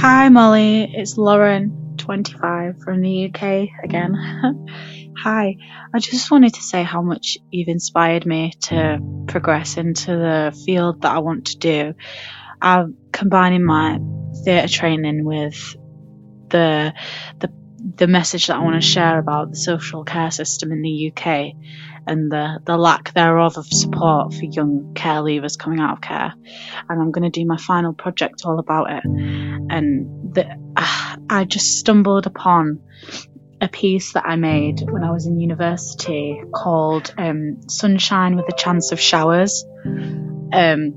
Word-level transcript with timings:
Hi, 0.00 0.30
Molly. 0.30 0.90
It's 0.94 1.18
Lauren, 1.18 1.96
25, 1.98 2.80
from 2.80 3.02
the 3.02 3.26
UK 3.26 3.68
again. 3.84 4.14
Hi. 5.18 5.56
I 5.92 5.98
just 5.98 6.30
wanted 6.30 6.54
to 6.54 6.62
say 6.62 6.82
how 6.82 7.02
much 7.02 7.36
you've 7.50 7.68
inspired 7.68 8.24
me 8.24 8.54
to 8.62 8.98
progress 9.26 9.76
into 9.76 10.12
the 10.12 10.58
field 10.64 11.02
that 11.02 11.12
I 11.12 11.18
want 11.18 11.48
to 11.48 11.58
do. 11.58 11.94
I'm 12.62 12.96
combining 13.12 13.62
my 13.62 13.98
theatre 14.42 14.68
training 14.68 15.22
with 15.26 15.76
the 16.48 16.94
the 17.40 17.52
the 17.96 18.06
message 18.06 18.46
that 18.46 18.56
I 18.56 18.60
want 18.60 18.80
to 18.80 18.88
share 18.88 19.18
about 19.18 19.50
the 19.50 19.56
social 19.56 20.04
care 20.04 20.30
system 20.30 20.72
in 20.72 20.80
the 20.80 21.12
UK 21.12 21.52
and 22.06 22.30
the, 22.30 22.60
the 22.64 22.76
lack 22.76 23.12
thereof 23.14 23.56
of 23.56 23.66
support 23.66 24.34
for 24.34 24.44
young 24.44 24.94
care 24.94 25.20
leavers 25.20 25.58
coming 25.58 25.80
out 25.80 25.94
of 25.94 26.00
care. 26.00 26.32
And 26.88 27.00
I'm 27.00 27.10
going 27.10 27.30
to 27.30 27.40
do 27.40 27.46
my 27.46 27.56
final 27.56 27.92
project 27.92 28.42
all 28.44 28.58
about 28.58 28.90
it. 28.90 29.04
And 29.04 30.34
the, 30.34 30.46
uh, 30.76 31.16
I 31.30 31.44
just 31.44 31.78
stumbled 31.78 32.26
upon 32.26 32.80
a 33.60 33.68
piece 33.68 34.14
that 34.14 34.24
I 34.26 34.36
made 34.36 34.80
when 34.90 35.04
I 35.04 35.10
was 35.10 35.26
in 35.26 35.38
university 35.38 36.42
called 36.54 37.12
um, 37.18 37.68
Sunshine 37.68 38.36
with 38.36 38.46
a 38.48 38.56
Chance 38.56 38.92
of 38.92 38.98
Showers 39.00 39.64
um, 40.52 40.94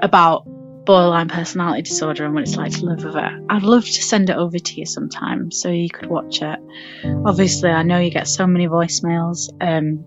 about 0.00 0.44
borderline 0.84 1.28
personality 1.28 1.82
disorder 1.82 2.24
and 2.24 2.34
what 2.34 2.42
it's 2.42 2.56
like 2.56 2.72
to 2.72 2.84
live 2.84 3.04
with 3.04 3.16
it. 3.16 3.32
I'd 3.48 3.62
love 3.62 3.84
to 3.84 4.02
send 4.02 4.30
it 4.30 4.36
over 4.36 4.58
to 4.58 4.74
you 4.74 4.86
sometime 4.86 5.50
so 5.50 5.68
you 5.68 5.88
could 5.88 6.08
watch 6.08 6.42
it. 6.42 6.58
Obviously, 7.24 7.70
I 7.70 7.82
know 7.82 7.98
you 7.98 8.10
get 8.10 8.28
so 8.28 8.46
many 8.46 8.66
voicemails, 8.66 9.50
um, 9.60 10.04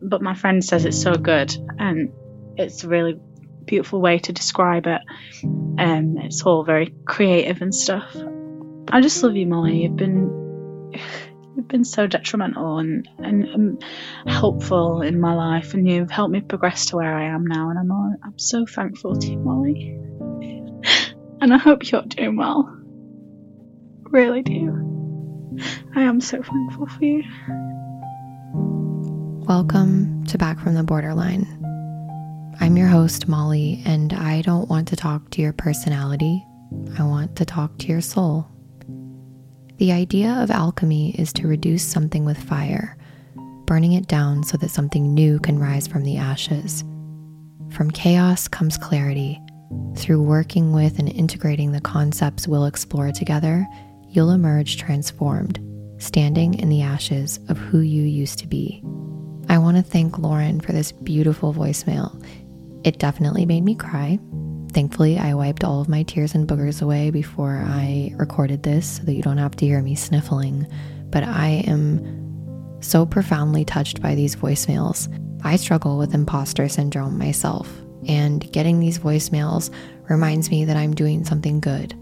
but 0.00 0.22
my 0.22 0.34
friend 0.34 0.64
says 0.64 0.84
it's 0.84 1.00
so 1.00 1.14
good 1.14 1.54
and 1.78 2.10
it's 2.56 2.84
a 2.84 2.88
really 2.88 3.18
beautiful 3.64 4.00
way 4.00 4.18
to 4.18 4.32
describe 4.32 4.86
it. 4.86 5.00
Um, 5.44 6.18
it's 6.18 6.42
all 6.42 6.64
very 6.64 6.94
creative 7.06 7.62
and 7.62 7.74
stuff. 7.74 8.14
I 8.88 9.00
just 9.00 9.22
love 9.22 9.36
you, 9.36 9.46
Molly. 9.46 9.82
You've 9.82 9.96
been 9.96 10.92
you've 11.56 11.68
been 11.68 11.84
so 11.84 12.06
detrimental 12.06 12.78
and, 12.78 13.08
and, 13.18 13.82
helpful 14.26 15.02
in 15.02 15.20
my 15.20 15.34
life, 15.34 15.74
and 15.74 15.88
you've 15.88 16.10
helped 16.10 16.32
me 16.32 16.40
progress 16.40 16.86
to 16.86 16.96
where 16.96 17.14
I 17.14 17.26
am 17.26 17.46
now. 17.46 17.70
And 17.70 17.78
I'm 17.78 17.90
all, 17.90 18.14
I'm 18.22 18.38
so 18.38 18.66
thankful 18.66 19.16
to 19.16 19.30
you, 19.30 19.38
Molly. 19.38 19.98
And 21.40 21.52
I 21.52 21.58
hope 21.58 21.90
you're 21.90 22.00
doing 22.00 22.36
well. 22.36 22.74
Really 24.04 24.42
do. 24.42 25.58
I 25.94 26.02
am 26.02 26.20
so 26.22 26.42
thankful 26.42 26.86
for 26.86 27.04
you. 27.04 27.22
Welcome 29.46 30.24
to 30.28 30.38
Back 30.38 30.58
from 30.58 30.72
the 30.72 30.82
Borderline. 30.82 31.46
I'm 32.60 32.78
your 32.78 32.88
host, 32.88 33.28
Molly, 33.28 33.82
and 33.84 34.14
I 34.14 34.40
don't 34.40 34.70
want 34.70 34.88
to 34.88 34.96
talk 34.96 35.28
to 35.32 35.42
your 35.42 35.52
personality. 35.52 36.42
I 36.98 37.02
want 37.02 37.36
to 37.36 37.44
talk 37.44 37.76
to 37.80 37.86
your 37.88 38.00
soul. 38.00 38.48
The 39.76 39.92
idea 39.92 40.30
of 40.40 40.50
alchemy 40.50 41.14
is 41.20 41.30
to 41.34 41.46
reduce 41.46 41.82
something 41.84 42.24
with 42.24 42.42
fire, 42.42 42.96
burning 43.66 43.92
it 43.92 44.08
down 44.08 44.44
so 44.44 44.56
that 44.56 44.70
something 44.70 45.12
new 45.12 45.38
can 45.38 45.58
rise 45.58 45.86
from 45.86 46.04
the 46.04 46.16
ashes. 46.16 46.82
From 47.68 47.90
chaos 47.90 48.48
comes 48.48 48.78
clarity. 48.78 49.38
Through 49.94 50.22
working 50.22 50.72
with 50.72 50.98
and 50.98 51.10
integrating 51.10 51.72
the 51.72 51.82
concepts 51.82 52.48
we'll 52.48 52.64
explore 52.64 53.12
together, 53.12 53.66
you'll 54.08 54.30
emerge 54.30 54.78
transformed, 54.78 55.60
standing 55.98 56.54
in 56.54 56.70
the 56.70 56.80
ashes 56.80 57.40
of 57.50 57.58
who 57.58 57.80
you 57.80 58.04
used 58.04 58.38
to 58.38 58.46
be. 58.46 58.82
I 59.48 59.58
want 59.58 59.76
to 59.76 59.82
thank 59.82 60.18
Lauren 60.18 60.60
for 60.60 60.72
this 60.72 60.92
beautiful 60.92 61.52
voicemail. 61.52 62.22
It 62.84 62.98
definitely 62.98 63.46
made 63.46 63.64
me 63.64 63.74
cry. 63.74 64.18
Thankfully, 64.72 65.18
I 65.18 65.34
wiped 65.34 65.64
all 65.64 65.80
of 65.80 65.88
my 65.88 66.02
tears 66.02 66.34
and 66.34 66.48
boogers 66.48 66.82
away 66.82 67.10
before 67.10 67.62
I 67.64 68.12
recorded 68.16 68.62
this 68.62 68.96
so 68.96 69.04
that 69.04 69.14
you 69.14 69.22
don't 69.22 69.38
have 69.38 69.56
to 69.56 69.66
hear 69.66 69.80
me 69.82 69.94
sniffling. 69.94 70.66
But 71.10 71.22
I 71.24 71.62
am 71.66 72.80
so 72.80 73.06
profoundly 73.06 73.64
touched 73.64 74.02
by 74.02 74.14
these 74.14 74.34
voicemails. 74.34 75.08
I 75.44 75.56
struggle 75.56 75.96
with 75.98 76.14
imposter 76.14 76.68
syndrome 76.68 77.18
myself, 77.18 77.70
and 78.08 78.50
getting 78.52 78.80
these 78.80 78.98
voicemails 78.98 79.72
reminds 80.08 80.50
me 80.50 80.64
that 80.64 80.76
I'm 80.76 80.94
doing 80.94 81.24
something 81.24 81.60
good. 81.60 81.94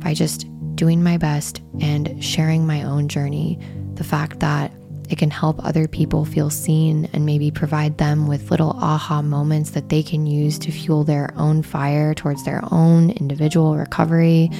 By 0.00 0.14
just 0.14 0.46
doing 0.76 1.02
my 1.02 1.16
best 1.16 1.62
and 1.80 2.22
sharing 2.22 2.66
my 2.66 2.82
own 2.82 3.08
journey, 3.08 3.58
the 3.94 4.04
fact 4.04 4.40
that 4.40 4.70
it 5.14 5.18
can 5.18 5.30
help 5.30 5.64
other 5.64 5.86
people 5.86 6.24
feel 6.24 6.50
seen 6.50 7.08
and 7.12 7.24
maybe 7.24 7.52
provide 7.52 7.98
them 7.98 8.26
with 8.26 8.50
little 8.50 8.70
aha 8.70 9.22
moments 9.22 9.70
that 9.70 9.88
they 9.88 10.02
can 10.02 10.26
use 10.26 10.58
to 10.58 10.72
fuel 10.72 11.04
their 11.04 11.32
own 11.36 11.62
fire 11.62 12.14
towards 12.14 12.44
their 12.44 12.60
own 12.72 13.10
individual 13.10 13.76
recovery. 13.76 14.50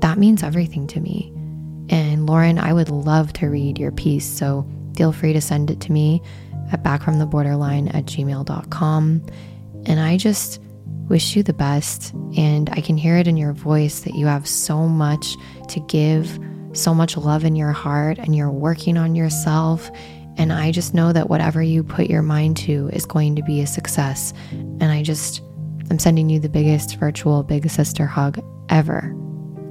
That 0.00 0.18
means 0.18 0.42
everything 0.42 0.88
to 0.88 0.98
me. 0.98 1.32
And 1.88 2.26
Lauren, 2.26 2.58
I 2.58 2.72
would 2.72 2.88
love 2.88 3.32
to 3.34 3.46
read 3.46 3.78
your 3.78 3.92
piece, 3.92 4.26
so 4.26 4.66
feel 4.96 5.12
free 5.12 5.34
to 5.34 5.40
send 5.40 5.70
it 5.70 5.80
to 5.82 5.92
me 5.92 6.20
at 6.72 6.82
backfromtheborderline 6.82 7.94
at 7.94 8.06
gmail.com. 8.06 9.24
And 9.86 10.00
I 10.00 10.16
just 10.16 10.60
wish 11.08 11.36
you 11.36 11.44
the 11.44 11.52
best. 11.52 12.12
And 12.36 12.68
I 12.70 12.80
can 12.80 12.96
hear 12.96 13.18
it 13.18 13.28
in 13.28 13.36
your 13.36 13.52
voice 13.52 14.00
that 14.00 14.16
you 14.16 14.26
have 14.26 14.48
so 14.48 14.88
much 14.88 15.36
to 15.68 15.78
give 15.78 16.40
so 16.72 16.94
much 16.94 17.16
love 17.16 17.44
in 17.44 17.56
your 17.56 17.72
heart 17.72 18.18
and 18.18 18.34
you're 18.34 18.50
working 18.50 18.96
on 18.96 19.14
yourself. 19.14 19.90
And 20.36 20.52
I 20.52 20.72
just 20.72 20.94
know 20.94 21.12
that 21.12 21.28
whatever 21.28 21.62
you 21.62 21.84
put 21.84 22.06
your 22.06 22.22
mind 22.22 22.56
to 22.58 22.88
is 22.92 23.04
going 23.04 23.36
to 23.36 23.42
be 23.42 23.60
a 23.60 23.66
success. 23.66 24.32
And 24.50 24.84
I 24.84 25.02
just, 25.02 25.42
I'm 25.90 25.98
sending 25.98 26.30
you 26.30 26.40
the 26.40 26.48
biggest 26.48 26.96
virtual 26.96 27.42
big 27.42 27.68
sister 27.70 28.06
hug 28.06 28.42
ever. 28.68 29.14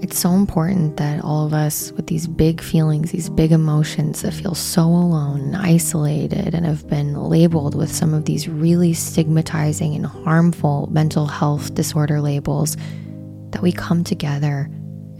It's 0.01 0.18
so 0.18 0.31
important 0.31 0.98
that 0.98 1.24
all 1.24 1.45
of 1.45 1.53
us 1.53 1.92
with 1.92 2.07
these 2.07 2.25
big 2.27 2.59
feelings, 2.59 3.12
these 3.12 3.30
big 3.30 3.51
emotions 3.51 4.24
that 4.24 4.33
feel 4.33 4.56
so 4.56 4.83
alone 4.83 5.42
and 5.42 5.56
isolated 5.56 6.56
and 6.56 6.65
have 6.65 6.88
been 6.88 7.13
labeled 7.13 7.75
with 7.75 7.94
some 7.94 8.13
of 8.13 8.25
these 8.25 8.47
really 8.47 8.94
stigmatizing 8.94 9.94
and 9.95 10.07
harmful 10.07 10.89
mental 10.92 11.27
health 11.27 11.75
disorder 11.75 12.19
labels, 12.19 12.77
that 13.51 13.62
we 13.62 13.71
come 13.71 14.04
together 14.04 14.69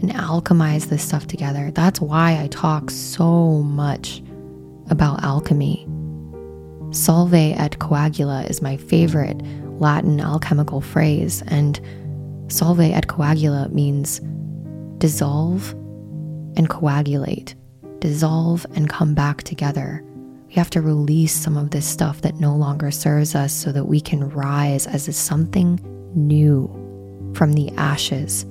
and 0.02 0.10
alchemize 0.10 0.88
this 0.88 1.02
stuff 1.02 1.26
together. 1.26 1.70
That's 1.70 2.00
why 2.00 2.38
I 2.40 2.48
talk 2.48 2.90
so 2.90 3.62
much 3.62 4.22
about 4.90 5.22
alchemy. 5.22 5.88
Solve 6.90 7.32
et 7.32 7.78
coagula 7.78 8.50
is 8.50 8.60
my 8.60 8.76
favorite 8.76 9.40
Latin 9.80 10.20
alchemical 10.20 10.80
phrase, 10.80 11.42
and 11.46 11.80
solve 12.48 12.80
et 12.80 13.06
coagula 13.06 13.72
means 13.72 14.20
dissolve 14.98 15.70
and 16.56 16.68
coagulate, 16.68 17.54
dissolve 18.00 18.66
and 18.74 18.90
come 18.90 19.14
back 19.14 19.42
together. 19.44 20.04
We 20.48 20.54
have 20.54 20.70
to 20.70 20.82
release 20.82 21.32
some 21.32 21.56
of 21.56 21.70
this 21.70 21.86
stuff 21.86 22.20
that 22.20 22.40
no 22.40 22.54
longer 22.54 22.90
serves 22.90 23.34
us 23.34 23.52
so 23.52 23.72
that 23.72 23.86
we 23.86 24.00
can 24.00 24.28
rise 24.28 24.86
as 24.86 25.16
something 25.16 25.80
new 26.14 26.68
from 27.34 27.54
the 27.54 27.70
ashes. 27.76 28.44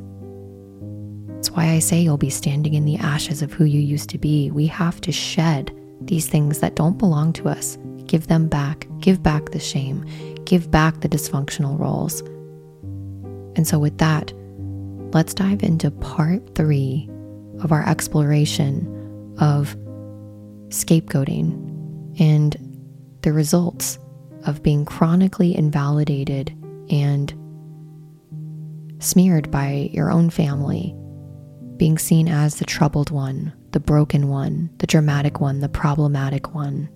That's 1.42 1.50
why 1.50 1.70
I 1.70 1.80
say 1.80 2.00
you'll 2.00 2.18
be 2.18 2.30
standing 2.30 2.76
in 2.76 2.86
the 2.86 2.98
ashes 2.98 3.42
of 3.42 3.52
who 3.52 3.66
you 3.66 3.80
used 3.80 4.12
to 4.12 4.20
be. 4.20 4.52
We 4.52 4.68
have 4.68 5.02
to 5.02 5.12
shed 5.12 5.76
these 6.00 6.28
things 6.28 6.60
that 6.60 6.76
don't 6.76 7.00
belong 7.00 7.34
to 7.34 7.50
us, 7.50 7.80
give 8.06 8.28
them 8.28 8.48
back, 8.48 8.88
give 9.00 9.24
back 9.24 9.50
the 9.50 9.60
shame, 9.60 10.06
give 10.46 10.70
back 10.70 11.02
the 11.02 11.10
dysfunctional 11.10 11.80
roles. 11.80 12.22
And 13.56 13.68
so, 13.68 13.80
with 13.80 13.98
that, 13.98 14.32
let's 15.16 15.34
dive 15.34 15.64
into 15.64 15.90
part 15.90 16.54
three 16.54 17.10
of 17.62 17.72
our 17.72 17.90
exploration 17.90 19.36
of 19.40 19.76
scapegoating 20.68 22.20
and 22.20 22.56
the 23.24 23.34
results 23.34 23.98
of 24.46 24.62
being 24.62 24.86
chronically 24.86 25.58
invalidated 25.58 26.56
and 26.92 27.34
smeared 29.00 29.50
by 29.50 29.90
your 29.92 30.12
own 30.12 30.30
family, 30.30 30.96
being 31.82 31.98
seen 31.98 32.28
as 32.28 32.60
the 32.60 32.66
troubled 32.66 33.10
one, 33.10 33.52
the 33.72 33.80
broken 33.80 34.28
one, 34.28 34.70
the 34.78 34.86
dramatic 34.86 35.42
one, 35.42 35.62
the 35.62 35.68
problematic 35.68 36.54
one. 36.54 36.88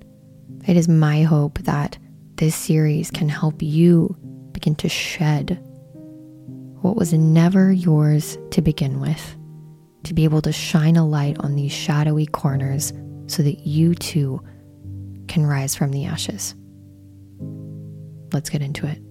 It 0.67 0.77
is 0.77 0.87
my 0.87 1.23
hope 1.23 1.57
that 1.63 1.97
this 2.35 2.53
series 2.53 3.09
can 3.09 3.27
help 3.27 3.63
you 3.63 4.15
begin 4.51 4.75
to 4.75 4.87
shed 4.87 5.59
what 6.83 6.95
was 6.95 7.13
never 7.13 7.71
yours 7.71 8.37
to 8.51 8.61
begin 8.61 8.99
with, 8.99 9.35
to 10.03 10.13
be 10.13 10.23
able 10.23 10.43
to 10.43 10.51
shine 10.51 10.97
a 10.97 11.07
light 11.07 11.39
on 11.39 11.55
these 11.55 11.71
shadowy 11.71 12.27
corners 12.27 12.93
so 13.25 13.41
that 13.41 13.65
you 13.65 13.95
too 13.95 14.39
can 15.27 15.47
rise 15.47 15.73
from 15.73 15.89
the 15.89 16.05
ashes. 16.05 16.53
Let's 18.31 18.51
get 18.51 18.61
into 18.61 18.85
it. 18.85 19.01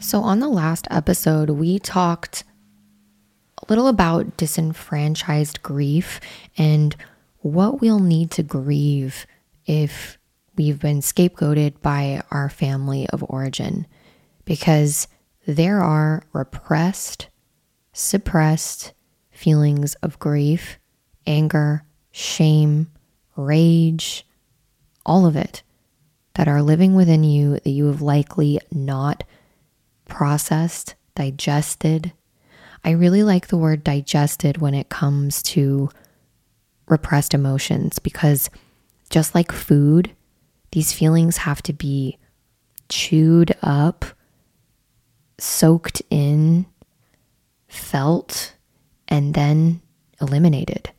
So, 0.00 0.22
on 0.22 0.38
the 0.38 0.48
last 0.48 0.86
episode, 0.92 1.50
we 1.50 1.80
talked 1.80 2.44
a 3.60 3.66
little 3.68 3.88
about 3.88 4.36
disenfranchised 4.36 5.60
grief 5.62 6.20
and 6.56 6.94
what 7.40 7.80
we'll 7.80 7.98
need 7.98 8.30
to 8.32 8.44
grieve 8.44 9.26
if 9.66 10.16
we've 10.56 10.78
been 10.78 11.00
scapegoated 11.00 11.80
by 11.82 12.22
our 12.30 12.48
family 12.48 13.08
of 13.08 13.24
origin. 13.28 13.88
Because 14.44 15.08
there 15.46 15.80
are 15.80 16.22
repressed, 16.32 17.28
suppressed 17.92 18.92
feelings 19.32 19.96
of 19.96 20.20
grief, 20.20 20.78
anger, 21.26 21.82
shame, 22.12 22.88
rage, 23.34 24.24
all 25.04 25.26
of 25.26 25.34
it 25.34 25.64
that 26.34 26.46
are 26.46 26.62
living 26.62 26.94
within 26.94 27.24
you 27.24 27.54
that 27.54 27.70
you 27.70 27.86
have 27.86 28.00
likely 28.00 28.60
not 28.70 29.24
processed, 30.08 30.96
digested. 31.14 32.12
I 32.84 32.90
really 32.90 33.22
like 33.22 33.48
the 33.48 33.56
word 33.56 33.84
digested 33.84 34.58
when 34.58 34.74
it 34.74 34.88
comes 34.88 35.42
to 35.44 35.90
repressed 36.88 37.34
emotions 37.34 37.98
because 37.98 38.50
just 39.10 39.34
like 39.34 39.52
food, 39.52 40.10
these 40.72 40.92
feelings 40.92 41.38
have 41.38 41.62
to 41.62 41.72
be 41.72 42.18
chewed 42.88 43.54
up, 43.62 44.04
soaked 45.38 46.02
in, 46.10 46.66
felt, 47.68 48.54
and 49.06 49.34
then 49.34 49.80
eliminated. 50.20 50.90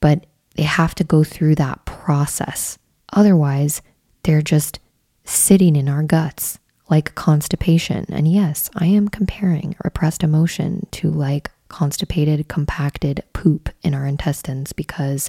But 0.00 0.26
they 0.54 0.62
have 0.62 0.94
to 0.96 1.04
go 1.04 1.24
through 1.24 1.56
that 1.56 1.84
process. 1.84 2.78
Otherwise, 3.12 3.82
they're 4.22 4.42
just 4.42 4.78
sitting 5.24 5.76
in 5.76 5.88
our 5.88 6.02
guts 6.02 6.58
like 6.88 7.14
constipation. 7.14 8.06
And 8.08 8.30
yes, 8.30 8.70
I 8.76 8.86
am 8.86 9.08
comparing 9.08 9.76
repressed 9.84 10.22
emotion 10.22 10.86
to 10.92 11.10
like 11.10 11.50
constipated, 11.68 12.48
compacted 12.48 13.22
poop 13.32 13.68
in 13.82 13.94
our 13.94 14.06
intestines 14.06 14.72
because 14.72 15.28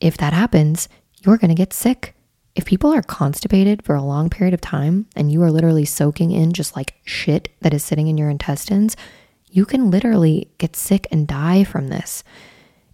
if 0.00 0.16
that 0.16 0.32
happens, 0.32 0.88
you're 1.20 1.38
going 1.38 1.50
to 1.50 1.54
get 1.54 1.72
sick 1.72 2.14
if 2.54 2.64
people 2.64 2.92
are 2.92 3.02
constipated 3.02 3.84
for 3.84 3.94
a 3.94 4.02
long 4.02 4.28
period 4.28 4.54
of 4.54 4.60
time 4.60 5.06
and 5.14 5.30
you 5.30 5.42
are 5.42 5.50
literally 5.52 5.84
soaking 5.84 6.32
in 6.32 6.52
just 6.52 6.76
like 6.76 6.94
shit 7.04 7.48
that 7.60 7.72
is 7.72 7.84
sitting 7.84 8.08
in 8.08 8.18
your 8.18 8.28
intestines, 8.28 8.96
you 9.50 9.64
can 9.64 9.90
literally 9.90 10.50
get 10.58 10.76
sick 10.76 11.06
and 11.10 11.26
die 11.26 11.64
from 11.64 11.88
this. 11.88 12.24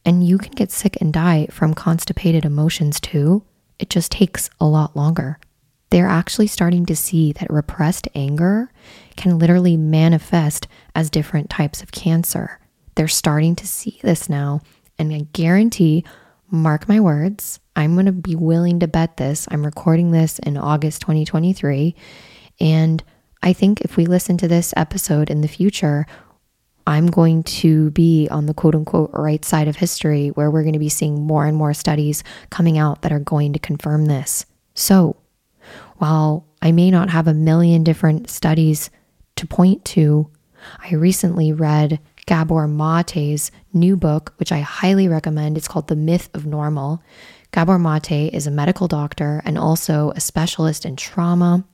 And 0.05 0.25
you 0.25 0.39
can 0.39 0.53
get 0.53 0.71
sick 0.71 0.97
and 1.01 1.13
die 1.13 1.49
from 1.51 1.75
constipated 1.75 2.45
emotions 2.45 3.01
too. 3.01 3.43
It 3.79 3.91
just 3.91 4.13
takes 4.13 4.51
a 4.61 4.67
lot 4.67 4.95
longer. 4.95 5.39
They're 5.91 6.09
actually 6.09 6.49
starting 6.49 6.87
to 6.87 6.97
see 6.97 7.33
that 7.33 7.51
repressed 7.51 8.09
anger 8.15 8.73
can 9.17 9.39
literally 9.39 9.77
manifest 9.77 10.67
as 10.95 11.11
different 11.11 11.49
types 11.49 11.83
of 11.83 11.93
cancer. 11.93 12.59
They're 12.97 13.09
starting 13.09 13.55
to 13.57 13.67
see 13.67 14.01
this 14.03 14.29
now. 14.29 14.61
And 14.99 15.13
I 15.13 15.27
guarantee 15.33 16.05
mark 16.51 16.89
my 16.89 17.01
words, 17.01 17.61
I'm 17.75 17.95
going 17.95 18.07
to 18.07 18.13
be 18.13 18.35
willing 18.35 18.81
to 18.81 18.89
bet 18.89 19.17
this. 19.17 19.47
I'm 19.51 19.65
recording 19.65 20.11
this 20.11 20.39
in 20.41 20.57
August 20.57 21.03
2023. 21.03 21.95
And 22.61 23.03
I 23.43 23.53
think 23.53 23.83
if 23.83 23.97
we 23.97 24.07
listen 24.07 24.39
to 24.39 24.49
this 24.49 24.73
episode 24.77 25.31
in 25.31 25.43
the 25.43 25.49
future, 25.49 26.07
I'm 26.87 27.09
going 27.09 27.43
to 27.43 27.91
be 27.91 28.29
on 28.31 28.47
the 28.47 28.55
quote 28.55 28.75
unquote 28.75 29.11
right 29.13 29.45
side 29.45 29.69
of 29.69 29.77
history 29.77 30.29
where 30.29 30.51
we're 30.51 30.63
going 30.63 30.73
to 30.73 30.79
be 30.79 30.89
seeing 30.89 31.27
more 31.27 31.45
and 31.45 31.57
more 31.57 31.75
studies 31.75 32.23
coming 32.51 32.79
out 32.79 33.03
that 33.03 33.13
are 33.13 33.19
going 33.19 33.53
to 33.53 33.59
confirm 33.59 34.07
this. 34.07 34.47
So, 34.75 35.17
while 35.99 36.47
I 36.63 36.73
may 36.73 36.91
not 36.91 37.11
have 37.11 37.29
a 37.29 37.35
million 37.35 37.85
different 37.85 38.31
studies 38.31 38.91
to 39.37 39.47
point 39.47 39.85
to, 39.87 40.31
I 40.83 40.95
recently 40.95 41.53
read 41.53 42.01
Gabor 42.27 42.67
Mate's 42.67 43.51
new 43.73 43.97
book, 43.97 44.35
which 44.39 44.51
I 44.51 44.61
highly 44.61 45.09
recommend. 45.09 45.57
It's 45.57 45.69
called 45.69 45.89
The 45.89 45.97
Myth 45.97 46.29
of 46.35 46.45
Normal. 46.47 47.03
Gabor 47.53 47.79
Mate 47.79 48.35
is 48.35 48.47
a 48.47 48.51
medical 48.51 48.89
doctor 48.89 49.41
and 49.45 49.57
also 49.57 50.11
a 50.17 50.21
specialist 50.21 50.85
in 50.85 50.97
trauma. 50.97 51.65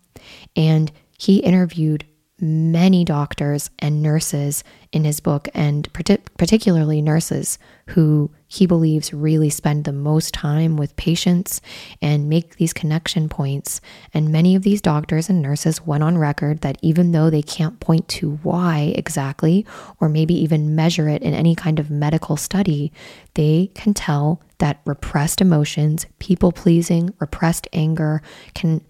And 0.55 0.93
he 1.19 1.39
interviewed 1.39 2.05
many 2.43 3.05
doctors 3.05 3.71
and 3.79 4.03
nurses 4.03 4.65
in 4.91 5.05
his 5.05 5.21
book, 5.21 5.49
and 5.55 5.89
particularly 5.93 7.01
nurses 7.01 7.57
who 7.87 8.31
he 8.49 8.67
believes 8.67 9.15
really 9.15 9.49
spend 9.49 9.85
the 9.85 9.93
most 9.93 10.35
time 10.35 10.77
with 10.77 10.95
patients 10.97 11.61
and 12.03 12.29
make 12.29 12.57
these 12.57 12.73
connection 12.73 13.29
points. 13.29 13.81
And 14.13 14.31
many 14.31 14.55
of 14.57 14.63
these 14.63 14.83
doctors 14.83 15.31
and 15.31 15.41
nurses 15.41 15.87
went 15.87 16.03
on 16.03 16.19
record 16.19 16.61
that 16.61 16.79
even 16.83 17.13
though 17.13 17.31
they 17.31 17.43
can't 17.43 17.81
point 17.81 18.09
to 18.09 18.33
why 18.43 18.93
exactly, 18.97 19.65
or 20.01 20.09
maybe 20.09 20.35
even 20.35 20.75
measure 20.75 21.09
it 21.09 21.23
in 21.23 21.33
any 21.35 21.55
kind 21.55 21.79
of 21.79 21.91
medical 21.91 22.37
study, 22.37 22.93
they 23.35 23.71
can 23.75 23.95
tell 23.95 24.43
that 24.59 24.81
repressed 24.85 25.41
emotions, 25.41 26.07
people 26.19 26.53
pleasing, 26.53 27.15
repressed 27.21 27.69
anger 27.73 28.21
can 28.55 28.85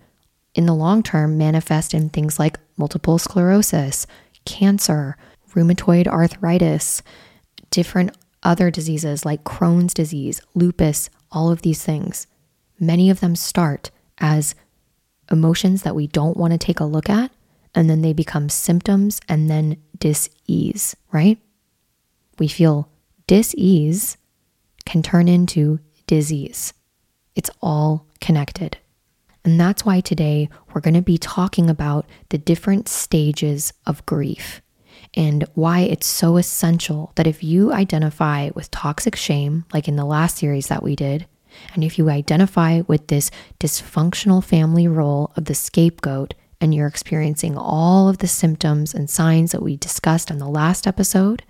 in 0.54 0.66
the 0.66 0.74
long 0.74 1.02
term 1.02 1.38
manifest 1.38 1.94
in 1.94 2.08
things 2.08 2.38
like 2.38 2.58
multiple 2.76 3.18
sclerosis, 3.18 4.06
cancer, 4.44 5.16
rheumatoid 5.54 6.06
arthritis, 6.06 7.02
different 7.70 8.16
other 8.42 8.70
diseases 8.70 9.24
like 9.24 9.44
Crohn's 9.44 9.94
disease, 9.94 10.40
lupus, 10.54 11.08
all 11.30 11.50
of 11.50 11.62
these 11.62 11.82
things. 11.82 12.26
Many 12.78 13.10
of 13.10 13.20
them 13.20 13.36
start 13.36 13.90
as 14.18 14.54
emotions 15.30 15.82
that 15.82 15.94
we 15.94 16.06
don't 16.06 16.36
want 16.36 16.52
to 16.52 16.58
take 16.58 16.80
a 16.80 16.84
look 16.84 17.08
at 17.08 17.30
and 17.74 17.88
then 17.88 18.02
they 18.02 18.12
become 18.12 18.48
symptoms 18.48 19.20
and 19.28 19.48
then 19.48 19.78
dis-ease, 19.98 20.94
right? 21.10 21.38
We 22.38 22.48
feel 22.48 22.90
dis-ease 23.26 24.16
can 24.84 25.02
turn 25.02 25.28
into 25.28 25.78
disease. 26.06 26.74
It's 27.34 27.50
all 27.62 28.06
connected. 28.20 28.78
And 29.44 29.60
that's 29.60 29.84
why 29.84 30.00
today 30.00 30.48
we're 30.72 30.80
going 30.80 30.94
to 30.94 31.02
be 31.02 31.18
talking 31.18 31.68
about 31.68 32.06
the 32.28 32.38
different 32.38 32.88
stages 32.88 33.72
of 33.86 34.06
grief 34.06 34.62
and 35.14 35.44
why 35.54 35.80
it's 35.80 36.06
so 36.06 36.36
essential 36.36 37.12
that 37.16 37.26
if 37.26 37.42
you 37.42 37.72
identify 37.72 38.50
with 38.54 38.70
toxic 38.70 39.16
shame, 39.16 39.64
like 39.74 39.88
in 39.88 39.96
the 39.96 40.04
last 40.04 40.38
series 40.38 40.68
that 40.68 40.82
we 40.82 40.96
did, 40.96 41.26
and 41.74 41.84
if 41.84 41.98
you 41.98 42.08
identify 42.08 42.82
with 42.86 43.08
this 43.08 43.30
dysfunctional 43.60 44.42
family 44.42 44.88
role 44.88 45.32
of 45.36 45.46
the 45.46 45.54
scapegoat 45.54 46.34
and 46.60 46.74
you're 46.74 46.86
experiencing 46.86 47.56
all 47.56 48.08
of 48.08 48.18
the 48.18 48.28
symptoms 48.28 48.94
and 48.94 49.10
signs 49.10 49.52
that 49.52 49.62
we 49.62 49.76
discussed 49.76 50.30
on 50.30 50.38
the 50.38 50.48
last 50.48 50.86
episode, 50.86 51.42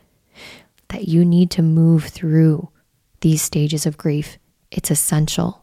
that 0.88 1.06
you 1.06 1.25
need 1.25 1.50
to 1.50 1.62
move 1.62 2.04
through 2.04 2.68
these 3.20 3.42
stages 3.42 3.87
of 3.87 3.99
grief. 3.99 4.38
It's 4.70 4.90
essential 4.90 5.62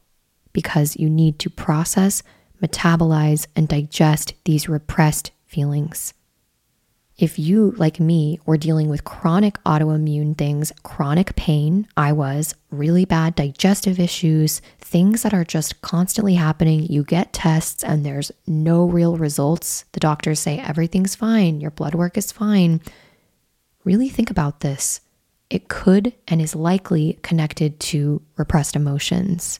because 0.53 0.98
you 0.98 1.10
need 1.10 1.39
to 1.39 1.50
process, 1.50 2.24
metabolize, 2.62 3.48
and 3.56 3.68
digest 3.68 4.34
these 4.46 4.70
repressed 4.70 5.32
feelings. 5.46 6.13
If 7.20 7.38
you, 7.38 7.72
like 7.72 8.00
me, 8.00 8.39
were 8.46 8.56
dealing 8.56 8.88
with 8.88 9.03
chronic 9.03 9.62
autoimmune 9.65 10.38
things, 10.38 10.72
chronic 10.84 11.36
pain, 11.36 11.86
I 11.98 12.13
was, 12.13 12.56
really 12.72 13.03
bad 13.03 13.36
digestive 13.36 14.00
issues, 14.00 14.62
things 14.79 15.24
that 15.24 15.34
are 15.34 15.44
just 15.44 15.82
constantly 15.82 16.36
happening, 16.36 16.84
you 16.84 17.03
get 17.03 17.34
tests 17.34 17.84
and 17.84 18.06
there's 18.06 18.32
no 18.48 18.86
real 18.86 19.18
results. 19.18 19.84
The 19.91 20.00
doctors 20.00 20.39
say 20.39 20.60
everything's 20.60 21.13
fine, 21.13 21.60
your 21.60 21.72
blood 21.72 21.94
work 21.94 22.18
is 22.18 22.32
fine. 22.32 22.79
Really 23.84 24.08
think 24.08 24.29
about 24.32 24.62
this. 24.62 25.01
It 25.50 25.68
could 25.68 26.13
and 26.25 26.41
is 26.41 26.56
likely 26.56 27.20
connected 27.22 27.82
to 27.82 28.22
repressed 28.38 28.77
emotions. 28.77 29.60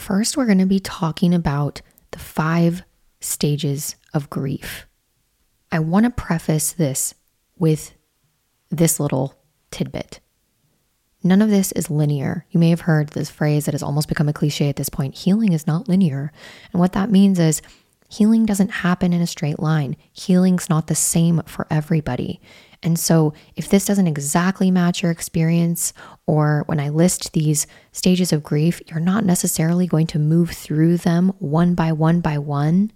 First, 0.00 0.34
we're 0.34 0.46
going 0.46 0.56
to 0.56 0.66
be 0.66 0.80
talking 0.80 1.34
about 1.34 1.82
the 2.12 2.18
five 2.18 2.84
stages 3.20 3.96
of 4.14 4.30
grief. 4.30 4.86
I 5.70 5.78
want 5.80 6.04
to 6.04 6.10
preface 6.10 6.72
this 6.72 7.14
with 7.58 7.92
this 8.70 8.98
little 8.98 9.34
tidbit. 9.70 10.20
None 11.22 11.42
of 11.42 11.50
this 11.50 11.70
is 11.72 11.90
linear. 11.90 12.46
You 12.50 12.58
may 12.58 12.70
have 12.70 12.80
heard 12.80 13.10
this 13.10 13.28
phrase 13.28 13.66
that 13.66 13.74
has 13.74 13.82
almost 13.82 14.08
become 14.08 14.26
a 14.26 14.32
cliche 14.32 14.70
at 14.70 14.76
this 14.76 14.88
point 14.88 15.14
healing 15.14 15.52
is 15.52 15.66
not 15.66 15.86
linear. 15.86 16.32
And 16.72 16.80
what 16.80 16.94
that 16.94 17.10
means 17.10 17.38
is 17.38 17.60
healing 18.08 18.46
doesn't 18.46 18.70
happen 18.70 19.12
in 19.12 19.20
a 19.20 19.26
straight 19.26 19.60
line, 19.60 19.96
healing's 20.12 20.70
not 20.70 20.86
the 20.86 20.94
same 20.94 21.42
for 21.44 21.66
everybody. 21.70 22.40
And 22.82 22.98
so, 22.98 23.34
if 23.56 23.68
this 23.68 23.84
doesn't 23.84 24.06
exactly 24.06 24.70
match 24.70 25.02
your 25.02 25.12
experience, 25.12 25.92
or 26.26 26.64
when 26.66 26.80
I 26.80 26.88
list 26.88 27.32
these 27.32 27.66
stages 27.92 28.32
of 28.32 28.42
grief, 28.42 28.80
you're 28.86 29.00
not 29.00 29.24
necessarily 29.24 29.86
going 29.86 30.06
to 30.08 30.18
move 30.18 30.50
through 30.50 30.96
them 30.98 31.34
one 31.38 31.74
by 31.74 31.92
one 31.92 32.20
by 32.20 32.38
one, 32.38 32.90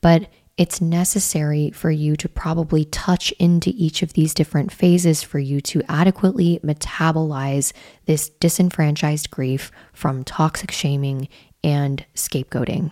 but 0.00 0.28
it's 0.56 0.80
necessary 0.80 1.70
for 1.70 1.90
you 1.90 2.16
to 2.16 2.30
probably 2.30 2.86
touch 2.86 3.30
into 3.32 3.70
each 3.76 4.02
of 4.02 4.14
these 4.14 4.32
different 4.32 4.72
phases 4.72 5.22
for 5.22 5.38
you 5.38 5.60
to 5.60 5.82
adequately 5.86 6.58
metabolize 6.64 7.74
this 8.06 8.30
disenfranchised 8.30 9.30
grief 9.30 9.70
from 9.92 10.24
toxic 10.24 10.70
shaming 10.70 11.28
and 11.62 12.06
scapegoating. 12.14 12.90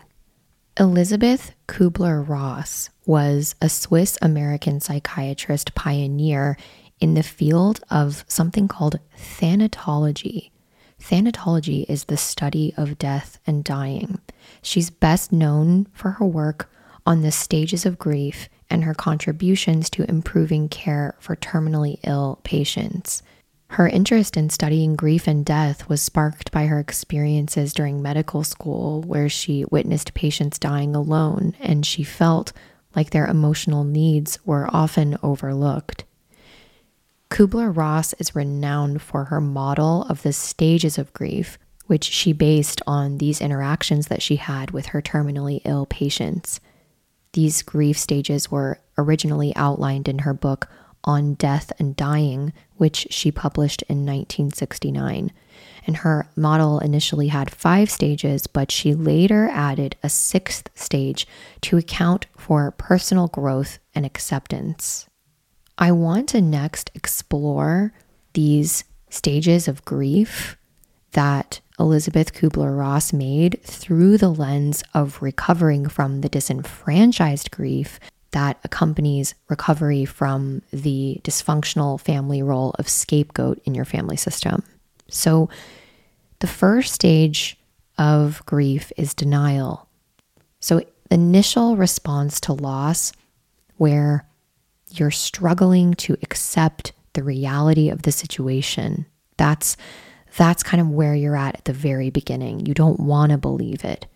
Elizabeth 0.76 1.52
Kubler 1.68 2.28
Ross 2.28 2.90
was 3.06 3.54
a 3.62 3.68
Swiss 3.68 4.18
American 4.20 4.80
psychiatrist 4.80 5.72
pioneer 5.76 6.56
in 6.98 7.14
the 7.14 7.22
field 7.22 7.80
of 7.90 8.24
something 8.26 8.66
called 8.66 8.98
thanatology. 9.16 10.50
Thanatology 11.00 11.84
is 11.88 12.06
the 12.06 12.16
study 12.16 12.74
of 12.76 12.98
death 12.98 13.38
and 13.46 13.62
dying. 13.62 14.18
She's 14.62 14.90
best 14.90 15.30
known 15.30 15.86
for 15.92 16.12
her 16.12 16.26
work 16.26 16.68
on 17.06 17.22
the 17.22 17.30
stages 17.30 17.86
of 17.86 17.96
grief 17.96 18.48
and 18.68 18.82
her 18.82 18.94
contributions 18.94 19.88
to 19.90 20.08
improving 20.10 20.68
care 20.68 21.14
for 21.20 21.36
terminally 21.36 22.00
ill 22.02 22.40
patients. 22.42 23.22
Her 23.74 23.88
interest 23.88 24.36
in 24.36 24.50
studying 24.50 24.94
grief 24.94 25.26
and 25.26 25.44
death 25.44 25.88
was 25.88 26.00
sparked 26.00 26.52
by 26.52 26.66
her 26.66 26.78
experiences 26.78 27.74
during 27.74 28.00
medical 28.00 28.44
school, 28.44 29.02
where 29.02 29.28
she 29.28 29.64
witnessed 29.68 30.14
patients 30.14 30.60
dying 30.60 30.94
alone 30.94 31.56
and 31.58 31.84
she 31.84 32.04
felt 32.04 32.52
like 32.94 33.10
their 33.10 33.26
emotional 33.26 33.82
needs 33.82 34.38
were 34.44 34.68
often 34.72 35.18
overlooked. 35.24 36.04
Kubler 37.30 37.76
Ross 37.76 38.12
is 38.12 38.36
renowned 38.36 39.02
for 39.02 39.24
her 39.24 39.40
model 39.40 40.04
of 40.04 40.22
the 40.22 40.32
stages 40.32 40.96
of 40.96 41.12
grief, 41.12 41.58
which 41.88 42.04
she 42.04 42.32
based 42.32 42.80
on 42.86 43.18
these 43.18 43.40
interactions 43.40 44.06
that 44.06 44.22
she 44.22 44.36
had 44.36 44.70
with 44.70 44.86
her 44.86 45.02
terminally 45.02 45.60
ill 45.64 45.84
patients. 45.86 46.60
These 47.32 47.62
grief 47.62 47.98
stages 47.98 48.52
were 48.52 48.78
originally 48.96 49.52
outlined 49.56 50.06
in 50.06 50.20
her 50.20 50.32
book 50.32 50.68
On 51.04 51.34
Death 51.34 51.72
and 51.78 51.94
Dying, 51.96 52.52
which 52.76 53.06
she 53.10 53.30
published 53.30 53.82
in 53.82 53.98
1969. 53.98 55.32
And 55.86 55.96
her 55.98 56.28
model 56.34 56.78
initially 56.78 57.28
had 57.28 57.50
five 57.50 57.90
stages, 57.90 58.46
but 58.46 58.70
she 58.70 58.94
later 58.94 59.48
added 59.52 59.96
a 60.02 60.08
sixth 60.08 60.70
stage 60.74 61.26
to 61.62 61.76
account 61.76 62.26
for 62.36 62.70
personal 62.72 63.28
growth 63.28 63.78
and 63.94 64.06
acceptance. 64.06 65.06
I 65.76 65.92
want 65.92 66.28
to 66.30 66.40
next 66.40 66.90
explore 66.94 67.92
these 68.32 68.84
stages 69.10 69.68
of 69.68 69.84
grief 69.84 70.56
that 71.12 71.60
Elizabeth 71.78 72.32
Kubler 72.34 72.76
Ross 72.76 73.12
made 73.12 73.60
through 73.62 74.18
the 74.18 74.30
lens 74.30 74.84
of 74.92 75.20
recovering 75.22 75.88
from 75.88 76.20
the 76.20 76.28
disenfranchised 76.28 77.50
grief 77.50 77.98
that 78.34 78.58
accompanies 78.64 79.34
recovery 79.48 80.04
from 80.04 80.60
the 80.72 81.20
dysfunctional 81.22 82.00
family 82.00 82.42
role 82.42 82.74
of 82.80 82.88
scapegoat 82.88 83.60
in 83.64 83.76
your 83.76 83.84
family 83.84 84.16
system. 84.16 84.64
So, 85.08 85.48
the 86.40 86.48
first 86.48 86.92
stage 86.92 87.56
of 87.96 88.42
grief 88.44 88.92
is 88.96 89.14
denial. 89.14 89.88
So, 90.58 90.82
initial 91.12 91.76
response 91.76 92.40
to 92.40 92.52
loss, 92.52 93.12
where 93.76 94.26
you're 94.90 95.12
struggling 95.12 95.94
to 95.94 96.16
accept 96.22 96.92
the 97.12 97.22
reality 97.22 97.88
of 97.88 98.02
the 98.02 98.12
situation. 98.12 99.06
That's 99.36 99.76
that's 100.36 100.64
kind 100.64 100.80
of 100.80 100.90
where 100.90 101.14
you're 101.14 101.36
at 101.36 101.54
at 101.54 101.64
the 101.66 101.72
very 101.72 102.10
beginning. 102.10 102.66
You 102.66 102.74
don't 102.74 102.98
want 102.98 103.30
to 103.30 103.38
believe 103.38 103.84
it. 103.84 104.06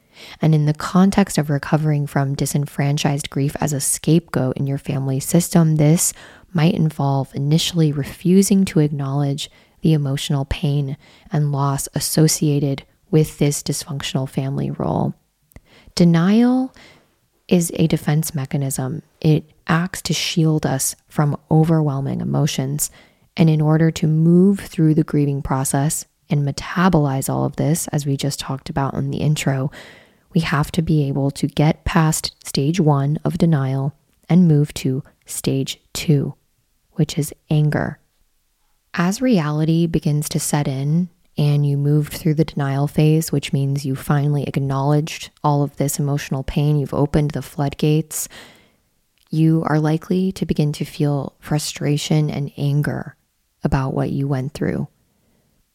And 0.41 0.55
in 0.55 0.67
the 0.67 0.75
context 0.75 1.39
of 1.39 1.51
recovering 1.51 2.07
from 2.07 2.35
disenfranchised 2.35 3.31
grief 3.31 3.57
as 3.61 3.73
a 3.73 3.81
scapegoat 3.81 4.57
in 4.57 4.67
your 4.67 4.79
family 4.79 5.21
system, 5.21 5.77
this 5.77 6.13
might 6.53 6.75
involve 6.75 7.35
initially 7.35 7.93
refusing 7.93 8.65
to 8.67 8.81
acknowledge 8.81 9.51
the 9.83 9.93
emotional 9.93 10.45
pain 10.47 10.97
and 11.31 11.53
loss 11.53 11.89
associated 11.95 12.85
with 13.11 13.39
this 13.39 13.63
dysfunctional 13.63 14.29
family 14.29 14.71
role. 14.71 15.15
Denial 15.95 16.75
is 17.47 17.73
a 17.75 17.87
defense 17.87 18.35
mechanism, 18.35 19.03
it 19.21 19.45
acts 19.67 20.03
to 20.03 20.13
shield 20.13 20.67
us 20.67 20.95
from 21.09 21.37
overwhelming 21.51 22.21
emotions 22.21 22.91
and 23.37 23.49
in 23.49 23.61
order 23.61 23.91
to 23.91 24.07
move 24.07 24.61
through 24.61 24.95
the 24.95 25.05
grieving 25.05 25.43
process 25.43 26.05
and 26.29 26.47
metabolize 26.47 27.33
all 27.33 27.45
of 27.45 27.57
this, 27.57 27.89
as 27.89 28.05
we 28.05 28.17
just 28.17 28.41
talked 28.41 28.69
about 28.69 28.95
in 28.95 29.11
the 29.11 29.19
intro, 29.19 29.71
we 30.39 30.43
have 30.43 30.71
to 30.71 30.83
be 30.83 31.09
able 31.09 31.33
to 31.33 31.49
get 31.49 31.85
past 31.85 32.33
stage 32.47 32.79
one 32.79 33.19
of 33.25 33.39
denial 33.39 33.93
and 34.29 34.47
move 34.47 34.73
to 34.73 35.03
stage 35.27 35.81
two, 35.93 36.33
which 36.93 37.19
is 37.19 37.35
anger. 37.51 37.99
As 38.95 39.21
reality 39.21 39.89
begins 39.89 40.29
to 40.29 40.39
set 40.39 40.69
in 40.69 41.09
and 41.37 41.67
you 41.67 41.77
moved 41.77 42.13
through 42.13 42.35
the 42.35 42.45
denial 42.45 42.87
phase, 42.87 43.33
which 43.33 43.53
means 43.53 43.85
you 43.85 43.97
finally 43.97 44.45
acknowledged 44.45 45.31
all 45.43 45.65
of 45.65 45.75
this 45.75 45.99
emotional 45.99 46.45
pain, 46.45 46.79
you've 46.79 46.95
opened 46.95 47.33
the 47.33 47.43
floodgates, 47.43 48.29
you 49.31 49.65
are 49.67 49.81
likely 49.81 50.31
to 50.31 50.47
begin 50.47 50.73
to 50.75 50.85
feel 50.85 51.35
frustration 51.41 52.31
and 52.31 52.53
anger 52.57 53.17
about 53.65 53.93
what 53.93 54.11
you 54.11 54.29
went 54.29 54.55
through. 54.55 54.87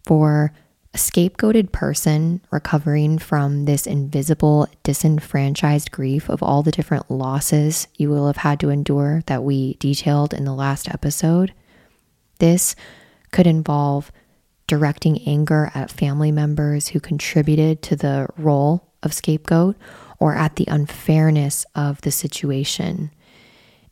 For 0.06 0.54
a 0.94 0.98
scapegoated 0.98 1.72
person 1.72 2.40
recovering 2.52 3.18
from 3.18 3.66
this 3.66 3.88
invisible, 3.88 4.68
disenfranchised 4.84 5.92
grief 5.92 6.30
of 6.30 6.44
all 6.44 6.62
the 6.62 6.72
different 6.72 7.10
losses 7.10 7.88
you 7.96 8.10
will 8.10 8.28
have 8.28 8.38
had 8.38 8.60
to 8.60 8.70
endure 8.70 9.24
that 9.26 9.44
we 9.44 9.74
detailed 9.76 10.34
in 10.34 10.46
the 10.46 10.54
last 10.54 10.88
episode, 10.88 11.52
this 12.38 12.76
could 13.32 13.48
involve 13.48 14.12
directing 14.68 15.20
anger 15.28 15.72
at 15.74 15.92
family 15.92 16.32
members 16.32 16.90
who 16.90 17.00
contributed 17.00 17.82
to 17.82 17.96
the 17.96 18.28
role 18.38 18.88
of 19.02 19.14
scapegoat 19.14 19.76
or 20.20 20.36
at 20.36 20.56
the 20.58 20.66
unfairness 20.68 21.66
of 21.74 22.00
the 22.02 22.12
situation. 22.12 23.12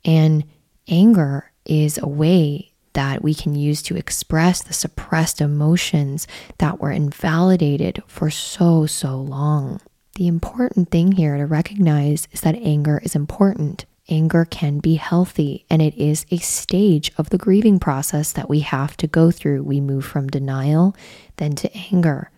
And 0.05 0.43
anger 0.87 1.51
is 1.65 1.97
a 1.97 2.07
way 2.07 2.70
that 2.93 3.23
we 3.23 3.33
can 3.33 3.55
use 3.55 3.81
to 3.83 3.95
express 3.95 4.61
the 4.61 4.73
suppressed 4.73 5.41
emotions 5.41 6.27
that 6.57 6.79
were 6.79 6.91
invalidated 6.91 8.03
for 8.07 8.29
so, 8.29 8.85
so 8.85 9.17
long. 9.17 9.79
The 10.15 10.27
important 10.27 10.91
thing 10.91 11.13
here 11.13 11.37
to 11.37 11.45
recognize 11.45 12.27
is 12.31 12.41
that 12.41 12.55
anger 12.55 12.99
is 13.03 13.15
important. 13.15 13.85
Anger 14.09 14.45
can 14.45 14.79
be 14.79 14.95
healthy, 14.95 15.65
and 15.69 15.81
it 15.81 15.95
is 15.95 16.25
a 16.31 16.37
stage 16.37 17.13
of 17.17 17.29
the 17.29 17.37
grieving 17.37 17.79
process 17.79 18.33
that 18.33 18.49
we 18.49 18.59
have 18.59 18.97
to 18.97 19.07
go 19.07 19.31
through. 19.31 19.63
We 19.63 19.79
move 19.79 20.03
from 20.03 20.27
denial 20.27 20.95
then 21.37 21.55
to 21.55 21.73
anger. 21.91 22.29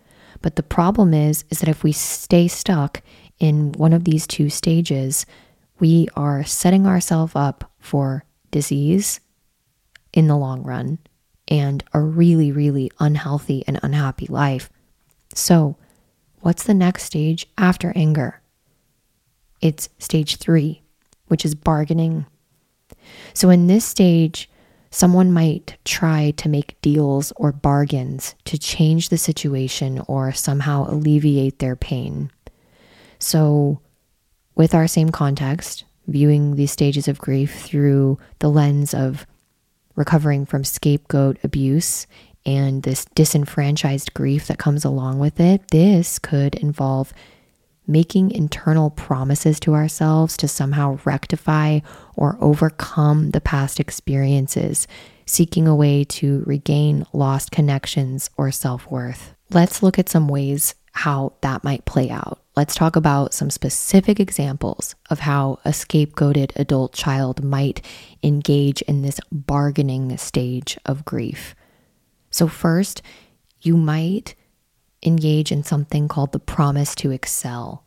But 0.42 0.56
the 0.56 0.64
problem 0.64 1.14
is 1.14 1.46
is 1.50 1.60
that 1.60 1.70
if 1.70 1.84
we 1.84 1.92
stay 1.94 2.48
stuck 2.48 3.02
in 3.40 3.72
one 3.74 3.94
of 3.94 4.04
these 4.04 4.28
two 4.28 4.50
stages, 4.50 5.26
we 5.80 6.08
are 6.16 6.44
setting 6.44 6.86
ourselves 6.86 7.34
up 7.36 7.72
for 7.80 8.24
disease 8.52 9.20
in 10.14 10.28
the 10.28 10.38
long 10.38 10.64
run 10.64 11.00
and 11.48 11.84
a 11.94 12.00
really, 12.00 12.52
really 12.52 12.92
unhealthy 13.00 13.64
and 13.68 13.80
unhappy 13.84 14.28
life. 14.28 14.70
So, 15.34 15.76
what's 16.40 16.64
the 16.64 16.74
next 16.74 17.04
stage 17.04 17.48
after 17.58 17.92
anger? 17.96 18.42
It's 19.62 19.90
stage 19.98 20.38
three, 20.38 20.82
which 21.28 21.46
is 21.46 21.56
bargaining. 21.56 22.26
So, 23.34 23.50
in 23.50 23.68
this 23.68 23.86
stage, 23.86 24.50
someone 24.92 25.34
might 25.34 25.78
try 25.86 26.32
to 26.38 26.50
make 26.50 26.80
deals 26.82 27.34
or 27.36 27.52
bargains 27.52 28.36
to 28.46 28.58
change 28.58 29.10
the 29.10 29.18
situation 29.18 30.02
or 30.08 30.32
somehow 30.32 30.86
alleviate 30.88 31.60
their 31.60 31.76
pain. 31.76 32.32
So, 33.20 33.82
with 34.56 34.76
our 34.76 34.88
same 34.88 35.10
context, 35.10 35.86
viewing 36.08 36.56
these 36.56 36.72
stages 36.72 37.08
of 37.08 37.18
grief 37.18 37.62
through 37.62 38.20
the 38.40 38.50
lens 38.50 38.94
of 38.94 39.26
recovering 39.96 40.46
from 40.46 40.64
scapegoat 40.64 41.38
abuse 41.44 42.08
and 42.46 42.84
this 42.84 43.06
disenfranchised 43.16 44.14
grief 44.14 44.48
that 44.48 44.58
comes 44.58 44.84
along 44.84 45.20
with 45.20 45.40
it, 45.40 45.70
this 45.72 46.20
could 46.20 46.56
involve 46.56 47.14
making 47.88 48.32
internal 48.32 48.90
promises 48.90 49.60
to 49.60 49.74
ourselves 49.74 50.38
to 50.38 50.48
somehow 50.48 50.98
rectify 51.04 51.80
or 52.16 52.38
overcome 52.40 53.32
the 53.32 53.42
past 53.42 53.80
experiences, 53.80 54.88
seeking 55.26 55.68
a 55.68 55.76
way 55.76 56.04
to 56.04 56.44
regain 56.46 57.06
lost 57.14 57.52
connections 57.52 58.30
or 58.38 58.52
self 58.52 58.90
worth. 58.90 59.34
Let's 59.50 59.84
look 59.84 60.00
at 60.00 60.10
some 60.10 60.28
ways 60.28 60.76
how 60.94 61.34
that 61.42 61.64
might 61.64 61.86
play 61.86 62.10
out. 62.10 62.40
Let's 62.56 62.76
talk 62.76 62.96
about 62.96 63.34
some 63.34 63.50
specific 63.50 64.20
examples 64.20 64.96
of 65.10 65.20
how 65.20 65.60
a 65.66 65.70
scapegoated 65.70 66.52
adult 66.56 66.94
child 66.94 67.44
might 67.44 67.84
engage 68.24 68.82
in 68.84 69.02
this 69.02 69.20
bargaining 69.32 70.16
stage 70.18 70.78
of 70.86 71.06
grief. 71.06 71.56
So, 72.32 72.48
first, 72.48 73.02
you 73.62 73.78
might 73.78 74.36
engage 75.04 75.52
in 75.52 75.64
something 75.64 76.08
called 76.08 76.32
the 76.32 76.40
promise 76.40 76.96
to 76.96 77.12
excel. 77.12 77.84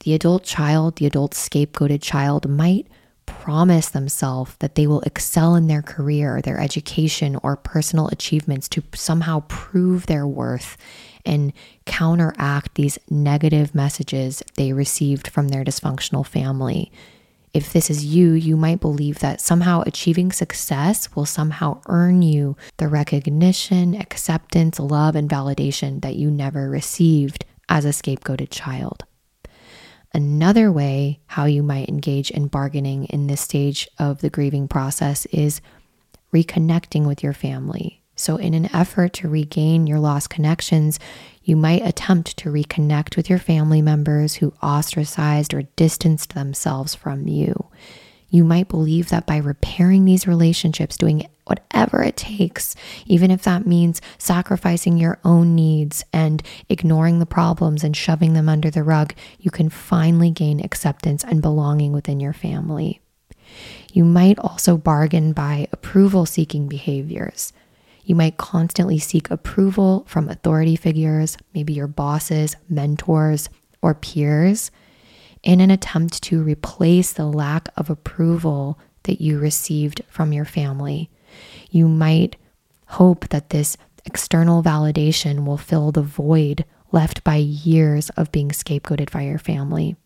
The 0.00 0.14
adult 0.14 0.44
child, 0.44 0.96
the 0.96 1.06
adult 1.06 1.32
scapegoated 1.32 2.00
child, 2.00 2.48
might 2.48 2.86
promise 3.26 3.90
themselves 3.90 4.54
that 4.60 4.74
they 4.74 4.86
will 4.86 5.02
excel 5.02 5.54
in 5.54 5.66
their 5.66 5.82
career, 5.82 6.40
their 6.40 6.58
education, 6.58 7.36
or 7.42 7.56
personal 7.56 8.08
achievements 8.08 8.68
to 8.70 8.82
somehow 8.94 9.44
prove 9.48 10.06
their 10.06 10.26
worth 10.26 10.78
and 11.26 11.52
counteract 11.84 12.74
these 12.74 12.98
negative 13.10 13.74
messages 13.74 14.42
they 14.54 14.72
received 14.72 15.28
from 15.28 15.48
their 15.48 15.64
dysfunctional 15.64 16.26
family. 16.26 16.90
If 17.54 17.72
this 17.72 17.90
is 17.90 18.04
you, 18.04 18.32
you 18.32 18.56
might 18.56 18.80
believe 18.80 19.20
that 19.20 19.40
somehow 19.40 19.82
achieving 19.86 20.32
success 20.32 21.14
will 21.14 21.26
somehow 21.26 21.80
earn 21.86 22.22
you 22.22 22.56
the 22.76 22.88
recognition, 22.88 23.94
acceptance, 23.94 24.78
love, 24.78 25.16
and 25.16 25.28
validation 25.28 26.02
that 26.02 26.16
you 26.16 26.30
never 26.30 26.68
received 26.68 27.44
as 27.68 27.84
a 27.84 27.88
scapegoated 27.88 28.50
child. 28.50 29.04
Another 30.14 30.72
way 30.72 31.20
how 31.26 31.44
you 31.44 31.62
might 31.62 31.88
engage 31.88 32.30
in 32.30 32.48
bargaining 32.48 33.04
in 33.06 33.26
this 33.26 33.40
stage 33.40 33.88
of 33.98 34.20
the 34.20 34.30
grieving 34.30 34.68
process 34.68 35.26
is 35.26 35.60
reconnecting 36.32 37.06
with 37.06 37.22
your 37.22 37.32
family. 37.32 38.02
So, 38.16 38.36
in 38.36 38.52
an 38.52 38.74
effort 38.74 39.12
to 39.14 39.28
regain 39.28 39.86
your 39.86 40.00
lost 40.00 40.28
connections, 40.28 40.98
you 41.48 41.56
might 41.56 41.86
attempt 41.86 42.36
to 42.36 42.50
reconnect 42.50 43.16
with 43.16 43.30
your 43.30 43.38
family 43.38 43.80
members 43.80 44.34
who 44.34 44.52
ostracized 44.62 45.54
or 45.54 45.62
distanced 45.76 46.34
themselves 46.34 46.94
from 46.94 47.26
you. 47.26 47.68
You 48.28 48.44
might 48.44 48.68
believe 48.68 49.08
that 49.08 49.24
by 49.24 49.38
repairing 49.38 50.04
these 50.04 50.26
relationships, 50.26 50.98
doing 50.98 51.26
whatever 51.46 52.02
it 52.02 52.18
takes, 52.18 52.76
even 53.06 53.30
if 53.30 53.44
that 53.44 53.66
means 53.66 54.02
sacrificing 54.18 54.98
your 54.98 55.18
own 55.24 55.54
needs 55.54 56.04
and 56.12 56.42
ignoring 56.68 57.18
the 57.18 57.24
problems 57.24 57.82
and 57.82 57.96
shoving 57.96 58.34
them 58.34 58.50
under 58.50 58.68
the 58.68 58.82
rug, 58.82 59.14
you 59.38 59.50
can 59.50 59.70
finally 59.70 60.30
gain 60.30 60.62
acceptance 60.62 61.24
and 61.24 61.40
belonging 61.40 61.92
within 61.94 62.20
your 62.20 62.34
family. 62.34 63.00
You 63.94 64.04
might 64.04 64.38
also 64.38 64.76
bargain 64.76 65.32
by 65.32 65.66
approval 65.72 66.26
seeking 66.26 66.68
behaviors. 66.68 67.54
You 68.08 68.14
might 68.14 68.38
constantly 68.38 68.98
seek 68.98 69.30
approval 69.30 70.06
from 70.08 70.30
authority 70.30 70.76
figures, 70.76 71.36
maybe 71.52 71.74
your 71.74 71.86
bosses, 71.86 72.56
mentors, 72.66 73.50
or 73.82 73.92
peers, 73.92 74.70
in 75.42 75.60
an 75.60 75.70
attempt 75.70 76.22
to 76.22 76.42
replace 76.42 77.12
the 77.12 77.26
lack 77.26 77.68
of 77.76 77.90
approval 77.90 78.78
that 79.02 79.20
you 79.20 79.38
received 79.38 80.00
from 80.08 80.32
your 80.32 80.46
family. 80.46 81.10
You 81.70 81.86
might 81.86 82.36
hope 82.86 83.28
that 83.28 83.50
this 83.50 83.76
external 84.06 84.62
validation 84.62 85.44
will 85.44 85.58
fill 85.58 85.92
the 85.92 86.00
void 86.00 86.64
left 86.90 87.22
by 87.24 87.36
years 87.36 88.08
of 88.16 88.32
being 88.32 88.48
scapegoated 88.48 89.12
by 89.12 89.20
your 89.20 89.38
family. 89.38 89.96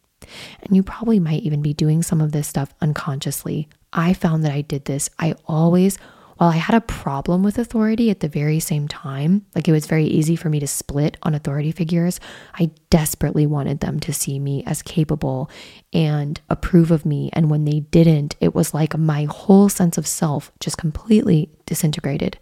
And 0.60 0.74
you 0.74 0.82
probably 0.82 1.20
might 1.20 1.44
even 1.44 1.62
be 1.62 1.72
doing 1.72 2.02
some 2.02 2.20
of 2.20 2.32
this 2.32 2.48
stuff 2.48 2.74
unconsciously. 2.80 3.68
I 3.92 4.12
found 4.12 4.42
that 4.42 4.50
I 4.50 4.62
did 4.62 4.86
this. 4.86 5.08
I 5.20 5.36
always 5.46 5.98
while 6.42 6.50
I 6.50 6.56
had 6.56 6.74
a 6.74 6.80
problem 6.80 7.44
with 7.44 7.56
authority 7.56 8.10
at 8.10 8.18
the 8.18 8.28
very 8.28 8.58
same 8.58 8.88
time, 8.88 9.46
like 9.54 9.68
it 9.68 9.72
was 9.72 9.86
very 9.86 10.06
easy 10.06 10.34
for 10.34 10.50
me 10.50 10.58
to 10.58 10.66
split 10.66 11.16
on 11.22 11.36
authority 11.36 11.70
figures, 11.70 12.18
I 12.54 12.72
desperately 12.90 13.46
wanted 13.46 13.78
them 13.78 14.00
to 14.00 14.12
see 14.12 14.40
me 14.40 14.64
as 14.64 14.82
capable 14.82 15.48
and 15.92 16.40
approve 16.50 16.90
of 16.90 17.06
me. 17.06 17.30
And 17.32 17.48
when 17.48 17.64
they 17.64 17.78
didn't, 17.78 18.34
it 18.40 18.56
was 18.56 18.74
like 18.74 18.98
my 18.98 19.22
whole 19.30 19.68
sense 19.68 19.98
of 19.98 20.04
self 20.04 20.50
just 20.58 20.78
completely 20.78 21.48
disintegrated. 21.64 22.38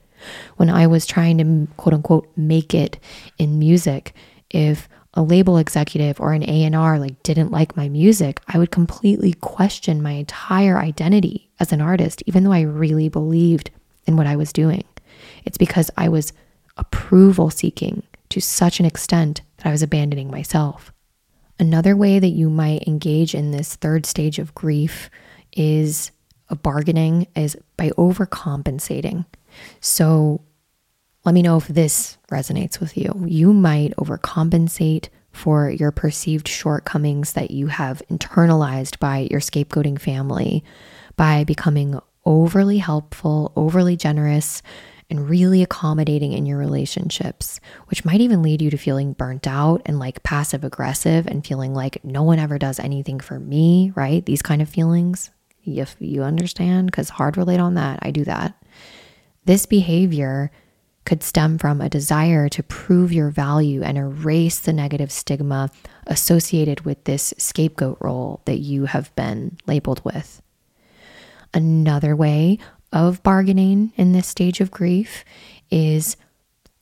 When 0.57 0.71
I 0.71 0.87
was 0.87 1.05
trying 1.05 1.37
to 1.37 1.71
quote 1.77 1.93
unquote 1.93 2.27
make 2.39 2.73
it 2.73 2.99
in 3.37 3.59
music, 3.59 4.15
if 4.49 4.89
a 5.13 5.23
label 5.23 5.59
executive 5.59 6.19
or 6.23 6.33
an 6.33 6.49
A&R 6.49 6.99
like 6.99 7.23
didn't 7.23 7.51
like 7.51 7.77
my 7.77 7.91
music, 7.91 8.41
I 8.49 8.57
would 8.57 8.71
completely 8.71 9.35
question 9.35 10.01
my 10.01 10.13
entire 10.13 10.79
identity 10.79 11.51
as 11.61 11.71
an 11.71 11.83
artist 11.83 12.23
even 12.25 12.45
though 12.45 12.53
I 12.53 12.63
really 12.63 13.11
believed 13.11 13.71
in 14.11 14.17
what 14.17 14.27
I 14.27 14.37
was 14.37 14.53
doing. 14.53 14.85
It's 15.45 15.59
because 15.59 15.91
I 15.97 16.09
was 16.09 16.33
approval 16.77 17.49
seeking 17.51 18.03
to 18.31 18.41
such 18.41 18.81
an 18.81 18.87
extent 18.87 19.41
that 19.57 19.67
I 19.67 19.73
was 19.73 19.83
abandoning 19.83 20.31
myself. 20.31 20.93
Another 21.59 21.97
way 21.97 22.19
that 22.19 22.29
you 22.29 22.51
might 22.51 22.87
engage 22.87 23.35
in 23.35 23.51
this 23.51 23.77
third 23.77 24.07
stage 24.07 24.39
of 24.39 24.55
grief 24.55 25.11
is 25.53 26.11
a 26.49 26.57
bargaining 26.57 27.27
is 27.37 27.57
by 27.77 27.91
overcompensating. 27.91 29.27
So 29.81 30.43
let 31.25 31.35
me 31.35 31.43
know 31.43 31.59
if 31.59 31.69
this 31.69 32.19
resonates 32.31 32.81
with 32.81 32.97
you. 32.97 33.25
You 33.27 33.53
might 33.53 33.95
overcompensate 33.97 35.09
for 35.33 35.71
your 35.71 35.93
perceived 35.93 36.49
shortcomings 36.49 37.35
that 37.35 37.51
you 37.51 37.69
have 37.69 38.03
internalized 38.11 38.99
by 38.99 39.29
your 39.31 39.41
scapegoating 39.41 40.01
family 40.01 40.65
by 41.17 41.45
becoming 41.45 42.01
overly 42.31 42.79
helpful, 42.79 43.53
overly 43.57 43.97
generous, 43.97 44.63
and 45.11 45.29
really 45.29 45.65
accommodating 45.65 46.33
in 46.33 46.47
your 46.47 46.59
relationships, 46.59 47.59
which 47.89 48.05
might 48.05 48.21
even 48.21 48.41
lead 48.41 48.63
you 48.63 48.71
to 48.71 48.77
feeling 48.77 49.13
burnt 49.13 49.49
out 49.49 49.83
and 49.85 49.99
like 49.99 50.23
passive 50.23 50.63
aggressive 50.63 51.27
and 51.27 51.45
feeling 51.45 51.75
like 51.75 52.05
no 52.05 52.23
one 52.23 52.39
ever 52.39 52.57
does 52.57 52.79
anything 52.79 53.19
for 53.19 53.41
me, 53.41 53.93
right? 53.97 54.25
These 54.25 54.43
kind 54.43 54.63
of 54.63 54.69
feelings. 54.69 55.31
If 55.65 55.97
you 55.99 56.23
understand, 56.23 56.87
because 56.87 57.09
hard 57.09 57.37
relate 57.37 57.59
on 57.59 57.75
that, 57.75 57.99
I 58.03 58.13
do 58.13 58.23
that. 58.25 58.55
This 59.45 59.67
behavior 59.67 60.53
could 61.05 61.25
stem 61.25 61.59
from 61.59 61.81
a 61.81 61.89
desire 61.89 62.49
to 62.49 62.63
prove 62.63 63.13
your 63.13 63.31
value 63.31 63.83
and 63.83 63.99
erase 63.99 64.61
the 64.61 64.73
negative 64.73 65.11
stigma 65.11 65.69
associated 66.07 66.83
with 66.83 67.03
this 67.05 67.35
scapegoat 67.37 67.99
role 68.01 68.43
that 68.45 68.59
you 68.59 68.85
have 68.85 69.13
been 69.17 69.59
labeled 69.67 70.01
with. 70.05 70.41
Another 71.53 72.15
way 72.15 72.59
of 72.93 73.23
bargaining 73.23 73.93
in 73.97 74.13
this 74.13 74.27
stage 74.27 74.61
of 74.61 74.71
grief 74.71 75.25
is 75.71 76.17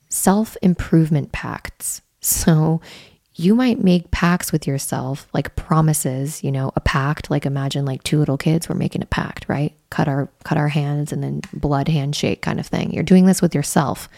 self 0.09 0.57
improvement 0.61 1.31
pacts. 1.31 2.01
So 2.21 2.81
you 3.35 3.55
might 3.55 3.81
make 3.81 4.11
pacts 4.11 4.51
with 4.51 4.67
yourself, 4.67 5.27
like 5.33 5.55
promises, 5.55 6.43
you 6.43 6.51
know, 6.51 6.73
a 6.75 6.81
pact, 6.81 7.31
like 7.31 7.45
imagine 7.45 7.85
like 7.85 8.03
two 8.03 8.19
little 8.19 8.37
kids 8.37 8.67
were 8.67 8.75
making 8.75 9.01
a 9.01 9.05
pact, 9.05 9.45
right? 9.47 9.73
Cut 9.89 10.09
our 10.09 10.27
cut 10.43 10.57
our 10.57 10.67
hands 10.67 11.13
and 11.13 11.23
then 11.23 11.41
blood 11.53 11.87
handshake 11.87 12.41
kind 12.41 12.59
of 12.59 12.67
thing. 12.67 12.91
You're 12.91 13.03
doing 13.03 13.27
this 13.27 13.41
with 13.41 13.55
yourself. 13.55 14.09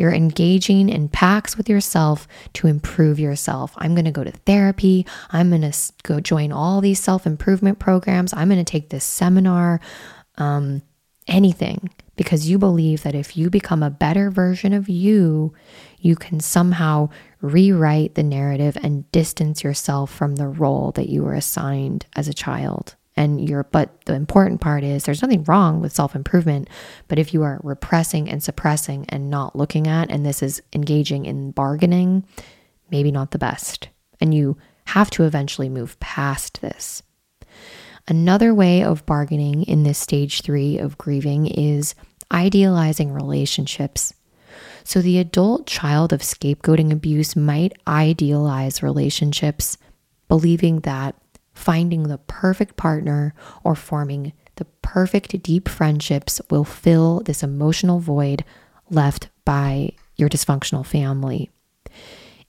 You're 0.00 0.14
engaging 0.14 0.88
in 0.88 1.10
pacts 1.10 1.58
with 1.58 1.68
yourself 1.68 2.26
to 2.54 2.66
improve 2.66 3.20
yourself. 3.20 3.74
I'm 3.76 3.94
going 3.94 4.06
to 4.06 4.10
go 4.10 4.24
to 4.24 4.30
therapy. 4.30 5.04
I'm 5.30 5.50
going 5.50 5.70
to 5.70 5.92
go 6.04 6.20
join 6.20 6.52
all 6.52 6.80
these 6.80 6.98
self 6.98 7.26
improvement 7.26 7.78
programs. 7.78 8.32
I'm 8.32 8.48
going 8.48 8.64
to 8.64 8.64
take 8.64 8.88
this 8.88 9.04
seminar, 9.04 9.78
um, 10.38 10.80
anything, 11.28 11.90
because 12.16 12.48
you 12.48 12.56
believe 12.56 13.02
that 13.02 13.14
if 13.14 13.36
you 13.36 13.50
become 13.50 13.82
a 13.82 13.90
better 13.90 14.30
version 14.30 14.72
of 14.72 14.88
you, 14.88 15.52
you 15.98 16.16
can 16.16 16.40
somehow 16.40 17.10
rewrite 17.42 18.14
the 18.14 18.22
narrative 18.22 18.78
and 18.82 19.12
distance 19.12 19.62
yourself 19.62 20.10
from 20.10 20.36
the 20.36 20.48
role 20.48 20.92
that 20.92 21.10
you 21.10 21.22
were 21.22 21.34
assigned 21.34 22.06
as 22.16 22.26
a 22.26 22.32
child 22.32 22.96
and 23.20 23.48
you're 23.48 23.64
but 23.64 24.00
the 24.06 24.14
important 24.14 24.60
part 24.60 24.82
is 24.82 25.04
there's 25.04 25.22
nothing 25.22 25.44
wrong 25.44 25.80
with 25.80 25.92
self-improvement 25.92 26.68
but 27.08 27.18
if 27.18 27.34
you 27.34 27.42
are 27.42 27.60
repressing 27.62 28.28
and 28.30 28.42
suppressing 28.42 29.04
and 29.08 29.28
not 29.28 29.54
looking 29.54 29.86
at 29.86 30.10
and 30.10 30.24
this 30.24 30.42
is 30.42 30.62
engaging 30.72 31.26
in 31.26 31.50
bargaining 31.50 32.24
maybe 32.90 33.10
not 33.10 33.30
the 33.30 33.38
best. 33.38 33.88
And 34.20 34.34
you 34.34 34.56
have 34.86 35.10
to 35.10 35.24
eventually 35.24 35.68
move 35.68 35.98
past 36.00 36.60
this. 36.60 37.02
Another 38.08 38.54
way 38.54 38.82
of 38.82 39.06
bargaining 39.06 39.62
in 39.64 39.82
this 39.82 39.98
stage 39.98 40.42
3 40.42 40.78
of 40.78 40.98
grieving 40.98 41.46
is 41.46 41.94
idealizing 42.32 43.12
relationships. 43.12 44.14
So 44.84 45.00
the 45.00 45.18
adult 45.18 45.66
child 45.66 46.12
of 46.12 46.20
scapegoating 46.20 46.92
abuse 46.92 47.36
might 47.36 47.72
idealize 47.86 48.82
relationships 48.82 49.78
believing 50.28 50.80
that 50.80 51.14
finding 51.60 52.04
the 52.04 52.18
perfect 52.18 52.76
partner 52.76 53.34
or 53.62 53.74
forming 53.74 54.32
the 54.56 54.64
perfect 54.82 55.42
deep 55.42 55.68
friendships 55.68 56.40
will 56.50 56.64
fill 56.64 57.20
this 57.20 57.42
emotional 57.42 58.00
void 58.00 58.44
left 58.88 59.28
by 59.44 59.92
your 60.16 60.28
dysfunctional 60.28 60.84
family. 60.84 61.50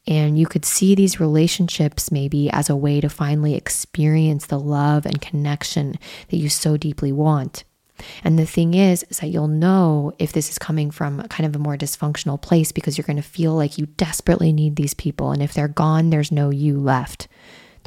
And 0.07 0.39
you 0.39 0.47
could 0.47 0.65
see 0.65 0.95
these 0.95 1.19
relationships 1.19 2.11
maybe 2.11 2.49
as 2.49 2.69
a 2.69 2.75
way 2.75 3.01
to 3.01 3.09
finally 3.09 3.55
experience 3.55 4.47
the 4.47 4.59
love 4.59 5.05
and 5.05 5.21
connection 5.21 5.99
that 6.29 6.37
you 6.37 6.49
so 6.49 6.75
deeply 6.75 7.11
want. 7.11 7.63
And 8.23 8.39
the 8.39 8.45
thing 8.45 8.73
is, 8.73 9.03
is 9.09 9.19
that 9.19 9.27
you'll 9.27 9.47
know 9.47 10.13
if 10.17 10.31
this 10.33 10.49
is 10.49 10.57
coming 10.57 10.89
from 10.89 11.21
kind 11.23 11.45
of 11.45 11.55
a 11.55 11.59
more 11.59 11.77
dysfunctional 11.77 12.41
place 12.41 12.71
because 12.71 12.97
you're 12.97 13.05
going 13.05 13.17
to 13.17 13.21
feel 13.21 13.53
like 13.53 13.77
you 13.77 13.85
desperately 13.85 14.51
need 14.51 14.75
these 14.75 14.93
people. 14.93 15.31
And 15.31 15.41
if 15.41 15.53
they're 15.53 15.67
gone, 15.67 16.09
there's 16.09 16.31
no 16.31 16.49
you 16.49 16.79
left. 16.79 17.27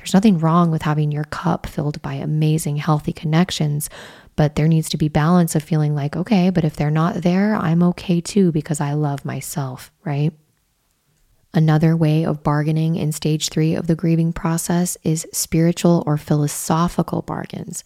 There's 0.05 0.13
nothing 0.13 0.39
wrong 0.39 0.71
with 0.71 0.83
having 0.83 1.11
your 1.11 1.25
cup 1.25 1.65
filled 1.65 2.03
by 2.03 2.13
amazing, 2.15 2.77
healthy 2.77 3.15
connections, 3.15 3.89
but 4.37 4.55
there 4.55 4.69
needs 4.69 4.91
to 4.91 4.99
be 4.99 5.09
balance 5.09 5.55
of 5.55 5.63
feeling 5.63 5.95
like, 5.95 6.15
okay, 6.15 6.51
but 6.51 6.63
if 6.63 6.77
they're 6.77 6.91
not 6.91 7.23
there, 7.23 7.55
I'm 7.55 7.83
okay 7.85 8.21
too 8.21 8.53
because 8.53 8.83
I 8.83 8.93
love 8.93 9.25
myself, 9.25 9.91
right? 10.05 10.35
Another 11.55 11.97
way 11.97 12.27
of 12.27 12.43
bargaining 12.43 12.97
in 12.97 13.13
stage 13.13 13.49
three 13.49 13.75
of 13.75 13.87
the 13.87 13.95
grieving 13.95 14.35
process 14.35 14.99
is 15.05 15.27
spiritual 15.33 16.05
or 16.07 16.19
philosophical 16.19 17.23
bargains. 17.23 17.83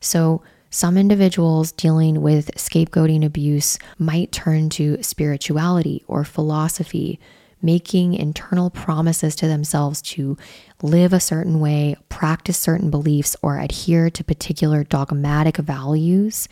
So, 0.00 0.42
some 0.70 0.96
individuals 0.96 1.72
dealing 1.72 2.22
with 2.22 2.54
scapegoating 2.54 3.22
abuse 3.22 3.78
might 3.98 4.32
turn 4.32 4.70
to 4.70 5.02
spirituality 5.02 6.04
or 6.06 6.24
philosophy 6.24 7.20
making 7.62 8.14
internal 8.14 8.70
promises 8.70 9.36
to 9.36 9.46
themselves 9.46 10.00
to 10.00 10.36
live 10.82 11.12
a 11.12 11.20
certain 11.20 11.60
way, 11.60 11.96
practice 12.08 12.58
certain 12.58 12.90
beliefs, 12.90 13.36
or 13.42 13.58
adhere 13.58 14.10
to 14.10 14.24
particular 14.24 14.84
dogmatic 14.84 15.56
values. 15.56 16.48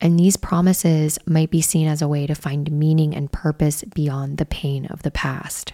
And 0.00 0.18
these 0.18 0.36
promises 0.36 1.18
might 1.26 1.50
be 1.50 1.60
seen 1.60 1.86
as 1.86 2.02
a 2.02 2.08
way 2.08 2.26
to 2.26 2.34
find 2.34 2.72
meaning 2.72 3.14
and 3.14 3.30
purpose 3.30 3.84
beyond 3.84 4.38
the 4.38 4.44
pain 4.44 4.86
of 4.86 5.02
the 5.02 5.10
past. 5.10 5.72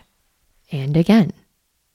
And 0.71 0.97
again, 0.97 1.33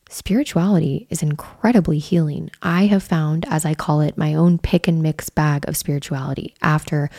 spirituality 0.10 1.06
is 1.10 1.22
incredibly 1.22 2.00
healing. 2.00 2.50
I 2.62 2.88
have 2.88 3.04
found, 3.04 3.46
as 3.50 3.66
I 3.66 3.76
call 3.76 4.02
it, 4.02 4.18
my 4.18 4.34
own 4.34 4.58
pick 4.58 4.88
and 4.88 5.04
mix 5.04 5.30
bag 5.30 5.68
of 5.68 5.78
spirituality 5.78 6.56
after 6.62 7.10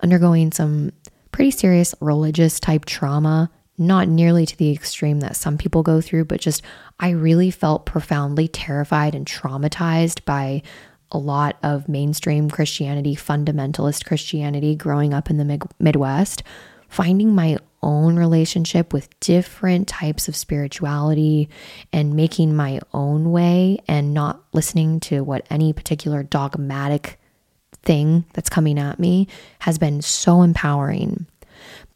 undergoing 0.00 0.50
some 0.52 0.92
pretty 1.30 1.50
serious 1.50 1.94
religious 2.00 2.58
type 2.58 2.86
trauma 2.86 3.50
not 3.78 4.08
nearly 4.08 4.46
to 4.46 4.56
the 4.56 4.72
extreme 4.72 5.20
that 5.20 5.36
some 5.36 5.58
people 5.58 5.82
go 5.82 6.00
through, 6.00 6.24
but 6.24 6.40
just 6.40 6.62
I 6.98 7.10
really 7.10 7.50
felt 7.50 7.86
profoundly 7.86 8.48
terrified 8.48 9.14
and 9.14 9.26
traumatized 9.26 10.24
by 10.24 10.62
a 11.12 11.18
lot 11.18 11.56
of 11.62 11.88
mainstream 11.88 12.50
Christianity, 12.50 13.14
fundamentalist 13.14 14.04
Christianity 14.06 14.74
growing 14.74 15.14
up 15.14 15.30
in 15.30 15.36
the 15.36 15.68
Midwest, 15.78 16.42
finding 16.88 17.34
my 17.34 17.58
own 17.82 18.16
relationship 18.16 18.92
with 18.92 19.18
different 19.20 19.86
types 19.86 20.26
of 20.26 20.34
spirituality 20.34 21.48
and 21.92 22.16
making 22.16 22.56
my 22.56 22.80
own 22.92 23.30
way 23.30 23.78
and 23.86 24.12
not 24.12 24.42
listening 24.52 24.98
to 24.98 25.22
what 25.22 25.46
any 25.50 25.72
particular 25.72 26.22
dogmatic 26.22 27.20
thing 27.82 28.24
that's 28.32 28.50
coming 28.50 28.78
at 28.78 28.98
me 28.98 29.28
has 29.60 29.78
been 29.78 30.02
so 30.02 30.42
empowering. 30.42 31.26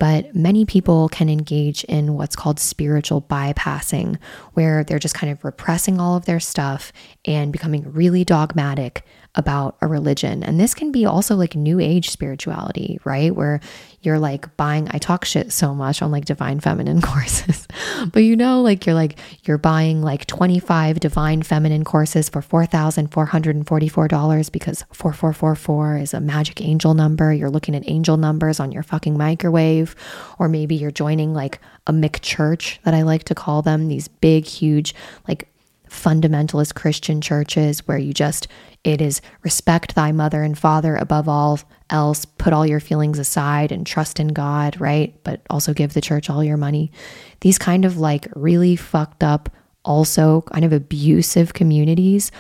But 0.01 0.35
many 0.35 0.65
people 0.65 1.11
can 1.11 1.29
engage 1.29 1.85
in 1.85 2.15
what's 2.15 2.35
called 2.35 2.59
spiritual 2.59 3.21
bypassing, 3.21 4.17
where 4.55 4.83
they're 4.83 4.99
just 4.99 5.15
kind 5.15 5.31
of 5.31 5.45
repressing 5.45 6.01
all 6.01 6.17
of 6.17 6.25
their 6.25 6.41
stuff 6.41 6.91
and 7.27 7.53
becoming 7.53 7.93
really 7.93 8.25
dogmatic 8.25 9.05
about 9.37 9.77
a 9.81 9.87
religion. 9.87 10.43
And 10.43 10.59
this 10.59 10.75
can 10.75 10.91
be 10.91 11.07
also 11.07 11.37
like 11.37 11.55
new 11.55 11.79
age 11.79 12.11
spirituality, 12.11 12.99
right? 13.05 13.33
Where 13.35 13.61
you're 14.03 14.19
like 14.19 14.57
buying, 14.57 14.89
I 14.91 14.99
talk 14.99 15.25
shit 15.25 15.53
so 15.53 15.73
much 15.75 16.03
on 16.03 16.11
like 16.11 16.25
divine 16.25 16.59
feminine 16.59 17.01
courses, 17.03 17.69
but 18.13 18.25
you 18.25 18.35
know, 18.35 18.63
like 18.63 18.87
you're 18.87 18.95
like, 18.95 19.19
you're 19.45 19.59
buying 19.59 20.03
like 20.03 20.27
25 20.27 20.99
divine 21.01 21.43
feminine 21.43 21.85
courses 21.85 22.29
for 22.29 22.41
$4,444 22.41 24.53
because 24.53 24.85
4444 24.93 25.99
is 25.99 26.15
a 26.15 26.21
magic 26.21 26.61
angel 26.61 26.95
number. 26.95 27.33
You're 27.33 27.51
looking 27.51 27.77
at 27.77 27.89
angel 27.89 28.17
numbers 28.17 28.59
on 28.59 28.73
your 28.73 28.83
fucking 28.83 29.17
microwave. 29.17 29.95
Or 30.39 30.49
maybe 30.49 30.75
you're 30.75 30.91
joining 30.91 31.35
like 31.35 31.61
a 31.87 31.93
McChurch 31.93 32.81
that 32.83 32.95
I 32.95 33.03
like 33.03 33.25
to 33.25 33.35
call 33.35 33.61
them, 33.63 33.89
these 33.89 34.09
big, 34.09 34.47
huge, 34.47 34.95
like 35.29 35.50
fundamentalist 35.91 36.75
Christian 36.75 37.21
churches 37.21 37.87
where 37.87 37.99
you 37.99 38.13
just, 38.13 38.49
it 38.85 39.01
is 39.01 39.21
respect 39.43 39.95
thy 39.95 40.13
mother 40.13 40.43
and 40.43 40.59
father 40.59 40.97
above 40.97 41.29
all 41.29 41.61
else, 41.91 42.25
put 42.25 42.53
all 42.53 42.67
your 42.67 42.81
feelings 42.81 43.19
aside 43.19 43.73
and 43.73 43.87
trust 43.87 44.21
in 44.21 44.29
God, 44.29 44.81
right? 44.81 45.23
But 45.25 45.43
also 45.51 45.75
give 45.75 45.93
the 45.93 46.01
church 46.01 46.31
all 46.31 46.45
your 46.45 46.57
money. 46.57 46.93
These 47.41 47.59
kind 47.59 47.85
of 47.85 47.99
like 47.99 48.29
really 48.35 48.77
fucked 48.77 49.23
up, 49.25 49.51
also 49.85 50.43
kind 50.43 50.65
of 50.65 50.73
abusive 50.73 51.55
communities 51.55 52.31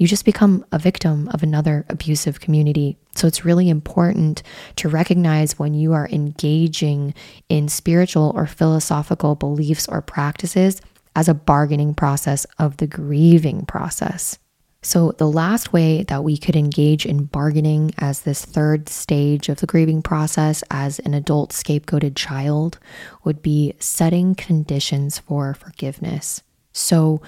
you 0.00 0.06
just 0.06 0.24
become 0.24 0.64
a 0.72 0.78
victim 0.78 1.28
of 1.28 1.42
another 1.42 1.84
abusive 1.90 2.40
community. 2.40 2.96
So 3.14 3.26
it's 3.26 3.44
really 3.44 3.68
important 3.68 4.42
to 4.76 4.88
recognize 4.88 5.58
when 5.58 5.74
you 5.74 5.92
are 5.92 6.08
engaging 6.08 7.12
in 7.50 7.68
spiritual 7.68 8.32
or 8.34 8.46
philosophical 8.46 9.34
beliefs 9.34 9.86
or 9.86 10.00
practices 10.00 10.80
as 11.16 11.28
a 11.28 11.34
bargaining 11.34 11.94
process 11.94 12.46
of 12.58 12.76
the 12.78 12.86
grieving 12.86 13.64
process. 13.66 14.38
So, 14.82 15.12
the 15.12 15.28
last 15.28 15.74
way 15.74 16.04
that 16.04 16.24
we 16.24 16.38
could 16.38 16.56
engage 16.56 17.04
in 17.04 17.24
bargaining 17.24 17.92
as 17.98 18.22
this 18.22 18.44
third 18.44 18.88
stage 18.88 19.50
of 19.50 19.58
the 19.58 19.66
grieving 19.66 20.00
process 20.00 20.64
as 20.70 20.98
an 21.00 21.12
adult 21.12 21.50
scapegoated 21.50 22.16
child 22.16 22.78
would 23.22 23.42
be 23.42 23.74
setting 23.78 24.34
conditions 24.34 25.18
for 25.18 25.52
forgiveness. 25.52 26.42
So, 26.72 27.20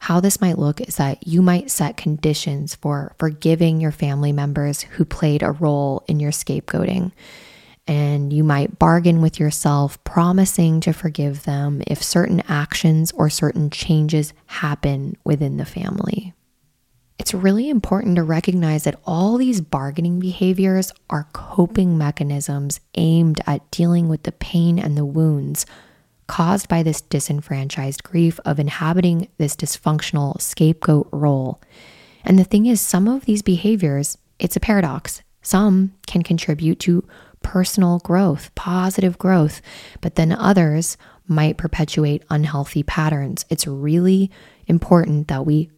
how 0.00 0.20
this 0.20 0.42
might 0.42 0.58
look 0.58 0.80
is 0.82 0.96
that 0.96 1.26
you 1.26 1.40
might 1.40 1.70
set 1.70 1.96
conditions 1.96 2.74
for 2.74 3.14
forgiving 3.18 3.80
your 3.80 3.92
family 3.92 4.32
members 4.32 4.82
who 4.82 5.04
played 5.06 5.42
a 5.42 5.52
role 5.52 6.04
in 6.06 6.20
your 6.20 6.32
scapegoating 6.32 7.12
and 7.90 8.32
you 8.32 8.44
might 8.44 8.78
bargain 8.78 9.20
with 9.20 9.40
yourself, 9.40 10.02
promising 10.04 10.78
to 10.78 10.92
forgive 10.92 11.42
them 11.42 11.82
if 11.88 12.00
certain 12.00 12.40
actions 12.48 13.10
or 13.10 13.28
certain 13.28 13.68
changes 13.68 14.32
happen 14.46 15.16
within 15.24 15.56
the 15.56 15.64
family. 15.64 16.32
It's 17.18 17.34
really 17.34 17.68
important 17.68 18.14
to 18.14 18.22
recognize 18.22 18.84
that 18.84 19.00
all 19.04 19.36
these 19.38 19.60
bargaining 19.60 20.20
behaviors 20.20 20.92
are 21.10 21.26
coping 21.32 21.98
mechanisms 21.98 22.78
aimed 22.94 23.40
at 23.44 23.68
dealing 23.72 24.08
with 24.08 24.22
the 24.22 24.32
pain 24.32 24.78
and 24.78 24.96
the 24.96 25.04
wounds 25.04 25.66
caused 26.28 26.68
by 26.68 26.84
this 26.84 27.00
disenfranchised 27.00 28.04
grief 28.04 28.38
of 28.44 28.60
inhabiting 28.60 29.26
this 29.38 29.56
dysfunctional 29.56 30.40
scapegoat 30.40 31.08
role. 31.10 31.60
And 32.24 32.38
the 32.38 32.44
thing 32.44 32.66
is, 32.66 32.80
some 32.80 33.08
of 33.08 33.24
these 33.24 33.42
behaviors, 33.42 34.16
it's 34.38 34.54
a 34.54 34.60
paradox. 34.60 35.22
Some 35.42 35.94
can 36.06 36.22
contribute 36.22 36.78
to 36.80 37.02
personal 37.42 37.98
growth, 38.00 38.54
positive 38.54 39.18
growth, 39.18 39.60
but 40.00 40.14
then 40.14 40.32
others 40.32 40.96
might 41.26 41.56
perpetuate 41.56 42.24
unhealthy 42.30 42.82
patterns. 42.82 43.44
It's 43.48 43.66
really 43.66 44.30
important 44.66 45.28
that 45.28 45.46
we, 45.46 45.70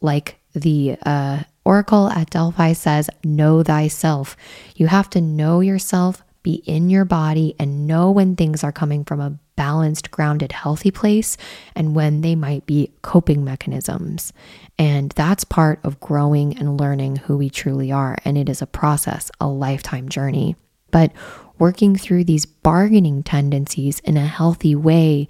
like 0.00 0.38
the 0.54 0.96
uh, 1.04 1.42
Oracle 1.64 2.08
at 2.10 2.30
Delphi 2.30 2.72
says, 2.72 3.10
know 3.24 3.62
thyself. 3.62 4.36
You 4.76 4.86
have 4.86 5.10
to 5.10 5.20
know 5.20 5.60
yourself, 5.60 6.22
be 6.42 6.54
in 6.66 6.90
your 6.90 7.04
body, 7.04 7.54
and 7.58 7.86
know 7.86 8.10
when 8.10 8.36
things 8.36 8.64
are 8.64 8.72
coming 8.72 9.04
from 9.04 9.20
a 9.20 9.38
balanced, 9.56 10.10
grounded, 10.10 10.52
healthy 10.52 10.90
place 10.90 11.36
and 11.76 11.94
when 11.94 12.20
they 12.20 12.34
might 12.34 12.66
be 12.66 12.92
coping 13.02 13.44
mechanisms. 13.44 14.32
And 14.78 15.10
that's 15.12 15.44
part 15.44 15.80
of 15.84 16.00
growing 16.00 16.58
and 16.58 16.80
learning 16.80 17.16
who 17.16 17.36
we 17.36 17.50
truly 17.50 17.92
are. 17.92 18.18
And 18.24 18.36
it 18.36 18.48
is 18.48 18.60
a 18.60 18.66
process, 18.66 19.30
a 19.40 19.46
lifetime 19.46 20.08
journey. 20.08 20.56
But 20.94 21.10
working 21.58 21.96
through 21.96 22.22
these 22.22 22.46
bargaining 22.46 23.24
tendencies 23.24 23.98
in 24.04 24.16
a 24.16 24.28
healthy 24.28 24.76
way 24.76 25.26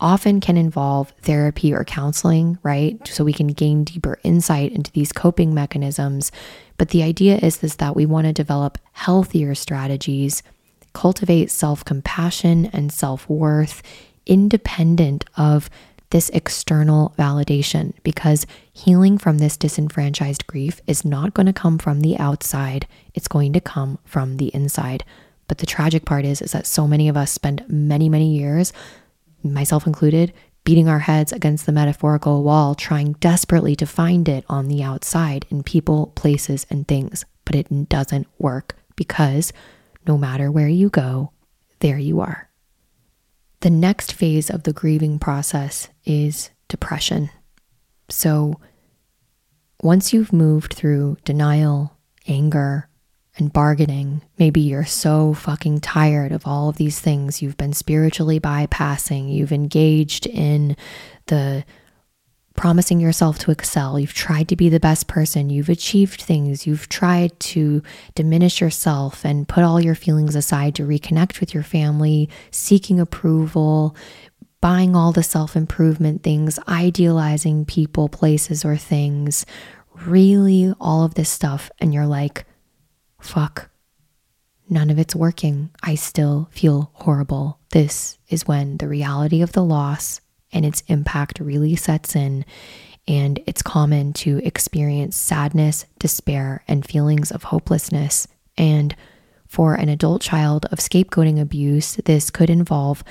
often 0.00 0.40
can 0.40 0.56
involve 0.56 1.12
therapy 1.20 1.74
or 1.74 1.84
counseling, 1.84 2.58
right? 2.62 2.94
Mm-hmm. 2.94 3.12
So 3.12 3.22
we 3.22 3.34
can 3.34 3.48
gain 3.48 3.84
deeper 3.84 4.18
insight 4.22 4.72
into 4.72 4.90
these 4.92 5.12
coping 5.12 5.52
mechanisms. 5.52 6.32
But 6.78 6.88
the 6.88 7.02
idea 7.02 7.36
is 7.36 7.58
this 7.58 7.76
that 7.76 7.94
we 7.94 8.06
want 8.06 8.26
to 8.26 8.32
develop 8.32 8.78
healthier 8.92 9.54
strategies, 9.54 10.42
cultivate 10.94 11.50
self-compassion 11.50 12.70
and 12.72 12.90
self-worth 12.90 13.82
independent 14.24 15.26
of 15.36 15.68
this 16.10 16.28
external 16.30 17.14
validation 17.18 17.92
because 18.02 18.46
healing 18.72 19.18
from 19.18 19.38
this 19.38 19.56
disenfranchised 19.56 20.46
grief 20.46 20.80
is 20.86 21.04
not 21.04 21.34
going 21.34 21.46
to 21.46 21.52
come 21.52 21.78
from 21.78 22.00
the 22.00 22.18
outside, 22.18 22.86
it's 23.14 23.28
going 23.28 23.52
to 23.52 23.60
come 23.60 23.98
from 24.04 24.36
the 24.36 24.54
inside. 24.54 25.04
But 25.48 25.58
the 25.58 25.66
tragic 25.66 26.04
part 26.04 26.24
is 26.24 26.42
is 26.42 26.52
that 26.52 26.66
so 26.66 26.86
many 26.86 27.08
of 27.08 27.16
us 27.16 27.30
spend 27.30 27.64
many 27.68 28.08
many 28.08 28.36
years 28.36 28.72
myself 29.42 29.86
included, 29.86 30.32
beating 30.64 30.88
our 30.88 30.98
heads 31.00 31.32
against 31.32 31.66
the 31.66 31.72
metaphorical 31.72 32.42
wall, 32.42 32.74
trying 32.74 33.12
desperately 33.14 33.76
to 33.76 33.86
find 33.86 34.28
it 34.28 34.44
on 34.48 34.68
the 34.68 34.82
outside 34.82 35.46
in 35.50 35.62
people, 35.62 36.08
places, 36.16 36.66
and 36.70 36.88
things. 36.88 37.24
But 37.44 37.54
it 37.54 37.88
doesn't 37.88 38.26
work 38.38 38.76
because 38.96 39.52
no 40.06 40.18
matter 40.18 40.50
where 40.50 40.68
you 40.68 40.88
go, 40.88 41.30
there 41.80 41.98
you 41.98 42.20
are. 42.20 42.48
The 43.66 43.70
next 43.70 44.12
phase 44.12 44.48
of 44.48 44.62
the 44.62 44.72
grieving 44.72 45.18
process 45.18 45.88
is 46.04 46.50
depression. 46.68 47.30
So 48.08 48.60
once 49.82 50.12
you've 50.12 50.32
moved 50.32 50.74
through 50.74 51.16
denial, 51.24 51.96
anger, 52.28 52.88
and 53.36 53.52
bargaining. 53.52 54.22
Maybe 54.38 54.60
you're 54.60 54.84
so 54.84 55.34
fucking 55.34 55.80
tired 55.80 56.30
of 56.30 56.46
all 56.46 56.68
of 56.68 56.76
these 56.76 57.00
things 57.00 57.42
you've 57.42 57.56
been 57.56 57.72
spiritually 57.72 58.38
bypassing. 58.38 59.34
You've 59.34 59.50
engaged 59.50 60.26
in 60.26 60.76
the 61.26 61.64
promising 62.56 63.00
yourself 63.00 63.38
to 63.40 63.50
excel. 63.50 63.98
You've 63.98 64.14
tried 64.14 64.48
to 64.48 64.56
be 64.56 64.68
the 64.68 64.80
best 64.80 65.06
person. 65.06 65.50
You've 65.50 65.68
achieved 65.68 66.20
things. 66.20 66.66
You've 66.66 66.88
tried 66.88 67.38
to 67.40 67.82
diminish 68.14 68.60
yourself 68.60 69.24
and 69.24 69.48
put 69.48 69.64
all 69.64 69.80
your 69.80 69.94
feelings 69.94 70.34
aside 70.34 70.74
to 70.76 70.86
reconnect 70.86 71.40
with 71.40 71.54
your 71.54 71.62
family, 71.62 72.28
seeking 72.50 72.98
approval, 72.98 73.94
buying 74.60 74.96
all 74.96 75.12
the 75.12 75.22
self 75.22 75.56
improvement 75.56 76.22
things, 76.22 76.58
idealizing 76.68 77.64
people, 77.64 78.08
places, 78.08 78.64
or 78.64 78.76
things. 78.76 79.46
Really, 80.04 80.72
all 80.80 81.04
of 81.04 81.14
this 81.14 81.30
stuff. 81.30 81.70
And 81.78 81.94
you're 81.94 82.06
like, 82.06 82.44
fuck, 83.20 83.70
none 84.68 84.90
of 84.90 84.98
it's 84.98 85.14
working. 85.14 85.70
I 85.82 85.94
still 85.94 86.48
feel 86.50 86.90
horrible. 86.94 87.58
This 87.70 88.18
is 88.28 88.46
when 88.46 88.78
the 88.78 88.88
reality 88.88 89.42
of 89.42 89.52
the 89.52 89.64
loss 89.64 90.20
and 90.56 90.64
its 90.64 90.82
impact 90.86 91.38
really 91.38 91.76
sets 91.76 92.16
in. 92.16 92.44
And 93.06 93.38
it's 93.46 93.62
common 93.62 94.14
to 94.14 94.38
experience 94.42 95.14
sadness, 95.14 95.84
despair, 95.98 96.64
and 96.66 96.84
feelings 96.84 97.30
of 97.30 97.44
hopelessness. 97.44 98.26
And 98.56 98.96
for 99.46 99.74
an 99.74 99.90
adult 99.90 100.22
child 100.22 100.64
of 100.72 100.78
scapegoating 100.78 101.38
abuse, 101.38 101.96
this 102.06 102.30
could 102.30 102.48
involve 102.48 103.04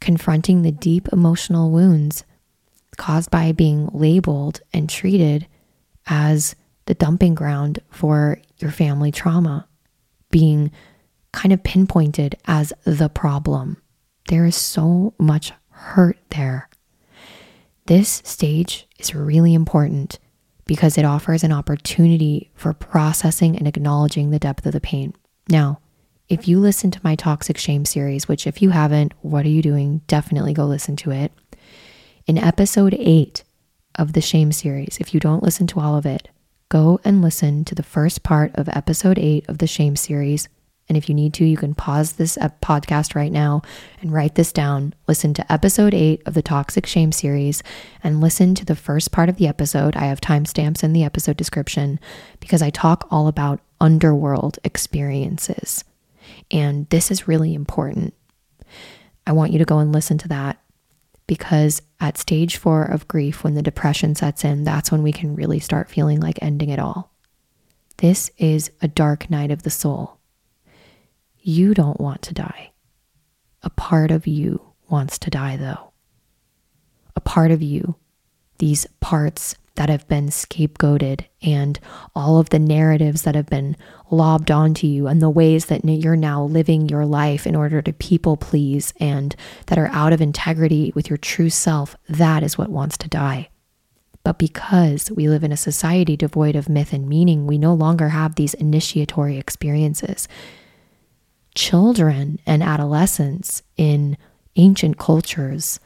confronting 0.00 0.62
the 0.62 0.70
deep 0.70 1.08
emotional 1.12 1.70
wounds 1.70 2.24
caused 2.98 3.30
by 3.30 3.52
being 3.52 3.88
labeled 3.92 4.60
and 4.72 4.88
treated 4.88 5.46
as 6.06 6.54
the 6.84 6.94
dumping 6.94 7.34
ground 7.34 7.80
for 7.90 8.38
your 8.58 8.70
family 8.70 9.10
trauma, 9.10 9.66
being 10.30 10.70
kind 11.32 11.52
of 11.52 11.62
pinpointed 11.64 12.36
as 12.46 12.72
the 12.84 13.08
problem. 13.08 13.78
There 14.28 14.44
is 14.44 14.56
so 14.56 15.14
much 15.18 15.52
hurt 15.86 16.18
there. 16.30 16.68
This 17.86 18.20
stage 18.24 18.88
is 18.98 19.14
really 19.14 19.54
important 19.54 20.18
because 20.66 20.98
it 20.98 21.04
offers 21.04 21.44
an 21.44 21.52
opportunity 21.52 22.50
for 22.54 22.72
processing 22.72 23.56
and 23.56 23.68
acknowledging 23.68 24.30
the 24.30 24.40
depth 24.40 24.66
of 24.66 24.72
the 24.72 24.80
pain. 24.80 25.14
Now, 25.48 25.78
if 26.28 26.48
you 26.48 26.58
listen 26.58 26.90
to 26.90 27.00
my 27.04 27.14
toxic 27.14 27.56
shame 27.56 27.84
series, 27.84 28.26
which 28.26 28.48
if 28.48 28.60
you 28.60 28.70
haven't, 28.70 29.12
what 29.22 29.46
are 29.46 29.50
you 29.50 29.62
doing? 29.62 30.00
Definitely 30.08 30.54
go 30.54 30.64
listen 30.64 30.96
to 30.96 31.12
it. 31.12 31.30
In 32.26 32.36
episode 32.36 32.96
eight 32.98 33.44
of 33.94 34.12
the 34.12 34.20
shame 34.20 34.50
series, 34.50 34.98
if 35.00 35.14
you 35.14 35.20
don't 35.20 35.44
listen 35.44 35.68
to 35.68 35.78
all 35.78 35.96
of 35.96 36.04
it, 36.04 36.28
go 36.68 36.98
and 37.04 37.22
listen 37.22 37.64
to 37.64 37.76
the 37.76 37.84
first 37.84 38.24
part 38.24 38.50
of 38.56 38.68
episode 38.70 39.20
eight 39.20 39.48
of 39.48 39.58
the 39.58 39.68
shame 39.68 39.94
series. 39.94 40.48
And 40.88 40.96
if 40.96 41.08
you 41.08 41.14
need 41.14 41.34
to, 41.34 41.44
you 41.44 41.56
can 41.56 41.74
pause 41.74 42.12
this 42.12 42.38
podcast 42.62 43.14
right 43.14 43.32
now 43.32 43.62
and 44.00 44.12
write 44.12 44.36
this 44.36 44.52
down. 44.52 44.94
Listen 45.08 45.34
to 45.34 45.52
episode 45.52 45.94
eight 45.94 46.22
of 46.26 46.34
the 46.34 46.42
Toxic 46.42 46.86
Shame 46.86 47.10
series 47.10 47.62
and 48.04 48.20
listen 48.20 48.54
to 48.54 48.64
the 48.64 48.76
first 48.76 49.10
part 49.10 49.28
of 49.28 49.36
the 49.36 49.48
episode. 49.48 49.96
I 49.96 50.04
have 50.04 50.20
timestamps 50.20 50.84
in 50.84 50.92
the 50.92 51.02
episode 51.02 51.36
description 51.36 51.98
because 52.38 52.62
I 52.62 52.70
talk 52.70 53.08
all 53.10 53.26
about 53.26 53.60
underworld 53.80 54.58
experiences. 54.62 55.82
And 56.50 56.88
this 56.90 57.10
is 57.10 57.26
really 57.26 57.54
important. 57.54 58.14
I 59.26 59.32
want 59.32 59.52
you 59.52 59.58
to 59.58 59.64
go 59.64 59.78
and 59.78 59.92
listen 59.92 60.18
to 60.18 60.28
that 60.28 60.62
because 61.26 61.82
at 61.98 62.18
stage 62.18 62.56
four 62.56 62.84
of 62.84 63.08
grief, 63.08 63.42
when 63.42 63.54
the 63.54 63.62
depression 63.62 64.14
sets 64.14 64.44
in, 64.44 64.62
that's 64.62 64.92
when 64.92 65.02
we 65.02 65.10
can 65.10 65.34
really 65.34 65.58
start 65.58 65.90
feeling 65.90 66.20
like 66.20 66.38
ending 66.40 66.68
it 66.68 66.78
all. 66.78 67.10
This 67.96 68.30
is 68.38 68.70
a 68.80 68.86
dark 68.86 69.28
night 69.30 69.50
of 69.50 69.62
the 69.64 69.70
soul. 69.70 70.15
You 71.48 71.74
don't 71.74 72.00
want 72.00 72.22
to 72.22 72.34
die. 72.34 72.72
A 73.62 73.70
part 73.70 74.10
of 74.10 74.26
you 74.26 74.72
wants 74.88 75.16
to 75.20 75.30
die, 75.30 75.56
though. 75.56 75.92
A 77.14 77.20
part 77.20 77.52
of 77.52 77.62
you, 77.62 77.94
these 78.58 78.84
parts 78.98 79.54
that 79.76 79.88
have 79.88 80.08
been 80.08 80.26
scapegoated 80.30 81.26
and 81.40 81.78
all 82.16 82.40
of 82.40 82.50
the 82.50 82.58
narratives 82.58 83.22
that 83.22 83.36
have 83.36 83.46
been 83.46 83.76
lobbed 84.10 84.50
onto 84.50 84.88
you 84.88 85.06
and 85.06 85.22
the 85.22 85.30
ways 85.30 85.66
that 85.66 85.84
you're 85.84 86.16
now 86.16 86.42
living 86.42 86.88
your 86.88 87.06
life 87.06 87.46
in 87.46 87.54
order 87.54 87.80
to 87.80 87.92
people 87.92 88.36
please 88.36 88.92
and 88.98 89.36
that 89.66 89.78
are 89.78 89.90
out 89.92 90.12
of 90.12 90.20
integrity 90.20 90.90
with 90.96 91.08
your 91.08 91.16
true 91.16 91.48
self, 91.48 91.94
that 92.08 92.42
is 92.42 92.58
what 92.58 92.70
wants 92.70 92.98
to 92.98 93.08
die. 93.08 93.50
But 94.24 94.40
because 94.40 95.12
we 95.12 95.28
live 95.28 95.44
in 95.44 95.52
a 95.52 95.56
society 95.56 96.16
devoid 96.16 96.56
of 96.56 96.68
myth 96.68 96.92
and 96.92 97.08
meaning, 97.08 97.46
we 97.46 97.56
no 97.56 97.72
longer 97.72 98.08
have 98.08 98.34
these 98.34 98.54
initiatory 98.54 99.38
experiences. 99.38 100.26
Children 101.56 102.38
and 102.46 102.62
adolescents 102.62 103.62
in 103.78 104.18
ancient 104.56 104.98
cultures 104.98 105.80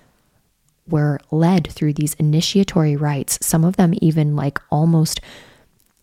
were 0.88 1.20
led 1.30 1.68
through 1.70 1.92
these 1.94 2.14
initiatory 2.14 2.96
rites, 2.96 3.38
some 3.40 3.64
of 3.64 3.76
them 3.76 3.94
even 4.02 4.34
like 4.34 4.58
almost 4.70 5.20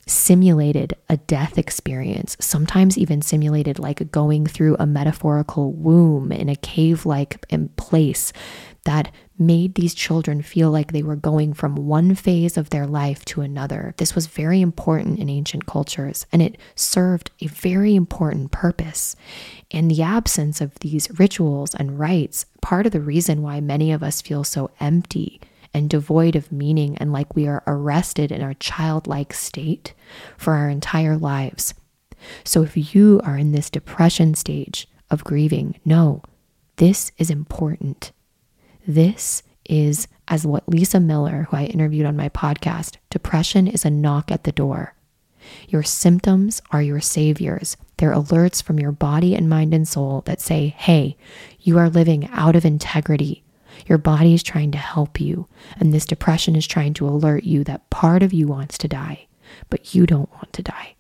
simulated 0.08 0.96
a 1.10 1.18
death 1.18 1.58
experience, 1.58 2.38
sometimes 2.40 2.98
even 2.98 3.22
simulated 3.22 3.80
like 3.80 4.12
going 4.12 4.46
through 4.46 4.76
a 4.80 4.86
metaphorical 4.86 5.74
womb 5.74 6.32
in 6.32 6.50
a 6.50 6.56
cave 6.56 7.06
like 7.06 7.46
um, 7.52 7.70
place 7.76 8.34
that 8.86 9.12
made 9.38 9.76
these 9.76 9.94
children 9.94 10.42
feel 10.42 10.72
like 10.72 10.92
they 10.92 11.04
were 11.04 11.16
going 11.16 11.54
from 11.54 11.76
one 11.76 12.16
phase 12.16 12.58
of 12.58 12.70
their 12.70 12.88
life 12.88 13.24
to 13.26 13.42
another. 13.42 13.94
This 13.98 14.16
was 14.16 14.28
very 14.28 14.62
important 14.62 15.20
in 15.20 15.30
ancient 15.30 15.66
cultures 15.66 16.26
and 16.32 16.42
it 16.42 16.58
served 16.74 17.30
a 17.42 17.48
very 17.48 17.96
important 17.96 18.52
purpose. 18.52 19.16
In 19.70 19.90
the 19.90 20.02
absence 20.02 20.62
of 20.62 20.74
these 20.80 21.10
rituals 21.20 21.76
and 21.76 22.00
rites, 22.00 22.46
part 22.62 22.86
of 22.86 22.94
the 22.94 23.02
reason 23.02 23.42
why 23.42 23.60
many 23.60 23.92
of 23.92 24.02
us 24.02 24.22
feel 24.22 24.44
so 24.44 24.72
empty 24.80 25.42
and 25.74 25.90
devoid 25.90 26.36
of 26.36 26.52
meaning 26.52 26.98
and 26.98 27.12
like 27.12 27.36
we 27.36 27.48
are 27.48 27.64
arrested 27.68 28.32
in 28.32 28.42
our 28.42 28.54
childlike 28.56 29.34
state 29.34 29.94
for 30.38 30.54
our 30.54 30.70
entire 30.70 31.18
lives. 31.18 31.74
So 32.44 32.64
if 32.64 32.96
you 32.96 33.22
are 33.24 33.38
in 33.38 33.52
this 33.52 33.70
depression 33.70 34.34
stage 34.34 34.88
of 35.10 35.24
grieving, 35.24 35.80
no, 35.86 36.24
this 36.78 37.12
is 37.18 37.30
important. 37.30 38.12
This 38.86 39.44
is, 39.66 40.08
as 40.28 40.46
what 40.46 40.68
Lisa 40.68 41.00
Miller, 41.00 41.48
who 41.50 41.58
I 41.58 41.66
interviewed 41.66 42.06
on 42.06 42.16
my 42.16 42.30
podcast, 42.30 42.98
depression 43.10 43.68
is 43.68 43.86
a 43.86 43.90
knock 43.90 44.32
at 44.32 44.44
the 44.44 44.52
door. 44.52 44.94
Your 45.68 45.84
symptoms 45.84 46.62
are 46.72 46.82
your 46.82 47.00
saviors. 47.00 47.78
They're 47.98 48.14
alerts 48.14 48.62
from 48.62 48.80
your 48.80 48.92
body 48.92 49.36
and 49.36 49.50
mind 49.50 49.74
and 49.74 49.88
soul 49.88 50.22
that 50.26 50.42
say, 50.42 50.70
hey, 50.78 51.18
you 51.60 51.78
are 51.78 51.90
living 51.90 52.28
out 52.32 52.56
of 52.56 52.66
integrity. 52.66 53.44
Your 53.88 53.98
body 53.98 54.34
is 54.34 54.44
trying 54.44 54.72
to 54.72 54.78
help 54.78 55.20
you, 55.20 55.48
and 55.80 55.94
this 55.94 56.06
depression 56.06 56.56
is 56.56 56.68
trying 56.68 56.94
to 56.96 57.08
alert 57.08 57.44
you 57.44 57.64
that 57.64 57.90
part 57.90 58.24
of 58.24 58.34
you 58.34 58.48
wants 58.48 58.78
to 58.80 58.88
die, 58.88 59.28
but 59.70 59.96
you 59.96 60.06
don't 60.06 60.32
want 60.34 60.54
to 60.54 60.64
die. 60.64 60.96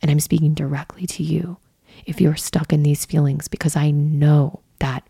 And 0.00 0.10
I'm 0.10 0.20
speaking 0.20 0.54
directly 0.54 1.06
to 1.06 1.22
you 1.22 1.58
if 2.06 2.20
you're 2.20 2.36
stuck 2.36 2.72
in 2.72 2.82
these 2.82 3.04
feelings 3.04 3.48
because 3.48 3.76
I 3.76 3.90
know 3.90 4.60
that 4.78 5.06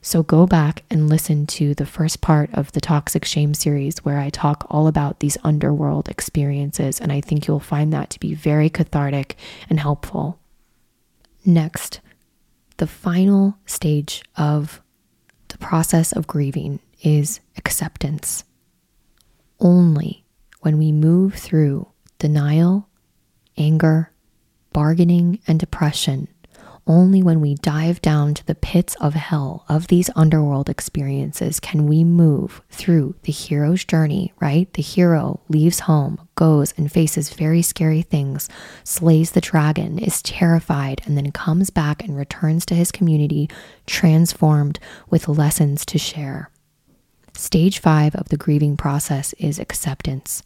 so 0.00 0.22
go 0.22 0.46
back 0.46 0.84
and 0.90 1.08
listen 1.08 1.46
to 1.46 1.74
the 1.74 1.86
first 1.86 2.20
part 2.20 2.50
of 2.54 2.72
the 2.72 2.80
Toxic 2.80 3.24
Shame 3.24 3.54
series 3.54 3.98
where 4.04 4.18
I 4.18 4.30
talk 4.30 4.66
all 4.70 4.86
about 4.86 5.20
these 5.20 5.36
underworld 5.44 6.08
experiences, 6.08 7.00
and 7.00 7.12
I 7.12 7.20
think 7.20 7.46
you'll 7.46 7.60
find 7.60 7.92
that 7.92 8.10
to 8.10 8.20
be 8.20 8.34
very 8.34 8.70
cathartic 8.70 9.36
and 9.68 9.80
helpful. 9.80 10.38
Next, 11.44 12.00
the 12.76 12.86
final 12.86 13.58
stage 13.66 14.22
of 14.36 14.80
the 15.58 15.66
process 15.66 16.12
of 16.12 16.26
grieving 16.26 16.80
is 17.02 17.40
acceptance. 17.56 18.44
Only 19.60 20.24
when 20.60 20.78
we 20.78 20.92
move 20.92 21.34
through 21.34 21.88
denial, 22.18 22.88
anger, 23.56 24.12
bargaining, 24.72 25.40
and 25.46 25.58
depression 25.58 26.28
only 26.88 27.22
when 27.22 27.40
we 27.40 27.54
dive 27.56 28.00
down 28.00 28.32
to 28.32 28.44
the 28.46 28.54
pits 28.54 28.96
of 28.96 29.12
hell 29.12 29.64
of 29.68 29.88
these 29.88 30.10
underworld 30.16 30.70
experiences 30.70 31.60
can 31.60 31.86
we 31.86 32.02
move 32.02 32.62
through 32.70 33.14
the 33.22 33.32
hero's 33.32 33.84
journey, 33.84 34.32
right? 34.40 34.72
The 34.72 34.82
hero 34.82 35.40
leaves 35.48 35.80
home, 35.80 36.26
goes 36.34 36.72
and 36.78 36.90
faces 36.90 37.30
very 37.30 37.60
scary 37.60 38.00
things, 38.00 38.48
slays 38.84 39.32
the 39.32 39.42
dragon, 39.42 39.98
is 39.98 40.22
terrified, 40.22 41.02
and 41.04 41.16
then 41.16 41.30
comes 41.30 41.68
back 41.68 42.02
and 42.02 42.16
returns 42.16 42.64
to 42.66 42.74
his 42.74 42.90
community 42.90 43.50
transformed 43.86 44.80
with 45.10 45.28
lessons 45.28 45.84
to 45.86 45.98
share. 45.98 46.50
Stage 47.34 47.78
five 47.78 48.14
of 48.16 48.30
the 48.30 48.38
grieving 48.38 48.78
process 48.78 49.34
is 49.34 49.58
acceptance. 49.58 50.42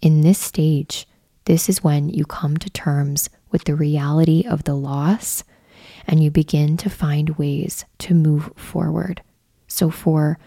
In 0.00 0.22
this 0.22 0.38
stage, 0.38 1.06
this 1.44 1.68
is 1.68 1.84
when 1.84 2.08
you 2.08 2.24
come 2.24 2.56
to 2.56 2.70
terms 2.70 3.28
with 3.50 3.64
the 3.64 3.74
reality 3.74 4.44
of 4.48 4.64
the 4.64 4.74
loss 4.74 5.44
and 6.06 6.22
you 6.22 6.30
begin 6.30 6.76
to 6.78 6.90
find 6.90 7.38
ways 7.38 7.84
to 7.98 8.14
move 8.14 8.50
forward. 8.56 9.22
So, 9.66 9.90
for 9.90 10.38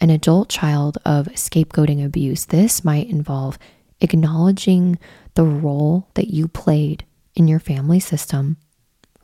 an 0.00 0.10
adult 0.10 0.48
child 0.48 0.98
of 1.04 1.26
scapegoating 1.28 2.04
abuse, 2.04 2.46
this 2.46 2.84
might 2.84 3.08
involve 3.08 3.58
acknowledging 4.00 4.98
the 5.34 5.44
role 5.44 6.08
that 6.14 6.28
you 6.28 6.48
played 6.48 7.04
in 7.34 7.48
your 7.48 7.60
family 7.60 8.00
system, 8.00 8.56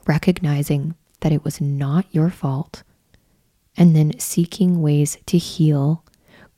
recognizing 0.07 0.95
that 1.21 1.33
it 1.33 1.45
was 1.45 1.61
not 1.61 2.07
your 2.11 2.31
fault, 2.31 2.83
and 3.77 3.95
then 3.97 4.19
seeking 4.19 4.83
ways 4.83 5.19
to 5.27 5.39
heal, 5.39 6.05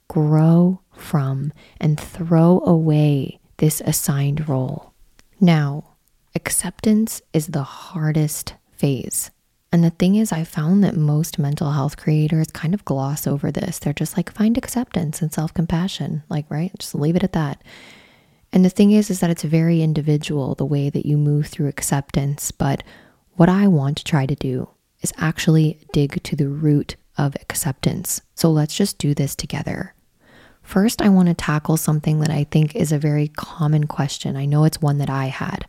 grow 0.09 0.81
from, 0.93 1.53
and 1.81 1.99
throw 1.99 2.61
away 2.65 3.39
this 3.59 3.81
assigned 3.85 4.49
role. 4.49 4.93
Now, 5.41 5.95
acceptance 6.35 7.23
is 7.33 7.49
the 7.49 7.63
hardest 7.63 8.55
phase. 8.77 9.31
And 9.73 9.83
the 9.83 9.91
thing 9.91 10.15
is, 10.15 10.31
I 10.31 10.45
found 10.45 10.85
that 10.85 10.97
most 10.97 11.39
mental 11.39 11.73
health 11.73 11.97
creators 11.97 12.47
kind 12.53 12.75
of 12.75 12.85
gloss 12.85 13.27
over 13.27 13.51
this. 13.51 13.79
They're 13.81 13.93
just 13.93 14.17
like, 14.17 14.33
find 14.33 14.57
acceptance 14.57 15.21
and 15.21 15.33
self 15.33 15.53
compassion. 15.53 16.23
Like, 16.29 16.47
right? 16.49 16.71
Just 16.79 16.95
leave 16.95 17.17
it 17.17 17.25
at 17.25 17.33
that. 17.33 17.61
And 18.53 18.65
the 18.65 18.71
thing 18.71 18.93
is, 18.93 19.11
is 19.11 19.19
that 19.19 19.31
it's 19.31 19.43
very 19.43 19.83
individual 19.83 20.55
the 20.55 20.65
way 20.65 20.91
that 20.91 21.07
you 21.07 21.17
move 21.17 21.49
through 21.49 21.67
acceptance. 21.67 22.53
But 22.53 22.85
what 23.33 23.49
I 23.49 23.67
want 23.67 23.97
to 23.97 24.05
try 24.05 24.27
to 24.27 24.37
do 24.37 24.69
is 25.01 25.13
actually 25.19 25.81
dig 25.93 26.23
to 26.23 26.37
the 26.37 26.49
root 26.49 26.95
of 27.19 27.35
acceptance. 27.37 28.21
So 28.37 28.51
let's 28.53 28.77
just 28.77 28.99
do 28.99 29.13
this 29.13 29.35
together. 29.35 29.93
First, 30.63 31.03
I 31.03 31.09
want 31.09 31.29
to 31.29 31.35
tackle 31.35 31.77
something 31.77 32.21
that 32.21 32.31
I 32.31 32.45
think 32.45 32.77
is 32.77 32.93
a 32.93 32.99
very 32.99 33.29
common 33.29 33.89
question. 33.89 34.37
I 34.37 34.47
know 34.47 34.65
it's 34.65 34.81
one 34.81 34.99
that 34.99 35.11
I 35.11 35.27
had. 35.27 35.67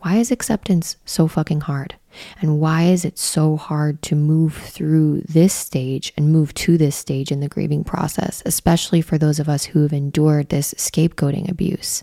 Why 0.00 0.16
is 0.16 0.30
acceptance 0.30 0.96
so 1.04 1.28
fucking 1.28 1.62
hard? 1.62 1.94
And 2.40 2.58
why 2.58 2.84
is 2.84 3.04
it 3.04 3.18
so 3.18 3.56
hard 3.56 4.00
to 4.02 4.16
move 4.16 4.54
through 4.54 5.20
this 5.22 5.52
stage 5.52 6.12
and 6.16 6.32
move 6.32 6.54
to 6.54 6.78
this 6.78 6.96
stage 6.96 7.30
in 7.30 7.40
the 7.40 7.48
grieving 7.48 7.84
process, 7.84 8.42
especially 8.46 9.02
for 9.02 9.18
those 9.18 9.38
of 9.38 9.48
us 9.48 9.64
who 9.64 9.82
have 9.82 9.92
endured 9.92 10.48
this 10.48 10.72
scapegoating 10.74 11.50
abuse? 11.50 12.02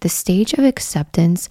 The 0.00 0.08
stage 0.08 0.52
of 0.52 0.64
acceptance 0.64 1.48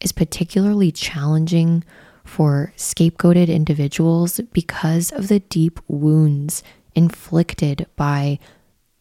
is 0.00 0.12
particularly 0.12 0.92
challenging 0.92 1.82
for 2.24 2.72
scapegoated 2.76 3.48
individuals 3.48 4.40
because 4.52 5.10
of 5.10 5.26
the 5.26 5.40
deep 5.40 5.80
wounds 5.88 6.62
inflicted 6.94 7.86
by 7.96 8.38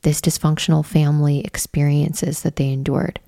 this 0.02 0.20
dysfunctional 0.22 0.84
family 0.84 1.42
experiences 1.42 2.42
that 2.42 2.56
they 2.56 2.70
endured. 2.70 3.20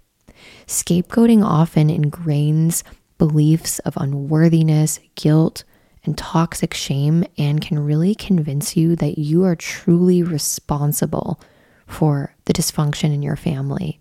Scapegoating 0.68 1.44
often 1.44 1.90
ingrains 1.90 2.84
beliefs 3.18 3.80
of 3.80 3.98
unworthiness, 3.98 5.00
guilt, 5.16 5.64
and 6.04 6.18
toxic 6.18 6.74
shame, 6.74 7.24
and 7.38 7.62
can 7.62 7.80
really 7.80 8.14
convince 8.14 8.76
you 8.78 8.96
that 8.96 9.18
you 9.18 9.44
are 9.44 9.56
truly 9.56 10.22
responsible 10.22 11.40
for 11.88 12.36
the 12.46 12.54
dysfunction 12.54 13.14
in 13.14 13.22
your 13.22 13.36
family. 13.36 14.00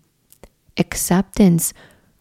Acceptance 0.77 1.73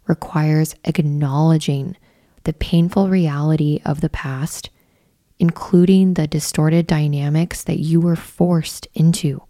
requires 0.07 0.74
acknowledging 0.85 1.96
the 2.44 2.52
painful 2.52 3.09
reality 3.09 3.80
of 3.85 4.00
the 4.00 4.11
past, 4.11 4.70
including 5.38 6.14
the 6.14 6.26
distorted 6.26 6.87
dynamics 6.87 7.64
that 7.64 7.78
you 7.78 8.00
were 8.00 8.16
forced 8.16 8.87
into 8.94 9.42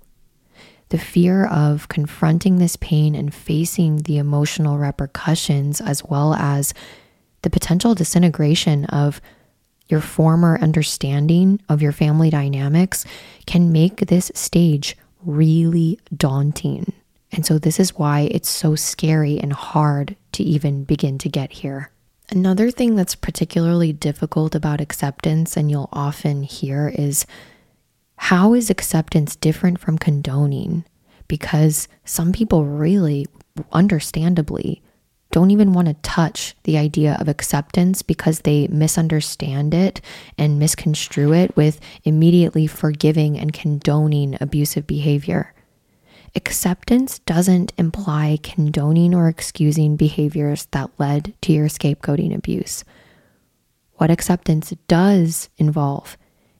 the 0.95 0.99
fear 0.99 1.47
of 1.47 1.89
confronting 1.89 2.59
this 2.59 2.77
pain 2.77 3.17
and 3.17 3.35
facing 3.35 3.97
the 4.03 4.17
emotional 4.17 4.79
repercussions, 4.79 5.81
as 5.81 6.05
well 6.05 6.35
as 6.35 6.73
the 7.43 7.51
potential 7.51 7.97
disintegration 7.97 8.85
of 8.85 9.21
your 9.89 10.01
former 10.01 10.57
understanding 10.63 11.61
of 11.69 11.83
your 11.83 11.91
family 11.91 12.31
dynamics, 12.31 13.05
can 13.45 13.73
make 13.73 14.07
this 14.07 14.31
stage 14.37 14.97
really 15.25 15.99
daunting. 16.17 16.93
And 17.33 17.45
so, 17.45 17.59
this 17.59 17.81
is 17.81 17.99
why 17.99 18.29
it's 18.31 18.49
so 18.49 18.77
scary 18.77 19.41
and 19.41 19.53
hard 19.53 20.15
to 20.31 20.45
even 20.45 20.85
begin 20.85 21.19
to 21.19 21.29
get 21.29 21.51
here. 21.51 21.91
Another 22.31 22.71
thing 22.71 22.95
that's 22.95 23.17
particularly 23.17 23.93
difficult 23.93 24.55
about 24.55 24.81
acceptance, 24.81 25.57
and 25.57 25.73
you'll 25.73 25.89
often 25.93 26.45
hear, 26.45 26.87
is 26.87 27.27
how 28.25 28.55
is 28.55 28.71
acceptance 28.71 29.37
different 29.37 29.79
from 29.79 29.99
condoning? 29.99 30.83
Because 31.29 31.89
some 32.07 32.33
people 32.33 32.65
really, 32.65 33.27
understandably, 33.71 34.83
don't 35.31 35.51
even 35.51 35.75
want 35.75 35.89
to 35.89 35.95
touch 36.01 36.57
the 36.63 36.79
idea 36.79 37.19
of 37.21 37.29
acceptance 37.29 38.01
because 38.01 38.41
they 38.41 38.67
misunderstand 38.69 39.75
it 39.75 40.01
and 40.39 40.59
misconstrue 40.59 41.35
it 41.35 41.55
with 41.55 41.79
immediately 42.05 42.67
forgiving 42.67 43.39
and 43.39 43.53
condoning 43.53 44.39
abusive 44.41 44.87
behavior. 44.87 45.53
Acceptance 46.35 47.19
doesn't 47.19 47.75
imply 47.77 48.39
condoning 48.43 49.15
or 49.15 49.29
excusing 49.29 49.97
behaviors 49.97 50.65
that 50.71 50.91
led 50.97 51.35
to 51.43 51.53
your 51.53 51.69
scapegoating 51.69 52.35
abuse. 52.35 52.85
What 53.97 54.11
acceptance 54.11 54.73
does 54.89 55.51
involve 55.59 56.17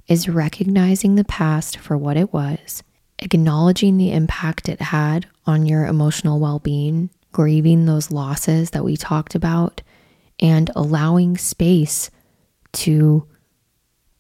is 0.09 0.29
recognizing 0.29 1.15
the 1.15 1.25
past 1.25 1.79
for 1.79 1.97
what 1.97 2.17
it 2.17 2.33
was, 2.33 2.83
acknowledging 3.19 3.97
the 3.97 4.13
impact 4.13 4.69
it 4.69 4.81
had 4.81 5.27
on 5.47 5.67
your 5.67 5.87
emotional 5.87 6.39
well 6.41 6.59
being, 6.59 7.11
grieving 7.33 7.87
those 7.87 8.11
losses 8.11 8.71
that 8.71 8.85
we 8.85 8.97
talked 8.97 9.35
about, 9.35 9.83
and 10.41 10.71
allowing 10.75 11.37
space 11.37 12.11
to 12.73 13.27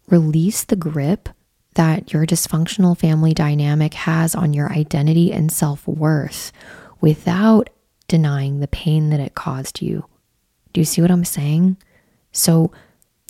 release 0.09 0.64
the 0.64 0.77
grip 0.77 1.29
that 1.75 2.12
your 2.12 2.25
dysfunctional 2.25 2.97
family 2.97 3.35
dynamic 3.35 3.94
has 3.94 4.35
on 4.35 4.53
your 4.53 4.73
identity 4.73 5.33
and 5.33 5.51
self 5.51 5.87
worth 5.87 6.53
without 7.01 7.68
denying 8.09 8.61
the 8.61 8.68
pain 8.68 9.11
that 9.11 9.20
it 9.20 9.35
caused 9.35 9.83
you. 9.83 10.05
Do 10.72 10.80
you 10.80 10.85
see 10.85 11.03
what 11.03 11.11
I'm 11.11 11.24
saying? 11.24 11.76
So 12.32 12.72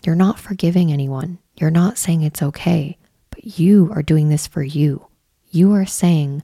you're 0.05 0.15
not 0.15 0.39
forgiving 0.39 0.93
anyone. 0.93 1.39
You're 1.57 1.71
not 1.71 1.99
saying 1.99 2.23
it's 2.23 2.43
okay, 2.43 2.99
but 3.31 3.59
you 3.59 3.91
are 3.95 4.03
doing 4.03 4.29
this 4.29 4.47
for 4.47 4.63
you. 4.63 5.07
You 5.51 5.73
are 5.75 5.87
saying, 5.87 6.43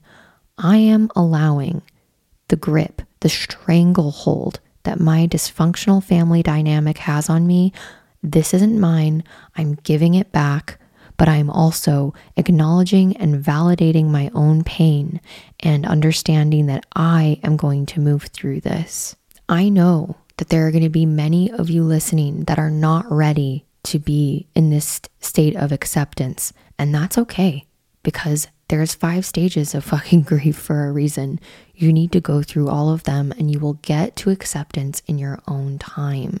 I 0.57 0.77
am 0.77 1.09
allowing 1.15 1.81
the 2.47 2.55
grip, 2.55 3.01
the 3.19 3.29
stranglehold 3.29 4.59
that 4.83 4.99
my 4.99 5.27
dysfunctional 5.27 6.03
family 6.03 6.41
dynamic 6.41 6.97
has 6.99 7.29
on 7.29 7.45
me. 7.45 7.73
This 8.23 8.53
isn't 8.53 8.79
mine. 8.79 9.23
I'm 9.55 9.75
giving 9.83 10.13
it 10.13 10.31
back, 10.31 10.79
but 11.17 11.27
I'm 11.27 11.49
also 11.49 12.13
acknowledging 12.37 13.17
and 13.17 13.43
validating 13.43 14.05
my 14.05 14.31
own 14.33 14.63
pain 14.63 15.19
and 15.59 15.85
understanding 15.85 16.67
that 16.67 16.85
I 16.95 17.39
am 17.43 17.57
going 17.57 17.85
to 17.87 17.99
move 17.99 18.23
through 18.23 18.61
this. 18.61 19.15
I 19.49 19.69
know 19.69 20.15
that 20.37 20.49
there 20.49 20.65
are 20.65 20.71
going 20.71 20.83
to 20.83 20.89
be 20.89 21.05
many 21.05 21.51
of 21.51 21.69
you 21.69 21.83
listening 21.83 22.45
that 22.45 22.57
are 22.57 22.71
not 22.71 23.11
ready 23.11 23.65
to 23.83 23.99
be 23.99 24.47
in 24.55 24.69
this 24.69 25.01
state 25.19 25.55
of 25.55 25.71
acceptance. 25.71 26.53
And 26.77 26.93
that's 26.93 27.17
okay 27.17 27.65
because 28.03 28.47
there's 28.67 28.95
five 28.95 29.25
stages 29.25 29.75
of 29.75 29.83
fucking 29.85 30.21
grief 30.21 30.57
for 30.57 30.85
a 30.85 30.91
reason. 30.91 31.39
You 31.75 31.91
need 31.91 32.11
to 32.13 32.21
go 32.21 32.41
through 32.41 32.69
all 32.69 32.89
of 32.89 33.03
them 33.03 33.31
and 33.37 33.51
you 33.51 33.59
will 33.59 33.75
get 33.75 34.15
to 34.17 34.29
acceptance 34.29 35.01
in 35.07 35.17
your 35.17 35.39
own 35.47 35.77
time. 35.77 36.39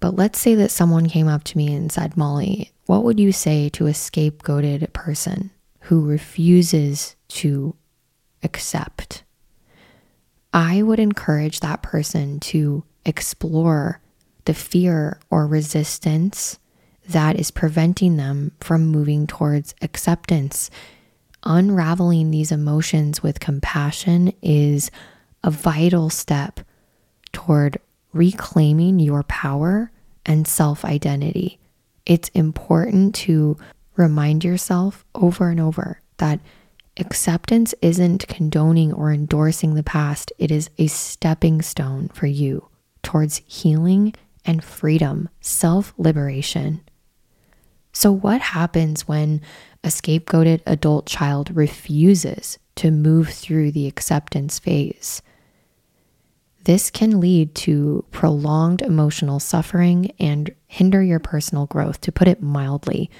But 0.00 0.16
let's 0.16 0.38
say 0.38 0.56
that 0.56 0.72
someone 0.72 1.08
came 1.08 1.28
up 1.28 1.44
to 1.44 1.56
me 1.56 1.72
and 1.72 1.90
said, 1.90 2.16
Molly, 2.16 2.72
what 2.86 3.04
would 3.04 3.20
you 3.20 3.30
say 3.30 3.68
to 3.70 3.86
a 3.86 3.92
scapegoated 3.92 4.92
person 4.92 5.52
who 5.82 6.04
refuses 6.04 7.14
to 7.28 7.76
accept? 8.42 9.22
I 10.52 10.82
would 10.82 10.98
encourage 10.98 11.60
that 11.60 11.82
person 11.82 12.40
to 12.40 12.84
explore 13.06 14.00
the 14.44 14.54
fear 14.54 15.20
or 15.30 15.46
resistance 15.46 16.58
that 17.08 17.38
is 17.38 17.50
preventing 17.50 18.16
them 18.16 18.52
from 18.60 18.86
moving 18.86 19.26
towards 19.26 19.74
acceptance 19.82 20.70
unraveling 21.44 22.30
these 22.30 22.52
emotions 22.52 23.22
with 23.22 23.40
compassion 23.40 24.32
is 24.42 24.90
a 25.42 25.50
vital 25.50 26.08
step 26.10 26.60
toward 27.32 27.78
reclaiming 28.12 28.98
your 28.98 29.22
power 29.24 29.90
and 30.24 30.46
self 30.46 30.84
identity. 30.84 31.58
It's 32.06 32.28
important 32.30 33.14
to 33.16 33.56
remind 33.96 34.44
yourself 34.44 35.04
over 35.14 35.50
and 35.50 35.60
over 35.60 36.00
that 36.18 36.40
acceptance 36.98 37.74
isn't 37.82 38.28
condoning 38.28 38.92
or 38.92 39.12
endorsing 39.12 39.74
the 39.74 39.82
past, 39.82 40.32
it 40.38 40.50
is 40.50 40.70
a 40.78 40.86
stepping 40.86 41.62
stone 41.62 42.08
for 42.08 42.26
you 42.26 42.68
towards 43.02 43.42
healing 43.46 44.14
and 44.44 44.62
freedom, 44.62 45.28
self 45.40 45.92
liberation. 45.96 46.82
So, 47.92 48.10
what 48.10 48.40
happens 48.40 49.06
when 49.06 49.40
a 49.84 49.88
scapegoated 49.88 50.60
adult 50.66 51.06
child 51.06 51.54
refuses 51.54 52.58
to 52.76 52.90
move 52.90 53.28
through 53.28 53.72
the 53.72 53.86
acceptance 53.86 54.58
phase. 54.58 55.22
This 56.64 56.90
can 56.90 57.20
lead 57.20 57.54
to 57.56 58.04
prolonged 58.12 58.82
emotional 58.82 59.40
suffering 59.40 60.12
and 60.20 60.54
hinder 60.68 61.02
your 61.02 61.18
personal 61.18 61.66
growth, 61.66 62.00
to 62.02 62.12
put 62.12 62.28
it 62.28 62.40
mildly. 62.40 63.10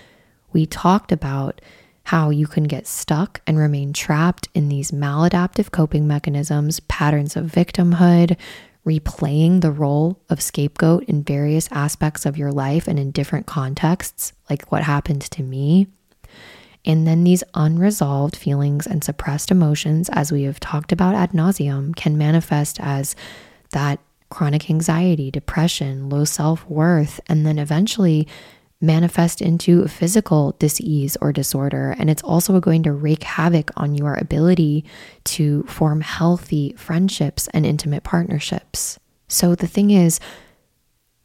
We 0.53 0.67
talked 0.67 1.11
about 1.11 1.61
how 2.05 2.31
you 2.31 2.47
can 2.47 2.65
get 2.65 2.87
stuck 2.87 3.41
and 3.47 3.59
remain 3.59 3.93
trapped 3.93 4.49
in 4.55 4.69
these 4.69 4.91
maladaptive 4.93 5.71
coping 5.73 6.07
mechanisms, 6.07 6.81
patterns 6.81 7.37
of 7.37 7.47
victimhood, 7.47 8.37
replaying 8.87 9.61
the 9.61 9.71
role 9.71 10.21
of 10.29 10.43
scapegoat 10.43 11.05
in 11.05 11.23
various 11.23 11.69
aspects 11.71 12.27
of 12.27 12.37
your 12.37 12.51
life 12.51 12.89
and 12.89 12.99
in 12.99 13.11
different 13.11 13.47
contexts, 13.47 14.33
like 14.51 14.71
what 14.73 14.83
happened 14.83 15.23
to 15.23 15.43
me. 15.43 15.87
And 16.85 17.07
then 17.07 17.23
these 17.23 17.45
unresolved 17.55 18.37
feelings 18.37 18.87
and 18.87 19.05
suppressed 19.05 19.53
emotions, 19.53 20.09
as 20.13 20.33
we 20.33 20.43
have 20.43 20.59
talked 20.59 20.91
about 20.91 21.15
ad 21.15 21.31
nauseum, 21.31 21.95
can 21.95 22.19
manifest 22.19 22.81
as 22.81 23.15
that 23.71 24.01
chronic 24.31 24.69
anxiety, 24.69 25.31
depression, 25.31 26.09
low 26.09 26.25
self 26.25 26.69
worth, 26.69 27.21
and 27.29 27.47
then 27.47 27.59
eventually 27.59 28.27
manifest 28.83 29.41
into 29.41 29.87
physical 29.87 30.57
disease 30.59 31.17
or 31.21 31.33
disorder. 31.33 31.95
And 31.99 32.11
it's 32.11 32.23
also 32.23 32.61
going 32.61 32.83
to 32.83 32.93
wreak 32.93 33.23
havoc 33.23 33.71
on 33.77 33.95
your 33.95 34.15
ability 34.15 34.85
to 35.25 35.63
form 35.65 36.01
healthy 36.01 36.75
friendships 36.77 37.49
and 37.55 37.65
intimate 37.65 38.03
partnerships. 38.03 38.99
So 39.29 39.55
the 39.55 39.67
thing 39.67 39.91
is, 39.91 40.21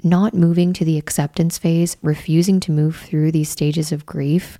not 0.03 0.33
moving 0.33 0.73
to 0.73 0.85
the 0.85 0.97
acceptance 0.97 1.57
phase, 1.57 1.97
refusing 2.01 2.59
to 2.61 2.71
move 2.71 2.95
through 2.97 3.31
these 3.31 3.49
stages 3.49 3.91
of 3.91 4.05
grief, 4.05 4.59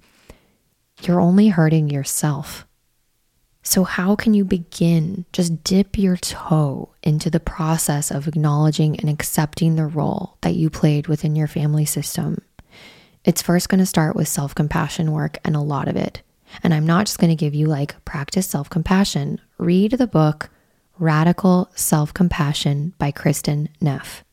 you're 1.04 1.22
only 1.22 1.50
hurting 1.50 1.90
yourself. 1.90 2.66
So, 3.62 3.84
how 3.84 4.16
can 4.16 4.34
you 4.34 4.46
begin? 4.46 5.26
Just 5.34 5.64
dip 5.64 5.98
your 5.98 6.16
toe 6.16 6.94
into 7.04 7.30
the 7.30 7.40
process 7.40 8.12
of 8.12 8.28
acknowledging 8.28 8.98
and 9.00 9.10
accepting 9.10 9.76
the 9.76 9.86
role 9.86 10.38
that 10.42 10.56
you 10.56 10.70
played 10.70 11.08
within 11.08 11.36
your 11.36 11.48
family 11.48 11.86
system. 11.86 12.42
It's 13.28 13.42
first 13.42 13.68
going 13.68 13.80
to 13.80 13.86
start 13.86 14.16
with 14.16 14.30
self 14.30 14.56
compassion 14.56 15.12
work 15.12 15.38
and 15.44 15.54
a 15.54 15.60
lot 15.60 15.90
of 15.90 15.98
it. 15.98 16.22
And 16.64 16.74
I'm 16.74 16.88
not 16.88 17.08
just 17.08 17.20
going 17.20 17.30
to 17.30 17.36
give 17.36 17.54
you 17.54 17.68
like 17.68 18.04
practice 18.06 18.48
self 18.48 18.70
compassion. 18.70 19.42
Read 19.58 19.92
the 19.92 20.08
book 20.08 20.50
Radical 20.98 21.70
Self 21.76 22.14
Compassion 22.14 22.94
by 22.98 23.12
Kristin 23.12 23.68
Neff. 23.82 24.24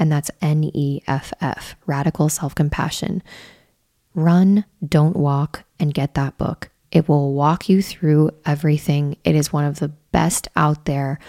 And 0.00 0.10
that's 0.10 0.32
N 0.42 0.64
E 0.74 1.00
F 1.06 1.32
F, 1.40 1.76
Radical 1.86 2.28
Self 2.28 2.56
Compassion. 2.56 3.22
Run, 4.16 4.64
don't 4.84 5.16
walk, 5.16 5.62
and 5.78 5.94
get 5.94 6.14
that 6.14 6.36
book. 6.36 6.70
It 6.90 7.08
will 7.08 7.34
walk 7.34 7.68
you 7.68 7.82
through 7.82 8.32
everything. 8.44 9.16
It 9.22 9.36
is 9.36 9.52
one 9.52 9.64
of 9.64 9.78
the 9.78 9.92
best 10.10 10.48
out 10.56 10.86
there, 10.86 11.20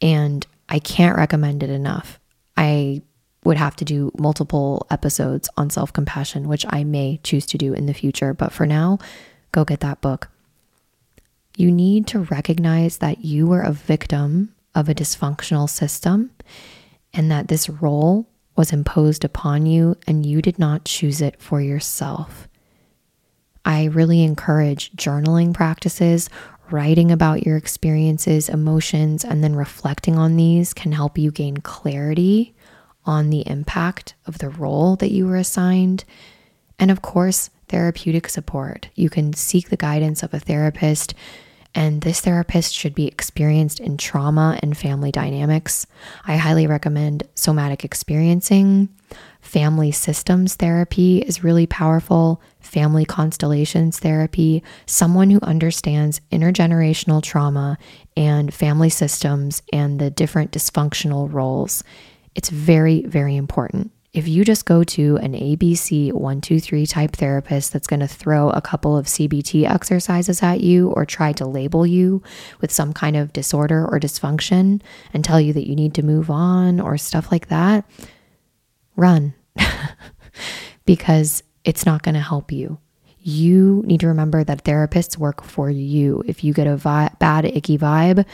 and 0.00 0.46
I 0.66 0.78
can't 0.78 1.18
recommend 1.18 1.62
it 1.62 1.68
enough. 1.68 2.18
I 2.56 3.02
would 3.48 3.56
have 3.56 3.74
to 3.74 3.84
do 3.84 4.12
multiple 4.18 4.86
episodes 4.90 5.48
on 5.56 5.70
self 5.70 5.90
compassion, 5.90 6.48
which 6.48 6.66
I 6.68 6.84
may 6.84 7.18
choose 7.24 7.46
to 7.46 7.56
do 7.56 7.72
in 7.72 7.86
the 7.86 7.94
future. 7.94 8.34
But 8.34 8.52
for 8.52 8.66
now, 8.66 8.98
go 9.52 9.64
get 9.64 9.80
that 9.80 10.02
book. 10.02 10.28
You 11.56 11.72
need 11.72 12.06
to 12.08 12.20
recognize 12.20 12.98
that 12.98 13.24
you 13.24 13.46
were 13.46 13.62
a 13.62 13.72
victim 13.72 14.54
of 14.74 14.90
a 14.90 14.94
dysfunctional 14.94 15.68
system 15.68 16.30
and 17.14 17.30
that 17.30 17.48
this 17.48 17.70
role 17.70 18.28
was 18.54 18.70
imposed 18.70 19.24
upon 19.24 19.64
you 19.64 19.96
and 20.06 20.26
you 20.26 20.42
did 20.42 20.58
not 20.58 20.84
choose 20.84 21.22
it 21.22 21.40
for 21.40 21.62
yourself. 21.62 22.48
I 23.64 23.84
really 23.86 24.24
encourage 24.24 24.92
journaling 24.92 25.54
practices. 25.54 26.28
Writing 26.70 27.10
about 27.10 27.46
your 27.46 27.56
experiences, 27.56 28.50
emotions, 28.50 29.24
and 29.24 29.42
then 29.42 29.56
reflecting 29.56 30.18
on 30.18 30.36
these 30.36 30.74
can 30.74 30.92
help 30.92 31.16
you 31.16 31.30
gain 31.30 31.56
clarity 31.56 32.54
on 33.08 33.30
the 33.30 33.42
impact 33.48 34.14
of 34.26 34.36
the 34.38 34.50
role 34.50 34.94
that 34.96 35.10
you 35.10 35.26
were 35.26 35.36
assigned. 35.36 36.04
And 36.78 36.90
of 36.90 37.00
course, 37.00 37.48
therapeutic 37.68 38.28
support. 38.28 38.90
You 38.94 39.08
can 39.08 39.32
seek 39.32 39.70
the 39.70 39.78
guidance 39.78 40.22
of 40.22 40.34
a 40.34 40.38
therapist 40.38 41.14
and 41.74 42.00
this 42.00 42.20
therapist 42.20 42.74
should 42.74 42.94
be 42.94 43.06
experienced 43.06 43.78
in 43.78 43.96
trauma 43.98 44.58
and 44.62 44.76
family 44.76 45.12
dynamics. 45.12 45.86
I 46.26 46.36
highly 46.36 46.66
recommend 46.66 47.24
somatic 47.34 47.84
experiencing. 47.84 48.88
Family 49.40 49.92
systems 49.92 50.56
therapy 50.56 51.18
is 51.18 51.44
really 51.44 51.66
powerful. 51.66 52.42
Family 52.60 53.04
constellations 53.04 53.98
therapy, 53.98 54.62
someone 54.86 55.30
who 55.30 55.40
understands 55.42 56.20
intergenerational 56.32 57.22
trauma 57.22 57.78
and 58.16 58.52
family 58.52 58.90
systems 58.90 59.62
and 59.72 60.00
the 60.00 60.10
different 60.10 60.50
dysfunctional 60.50 61.32
roles. 61.32 61.84
It's 62.38 62.50
very, 62.50 63.02
very 63.02 63.34
important 63.34 63.90
if 64.12 64.26
you 64.26 64.44
just 64.44 64.64
go 64.64 64.82
to 64.82 65.16
an 65.16 65.32
ABC 65.32 66.12
123 66.12 66.86
type 66.86 67.12
therapist 67.12 67.72
that's 67.72 67.86
going 67.86 68.00
to 68.00 68.08
throw 68.08 68.50
a 68.50 68.60
couple 68.60 68.96
of 68.96 69.06
CBT 69.06 69.68
exercises 69.68 70.42
at 70.42 70.60
you 70.60 70.90
or 70.90 71.04
try 71.04 71.32
to 71.34 71.46
label 71.46 71.86
you 71.86 72.22
with 72.60 72.72
some 72.72 72.92
kind 72.92 73.16
of 73.16 73.32
disorder 73.32 73.86
or 73.86 74.00
dysfunction 74.00 74.80
and 75.12 75.24
tell 75.24 75.40
you 75.40 75.52
that 75.52 75.68
you 75.68 75.76
need 75.76 75.94
to 75.94 76.02
move 76.02 76.30
on 76.30 76.80
or 76.80 76.96
stuff 76.96 77.30
like 77.30 77.48
that, 77.48 77.84
run 78.96 79.34
because 80.86 81.42
it's 81.64 81.84
not 81.84 82.02
going 82.02 82.14
to 82.14 82.20
help 82.20 82.50
you. 82.50 82.78
You 83.18 83.82
need 83.84 84.00
to 84.00 84.08
remember 84.08 84.42
that 84.42 84.64
therapists 84.64 85.18
work 85.18 85.44
for 85.44 85.70
you. 85.70 86.22
If 86.26 86.42
you 86.42 86.54
get 86.54 86.66
a 86.66 86.76
vi- 86.76 87.14
bad, 87.18 87.44
icky 87.44 87.76
vibe, 87.76 88.24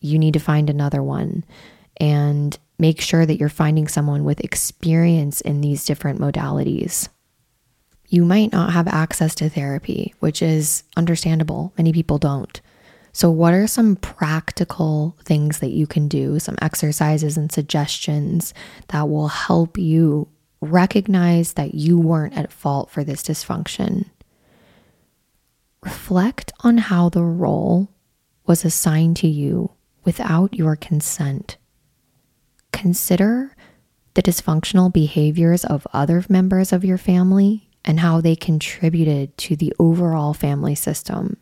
you 0.00 0.18
need 0.18 0.34
to 0.34 0.40
find 0.40 0.68
another 0.68 1.02
one. 1.02 1.44
And 1.98 2.58
make 2.78 3.00
sure 3.00 3.26
that 3.26 3.38
you're 3.38 3.48
finding 3.48 3.88
someone 3.88 4.24
with 4.24 4.40
experience 4.40 5.40
in 5.40 5.60
these 5.60 5.84
different 5.84 6.20
modalities. 6.20 7.08
You 8.08 8.24
might 8.24 8.52
not 8.52 8.72
have 8.72 8.88
access 8.88 9.34
to 9.36 9.50
therapy, 9.50 10.14
which 10.20 10.40
is 10.40 10.84
understandable. 10.96 11.72
Many 11.76 11.92
people 11.92 12.18
don't. 12.18 12.60
So, 13.12 13.30
what 13.30 13.52
are 13.52 13.66
some 13.66 13.96
practical 13.96 15.16
things 15.24 15.58
that 15.58 15.70
you 15.70 15.86
can 15.86 16.08
do, 16.08 16.38
some 16.38 16.56
exercises 16.62 17.36
and 17.36 17.50
suggestions 17.50 18.54
that 18.88 19.08
will 19.08 19.28
help 19.28 19.76
you 19.76 20.28
recognize 20.60 21.54
that 21.54 21.74
you 21.74 21.98
weren't 21.98 22.36
at 22.36 22.52
fault 22.52 22.90
for 22.90 23.02
this 23.02 23.22
dysfunction? 23.22 24.06
Reflect 25.82 26.52
on 26.60 26.78
how 26.78 27.08
the 27.08 27.24
role 27.24 27.88
was 28.46 28.64
assigned 28.64 29.16
to 29.18 29.28
you 29.28 29.72
without 30.04 30.54
your 30.54 30.76
consent 30.76 31.56
consider 32.78 33.56
the 34.14 34.22
dysfunctional 34.22 34.92
behaviors 34.92 35.64
of 35.64 35.86
other 35.92 36.24
members 36.28 36.72
of 36.72 36.84
your 36.84 36.98
family 36.98 37.68
and 37.84 38.00
how 38.00 38.20
they 38.20 38.36
contributed 38.36 39.36
to 39.36 39.56
the 39.56 39.74
overall 39.78 40.32
family 40.32 40.74
system. 40.74 41.36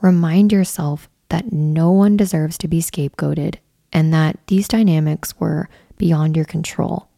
Remind 0.00 0.52
yourself 0.52 1.08
that 1.28 1.52
no 1.52 1.92
one 1.92 2.16
deserves 2.16 2.58
to 2.58 2.68
be 2.68 2.80
scapegoated 2.80 3.56
and 3.92 4.12
that 4.12 4.38
these 4.48 4.68
dynamics 4.68 5.38
were 5.38 5.68
beyond 5.96 6.36
your 6.36 6.44
control. 6.44 7.08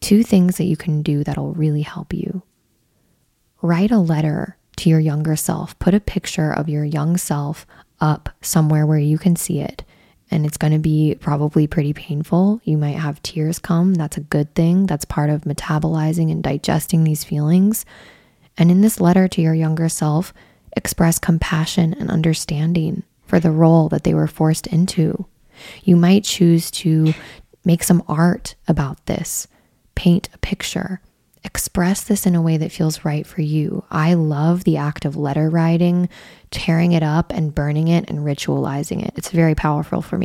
Two 0.00 0.22
things 0.22 0.56
that 0.56 0.64
you 0.64 0.76
can 0.76 1.02
do 1.02 1.22
that'll 1.22 1.52
really 1.52 1.82
help 1.82 2.12
you. 2.12 2.42
Write 3.62 3.90
a 3.90 3.98
letter 3.98 4.56
to 4.76 4.90
your 4.90 5.00
younger 5.00 5.36
self. 5.36 5.78
Put 5.78 5.94
a 5.94 6.00
picture 6.00 6.50
of 6.50 6.68
your 6.68 6.84
young 6.84 7.16
self 7.16 7.66
up 8.00 8.28
somewhere 8.40 8.86
where 8.86 8.98
you 8.98 9.18
can 9.18 9.36
see 9.36 9.60
it. 9.60 9.84
And 10.30 10.46
it's 10.46 10.56
going 10.56 10.72
to 10.72 10.78
be 10.78 11.16
probably 11.20 11.66
pretty 11.66 11.92
painful. 11.92 12.60
You 12.64 12.78
might 12.78 12.96
have 12.96 13.22
tears 13.22 13.58
come. 13.58 13.94
That's 13.94 14.16
a 14.16 14.22
good 14.22 14.54
thing. 14.54 14.86
That's 14.86 15.04
part 15.04 15.30
of 15.30 15.42
metabolizing 15.42 16.30
and 16.32 16.42
digesting 16.42 17.04
these 17.04 17.24
feelings. 17.24 17.84
And 18.56 18.70
in 18.70 18.80
this 18.80 19.00
letter 19.00 19.28
to 19.28 19.42
your 19.42 19.54
younger 19.54 19.88
self, 19.88 20.32
express 20.76 21.18
compassion 21.18 21.94
and 21.94 22.10
understanding 22.10 23.02
for 23.26 23.38
the 23.38 23.50
role 23.50 23.88
that 23.90 24.04
they 24.04 24.14
were 24.14 24.26
forced 24.26 24.66
into. 24.66 25.26
You 25.82 25.96
might 25.96 26.24
choose 26.24 26.70
to 26.72 27.14
make 27.64 27.82
some 27.82 28.02
art 28.08 28.54
about 28.66 29.06
this, 29.06 29.46
paint 29.94 30.28
a 30.34 30.38
picture, 30.38 31.00
express 31.44 32.02
this 32.02 32.26
in 32.26 32.34
a 32.34 32.42
way 32.42 32.56
that 32.56 32.72
feels 32.72 33.04
right 33.04 33.26
for 33.26 33.42
you. 33.42 33.84
I 33.90 34.14
love 34.14 34.64
the 34.64 34.76
act 34.76 35.04
of 35.04 35.16
letter 35.16 35.48
writing, 35.50 36.08
tearing 36.50 36.92
it 36.92 37.02
up 37.02 37.32
and 37.32 37.54
burning 37.54 37.88
it 37.88 38.08
and 38.08 38.20
ritualizing 38.20 39.06
it. 39.06 39.12
It's 39.16 39.30
very 39.30 39.54
powerful 39.54 40.02
for 40.02 40.18
me. 40.18 40.24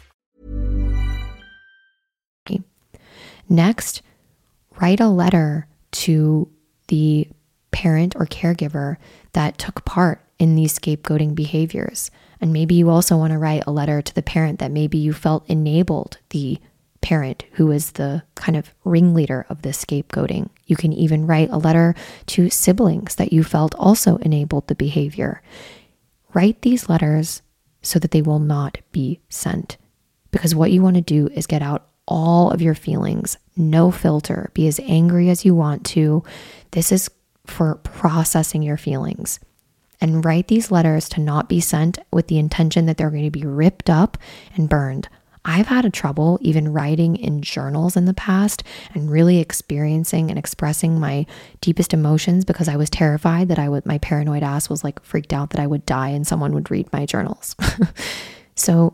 Next, 3.51 4.01
write 4.79 5.01
a 5.01 5.09
letter 5.09 5.67
to 5.91 6.49
the 6.87 7.27
parent 7.71 8.15
or 8.15 8.25
caregiver 8.25 8.95
that 9.33 9.57
took 9.57 9.83
part 9.83 10.21
in 10.39 10.55
these 10.55 10.79
scapegoating 10.79 11.35
behaviors. 11.35 12.11
And 12.39 12.53
maybe 12.53 12.75
you 12.75 12.89
also 12.89 13.17
want 13.17 13.33
to 13.33 13.37
write 13.37 13.63
a 13.67 13.71
letter 13.71 14.01
to 14.01 14.15
the 14.15 14.21
parent 14.21 14.59
that 14.59 14.71
maybe 14.71 14.97
you 14.97 15.11
felt 15.11 15.45
enabled 15.49 16.17
the 16.29 16.59
parent 17.01 17.43
who 17.53 17.67
was 17.67 17.91
the 17.91 18.23
kind 18.35 18.55
of 18.55 18.73
ringleader 18.85 19.45
of 19.49 19.63
this 19.63 19.83
scapegoating. 19.83 20.47
You 20.65 20.77
can 20.77 20.93
even 20.93 21.27
write 21.27 21.49
a 21.51 21.57
letter 21.57 21.93
to 22.27 22.49
siblings 22.49 23.15
that 23.15 23.33
you 23.33 23.43
felt 23.43 23.75
also 23.75 24.15
enabled 24.17 24.67
the 24.67 24.75
behavior. 24.75 25.41
Write 26.33 26.61
these 26.61 26.87
letters 26.87 27.41
so 27.81 27.99
that 27.99 28.11
they 28.11 28.21
will 28.21 28.39
not 28.39 28.77
be 28.93 29.19
sent. 29.27 29.75
Because 30.31 30.55
what 30.55 30.71
you 30.71 30.81
want 30.81 30.95
to 30.95 31.01
do 31.01 31.27
is 31.33 31.45
get 31.45 31.61
out 31.61 31.89
all 32.07 32.51
of 32.51 32.61
your 32.61 32.75
feelings, 32.75 33.37
no 33.55 33.91
filter, 33.91 34.49
be 34.53 34.67
as 34.67 34.79
angry 34.81 35.29
as 35.29 35.45
you 35.45 35.55
want 35.55 35.85
to. 35.85 36.23
This 36.71 36.91
is 36.91 37.09
for 37.45 37.75
processing 37.75 38.63
your 38.63 38.77
feelings. 38.77 39.39
And 39.99 40.25
write 40.25 40.47
these 40.47 40.71
letters 40.71 41.07
to 41.09 41.21
not 41.21 41.47
be 41.47 41.59
sent 41.59 41.99
with 42.11 42.27
the 42.27 42.39
intention 42.39 42.87
that 42.87 42.97
they're 42.97 43.11
going 43.11 43.23
to 43.23 43.29
be 43.29 43.45
ripped 43.45 43.89
up 43.89 44.17
and 44.55 44.67
burned. 44.67 45.07
I've 45.43 45.67
had 45.67 45.85
a 45.85 45.89
trouble 45.89 46.37
even 46.41 46.71
writing 46.71 47.15
in 47.15 47.41
journals 47.41 47.97
in 47.97 48.05
the 48.05 48.13
past 48.13 48.63
and 48.93 49.09
really 49.09 49.39
experiencing 49.39 50.29
and 50.29 50.37
expressing 50.37 50.99
my 50.99 51.25
deepest 51.61 51.93
emotions 51.93 52.45
because 52.45 52.67
I 52.67 52.75
was 52.75 52.89
terrified 52.89 53.47
that 53.47 53.57
I 53.57 53.67
would 53.67 53.85
my 53.85 53.97
paranoid 53.99 54.43
ass 54.43 54.69
was 54.69 54.83
like 54.83 55.03
freaked 55.03 55.33
out 55.33 55.49
that 55.51 55.59
I 55.59 55.65
would 55.65 55.85
die 55.85 56.09
and 56.09 56.27
someone 56.27 56.53
would 56.53 56.69
read 56.69 56.91
my 56.93 57.05
journals. 57.07 57.55
so 58.55 58.93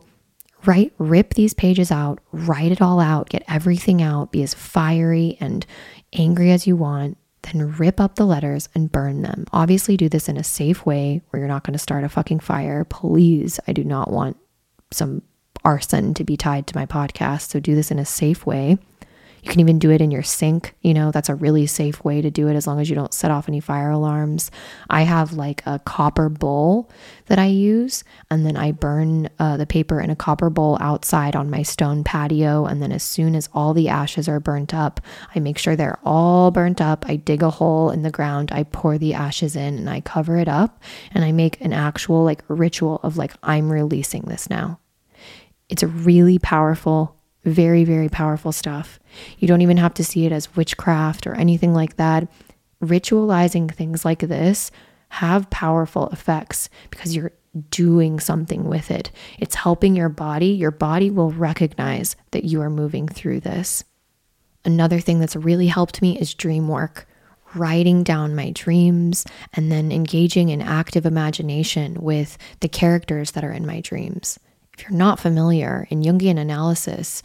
write 0.68 0.94
rip 0.98 1.34
these 1.34 1.54
pages 1.54 1.92
out, 1.92 2.20
write 2.32 2.72
it 2.72 2.82
all 2.82 3.00
out, 3.00 3.30
get 3.30 3.44
everything 3.48 4.02
out, 4.02 4.32
be 4.32 4.44
as 4.44 4.54
fiery 4.54 5.38
and 5.40 5.66
angry 6.14 6.52
as 6.52 6.68
you 6.68 6.76
want. 6.76 7.18
Then 7.44 7.78
rip 7.78 8.00
up 8.00 8.16
the 8.16 8.26
letters 8.26 8.68
and 8.76 8.92
burn 8.92 9.22
them. 9.22 9.46
Obviously, 9.54 9.96
do 9.96 10.10
this 10.10 10.28
in 10.28 10.36
a 10.36 10.44
safe 10.44 10.86
way 10.86 11.22
where 11.30 11.40
you're 11.40 11.48
not 11.48 11.64
going 11.64 11.74
to 11.74 11.80
start 11.80 12.04
a 12.04 12.10
fucking 12.10 12.42
fire. 12.42 12.84
Please, 12.84 13.60
I 13.68 13.74
do 13.74 13.84
not 13.84 14.12
want 14.12 14.38
some 14.92 15.22
arson 15.64 16.14
to 16.16 16.24
be 16.24 16.36
tied 16.36 16.68
to 16.68 16.76
my 16.76 16.86
podcast. 16.86 17.52
So 17.52 17.60
do 17.60 17.76
this 17.76 17.92
in 17.92 18.00
a 18.00 18.06
safe 18.06 18.46
way. 18.46 18.78
You 19.44 19.52
can 19.52 19.60
even 19.60 19.80
do 19.80 19.92
it 19.92 20.02
in 20.02 20.12
your 20.12 20.24
sink. 20.24 20.76
You 20.82 20.94
know, 20.94 21.12
that's 21.12 21.30
a 21.30 21.36
really 21.36 21.68
safe 21.68 22.04
way 22.04 22.22
to 22.22 22.30
do 22.30 22.48
it 22.48 22.56
as 22.56 22.68
long 22.68 22.80
as 22.80 22.90
you 22.90 22.96
don't 22.96 23.14
set 23.14 23.32
off 23.32 23.48
any 23.48 23.60
fire 23.60 23.92
alarms. 23.92 24.52
I 24.90 25.04
have 25.04 25.34
like 25.34 25.64
a 25.66 25.80
copper 25.80 26.30
bowl 26.30 26.90
that 27.28 27.40
I 27.40 27.46
use, 27.46 28.04
and 28.30 28.46
then 28.46 28.58
I 28.58 28.72
burn 28.72 29.30
uh, 29.40 29.58
the 29.58 29.66
paper 29.66 30.00
in 30.00 30.10
a 30.10 30.16
copper 30.16 30.50
bowl 30.50 30.78
outside 30.82 31.36
on 31.36 31.50
my 31.50 31.64
stone 31.64 32.04
patio. 32.04 32.66
And 32.66 32.82
then 32.82 32.92
as 32.92 33.04
soon 33.04 33.36
as 33.36 33.50
all 33.54 33.74
the 33.74 33.90
ashes 33.90 34.28
are 34.28 34.40
burnt 34.40 34.74
up, 34.74 35.02
I 35.34 35.40
make 35.40 35.58
sure 35.58 35.76
they're 35.76 36.00
all 36.04 36.52
burnt 36.52 36.82
up. 36.82 37.06
I 37.08 37.16
dig 37.18 37.44
a 37.44 37.50
hole 37.50 37.90
in 37.92 38.02
the 38.02 38.12
ground, 38.12 38.52
I 38.52 38.64
pour 38.64 38.98
the 38.98 39.14
ashes 39.14 39.56
in, 39.56 39.78
and 39.78 39.90
I 39.90 40.02
cover 40.02 40.38
it 40.38 40.48
up. 40.48 40.82
And 41.12 41.24
I 41.24 41.32
make 41.32 41.62
an 41.62 41.74
actual 41.74 42.24
like 42.24 42.44
ritual 42.48 43.00
of 43.04 43.18
like, 43.18 43.34
I'm 43.44 43.72
releasing 43.72 44.24
this 44.24 44.50
now. 44.50 44.80
It's 45.70 45.84
a 45.84 45.88
really 45.88 46.40
powerful, 46.40 47.17
very, 47.44 47.84
very 47.84 48.10
powerful 48.10 48.52
stuff. 48.52 49.00
You 49.40 49.48
don't 49.48 49.62
even 49.62 49.78
have 49.78 49.94
to 49.96 50.04
see 50.04 50.26
it 50.26 50.32
as 50.32 50.56
witchcraft 50.56 51.28
or 51.28 51.34
anything 51.36 51.74
like 51.74 51.96
that. 51.98 52.28
Ritualizing 52.84 53.74
things 53.74 54.04
like 54.06 54.20
this 54.20 54.72
have 55.10 55.50
powerful 55.50 56.10
effects 56.10 56.70
because 56.90 57.16
you're 57.16 57.32
doing 57.72 58.20
something 58.20 58.66
with 58.66 58.92
it. 58.92 59.12
It's 59.40 59.56
helping 59.56 59.96
your 59.96 60.10
body. 60.10 60.48
Your 60.48 60.72
body 60.72 61.10
will 61.10 61.32
recognize 61.32 62.16
that 62.32 62.44
you 62.44 62.62
are 62.62 62.70
moving 62.70 63.08
through 63.08 63.40
this. 63.40 63.84
Another 64.66 65.00
thing 65.00 65.20
that's 65.20 65.36
really 65.36 65.68
helped 65.68 66.02
me 66.02 66.20
is 66.20 66.34
dream 66.34 66.68
work. 66.68 67.08
Writing 67.56 68.04
down 68.04 68.36
my 68.36 68.52
dreams 68.52 69.26
and 69.54 69.72
then 69.72 69.92
engaging 69.92 70.50
in 70.50 70.62
active 70.62 71.06
imagination 71.06 71.96
with 72.02 72.38
the 72.60 72.68
characters 72.68 73.32
that 73.32 73.46
are 73.46 73.54
in 73.54 73.66
my 73.66 73.80
dreams. 73.80 74.38
If 74.78 74.84
you're 74.84 74.98
not 74.98 75.20
familiar 75.20 75.88
in 75.90 76.04
Jungian 76.04 76.38
analysis, 76.38 77.24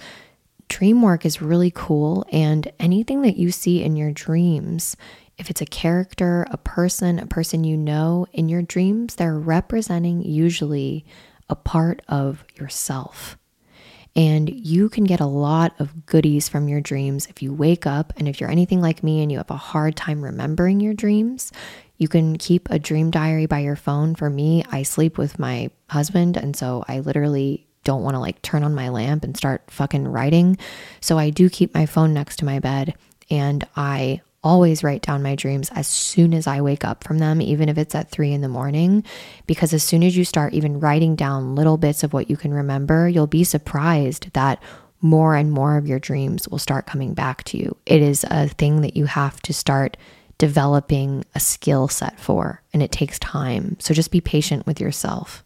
dream 0.68 1.02
work 1.02 1.26
is 1.26 1.42
really 1.42 1.70
cool. 1.70 2.24
And 2.32 2.72
anything 2.80 3.22
that 3.22 3.36
you 3.36 3.50
see 3.50 3.82
in 3.82 3.94
your 3.94 4.10
dreams, 4.10 4.96
if 5.36 5.50
it's 5.50 5.60
a 5.60 5.66
character, 5.66 6.46
a 6.50 6.56
person, 6.56 7.18
a 7.18 7.26
person 7.26 7.64
you 7.64 7.76
know 7.76 8.26
in 8.32 8.48
your 8.48 8.62
dreams, 8.62 9.16
they're 9.16 9.38
representing 9.38 10.22
usually 10.22 11.04
a 11.50 11.54
part 11.54 12.00
of 12.08 12.42
yourself. 12.54 13.36
And 14.14 14.48
you 14.48 14.88
can 14.88 15.04
get 15.04 15.20
a 15.20 15.26
lot 15.26 15.74
of 15.78 16.06
goodies 16.06 16.48
from 16.48 16.68
your 16.68 16.80
dreams 16.80 17.26
if 17.26 17.42
you 17.42 17.52
wake 17.52 17.86
up. 17.86 18.12
And 18.16 18.28
if 18.28 18.40
you're 18.40 18.50
anything 18.50 18.80
like 18.80 19.02
me 19.02 19.22
and 19.22 19.30
you 19.30 19.38
have 19.38 19.50
a 19.50 19.56
hard 19.56 19.96
time 19.96 20.22
remembering 20.22 20.80
your 20.80 20.94
dreams, 20.94 21.50
you 22.02 22.08
can 22.08 22.36
keep 22.36 22.68
a 22.68 22.80
dream 22.80 23.12
diary 23.12 23.46
by 23.46 23.60
your 23.60 23.76
phone. 23.76 24.16
For 24.16 24.28
me, 24.28 24.64
I 24.70 24.82
sleep 24.82 25.16
with 25.16 25.38
my 25.38 25.70
husband. 25.88 26.36
And 26.36 26.56
so 26.56 26.84
I 26.88 26.98
literally 26.98 27.64
don't 27.84 28.02
want 28.02 28.16
to 28.16 28.20
like 28.20 28.42
turn 28.42 28.64
on 28.64 28.74
my 28.74 28.88
lamp 28.88 29.22
and 29.22 29.36
start 29.36 29.62
fucking 29.70 30.08
writing. 30.08 30.58
So 31.00 31.16
I 31.16 31.30
do 31.30 31.48
keep 31.48 31.72
my 31.74 31.86
phone 31.86 32.12
next 32.12 32.36
to 32.40 32.44
my 32.44 32.58
bed 32.58 32.94
and 33.30 33.66
I 33.76 34.20
always 34.44 34.82
write 34.82 35.02
down 35.02 35.22
my 35.22 35.36
dreams 35.36 35.70
as 35.76 35.86
soon 35.86 36.34
as 36.34 36.48
I 36.48 36.60
wake 36.60 36.84
up 36.84 37.04
from 37.04 37.18
them, 37.18 37.40
even 37.40 37.68
if 37.68 37.78
it's 37.78 37.94
at 37.94 38.10
three 38.10 38.32
in 38.32 38.40
the 38.40 38.48
morning. 38.48 39.04
Because 39.46 39.72
as 39.72 39.84
soon 39.84 40.02
as 40.02 40.16
you 40.16 40.24
start 40.24 40.54
even 40.54 40.80
writing 40.80 41.14
down 41.14 41.54
little 41.54 41.76
bits 41.76 42.02
of 42.02 42.12
what 42.12 42.28
you 42.28 42.36
can 42.36 42.52
remember, 42.52 43.08
you'll 43.08 43.28
be 43.28 43.44
surprised 43.44 44.32
that 44.32 44.60
more 45.00 45.36
and 45.36 45.52
more 45.52 45.76
of 45.76 45.86
your 45.86 46.00
dreams 46.00 46.48
will 46.48 46.58
start 46.58 46.86
coming 46.86 47.14
back 47.14 47.44
to 47.44 47.58
you. 47.58 47.76
It 47.86 48.02
is 48.02 48.24
a 48.28 48.48
thing 48.48 48.80
that 48.80 48.96
you 48.96 49.06
have 49.06 49.40
to 49.42 49.54
start 49.54 49.96
developing 50.42 51.24
a 51.36 51.38
skill 51.38 51.86
set 51.86 52.18
for, 52.18 52.60
and 52.72 52.82
it 52.82 52.90
takes 52.90 53.16
time. 53.20 53.76
So 53.78 53.94
just 53.94 54.10
be 54.10 54.20
patient 54.20 54.66
with 54.66 54.80
yourself. 54.80 55.44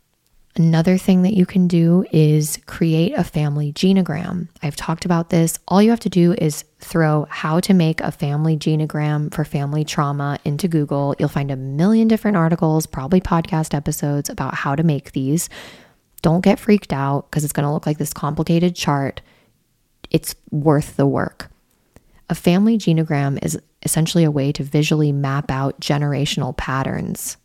Another 0.56 0.96
thing 0.96 1.20
that 1.20 1.34
you 1.34 1.44
can 1.44 1.68
do 1.68 2.06
is 2.12 2.58
create 2.64 3.12
a 3.12 3.22
family 3.22 3.74
genogram. 3.74 4.48
I've 4.62 4.74
talked 4.74 5.04
about 5.04 5.28
this. 5.28 5.58
All 5.68 5.82
you 5.82 5.90
have 5.90 6.00
to 6.00 6.08
do 6.08 6.32
is 6.32 6.64
throw 6.80 7.26
how 7.28 7.60
to 7.60 7.74
make 7.74 8.00
a 8.00 8.10
family 8.10 8.56
genogram 8.56 9.34
for 9.34 9.44
family 9.44 9.84
trauma 9.84 10.38
into 10.46 10.66
Google. 10.66 11.14
You'll 11.18 11.28
find 11.28 11.50
a 11.50 11.56
million 11.56 12.08
different 12.08 12.38
articles, 12.38 12.86
probably 12.86 13.20
podcast 13.20 13.74
episodes 13.74 14.30
about 14.30 14.54
how 14.54 14.74
to 14.74 14.82
make 14.82 15.12
these. 15.12 15.50
Don't 16.22 16.40
get 16.40 16.58
freaked 16.58 16.94
out 16.94 17.30
because 17.30 17.44
it's 17.44 17.52
going 17.52 17.66
to 17.66 17.70
look 17.70 17.84
like 17.84 17.98
this 17.98 18.14
complicated 18.14 18.74
chart. 18.74 19.20
It's 20.10 20.34
worth 20.50 20.96
the 20.96 21.06
work. 21.06 21.50
A 22.28 22.34
family 22.34 22.76
genogram 22.76 23.38
is 23.44 23.58
essentially 23.82 24.24
a 24.24 24.30
way 24.30 24.50
to 24.52 24.64
visually 24.64 25.12
map 25.12 25.50
out 25.50 25.80
generational 25.80 26.56
patterns. 26.56 27.36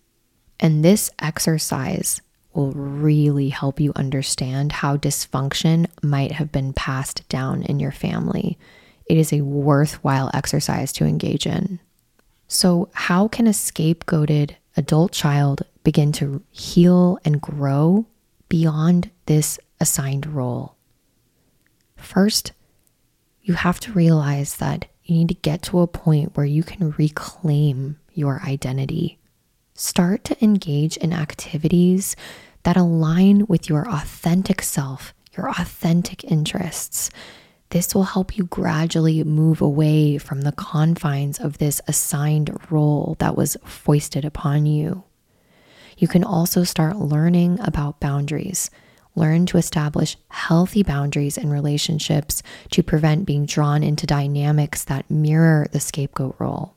And 0.60 0.84
this 0.84 1.12
exercise 1.20 2.22
will 2.54 2.72
really 2.72 3.50
help 3.50 3.80
you 3.80 3.94
understand 3.96 4.72
how 4.72 4.98
dysfunction 4.98 5.88
might 6.02 6.34
have 6.34 6.52
been 6.52 6.74
passed 6.74 7.28
down 7.30 7.64
in 7.64 7.80
your 7.80 7.92
family. 7.92 8.58
It 9.06 9.18
is 9.18 9.32
a 9.32 9.42
worthwhile 9.42 10.32
exercise 10.34 10.92
to 10.94 11.06
engage 11.06 11.46
in. 11.46 11.80
So, 12.48 12.90
how 12.94 13.28
can 13.28 13.48
a 13.48 13.52
scapegoated 13.52 14.56
adult 14.76 15.14
child 15.14 15.64
begin 15.84 16.12
to 16.14 16.44
heal 16.52 17.18
and 17.24 17.42
grow 17.42 18.06
beyond 18.50 19.10
this 19.26 19.58
assigned 19.80 20.26
role? 20.26 20.76
First, 21.96 22.52
you 23.42 23.54
have 23.56 23.80
to 23.82 23.94
realize 23.94 24.58
that 24.58 24.86
you 25.04 25.16
need 25.16 25.30
to 25.30 25.36
get 25.36 25.62
to 25.64 25.80
a 25.80 25.88
point 25.88 26.36
where 26.38 26.46
you 26.46 26.64
can 26.64 26.92
reclaim 26.92 27.98
your 28.14 28.42
identity 28.44 29.20
Start 29.82 30.24
to 30.26 30.44
engage 30.44 30.96
in 30.98 31.12
activities 31.12 32.16
that 32.64 32.78
align 32.78 33.48
with 33.48 33.68
your 33.68 33.90
authentic 33.90 34.62
self, 34.62 35.12
your 35.36 35.50
authentic 35.50 36.24
interests. 36.24 37.10
This 37.70 37.96
will 37.96 38.04
help 38.04 38.38
you 38.38 38.44
gradually 38.44 39.24
move 39.24 39.60
away 39.60 40.20
from 40.20 40.42
the 40.42 40.52
confines 40.52 41.40
of 41.40 41.58
this 41.58 41.82
assigned 41.88 42.56
role 42.70 43.16
that 43.18 43.36
was 43.36 43.58
foisted 43.66 44.24
upon 44.24 44.68
you. 44.68 45.04
You 45.98 46.08
can 46.08 46.24
also 46.24 46.64
start 46.64 46.98
learning 46.98 47.60
about 47.62 48.00
boundaries. 48.00 48.70
Learn 49.16 49.46
to 49.48 49.58
establish 49.58 50.18
healthy 50.30 50.84
boundaries 50.84 51.38
in 51.38 51.50
relationships 51.50 52.42
to 52.72 52.84
prevent 52.84 53.26
being 53.26 53.46
drawn 53.46 53.84
into 53.84 54.08
dynamics 54.08 54.84
that 54.86 55.10
mirror 55.10 55.68
the 55.72 55.80
scapegoat 55.80 56.36
role 56.40 56.76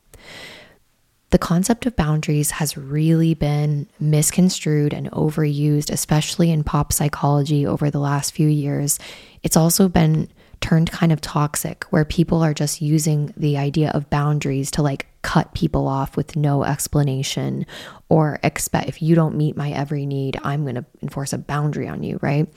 the 1.35 1.39
concept 1.39 1.85
of 1.85 1.97
boundaries 1.97 2.53
has 2.53 2.77
really 2.77 3.35
been 3.35 3.89
misconstrued 3.99 4.93
and 4.93 5.11
overused, 5.11 5.91
especially 5.91 6.53
in 6.53 6.63
pop 6.63 6.93
psychology 6.93 7.67
over 7.67 7.91
the 7.91 7.99
last 7.99 8.33
few 8.33 8.47
years. 8.47 9.01
It's 9.43 9.57
also 9.57 9.89
been 9.89 10.29
turned 10.61 10.93
kind 10.93 11.11
of 11.11 11.21
toxic, 11.21 11.83
where 11.91 12.05
people 12.05 12.41
are 12.41 12.55
just 12.55 12.81
using 12.81 13.35
the 13.37 13.59
idea 13.59 13.91
of 13.91 14.09
boundaries 14.11 14.71
to 14.71 14.83
like 14.83 15.09
cut 15.25 15.55
people 15.55 15.89
off 15.89 16.17
with 16.17 16.37
no 16.37 16.63
explanation 16.63 17.67
or 18.09 18.39
expect 18.45 18.89
if 18.89 19.03
you 19.03 19.17
don't 19.17 19.37
meet 19.37 19.57
my 19.57 19.73
every 19.73 20.07
need, 20.07 20.39
I'm 20.45 20.63
going 20.63 20.77
to 20.77 20.85
enforce 21.03 21.33
a 21.33 21.39
boundary 21.39 21.89
on 21.89 22.03
you, 22.05 22.21
right? 22.23 22.49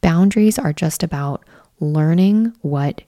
Boundaries 0.00 0.58
are 0.58 0.72
just 0.72 1.04
about 1.04 1.44
learning 1.78 2.56
what 2.62 3.02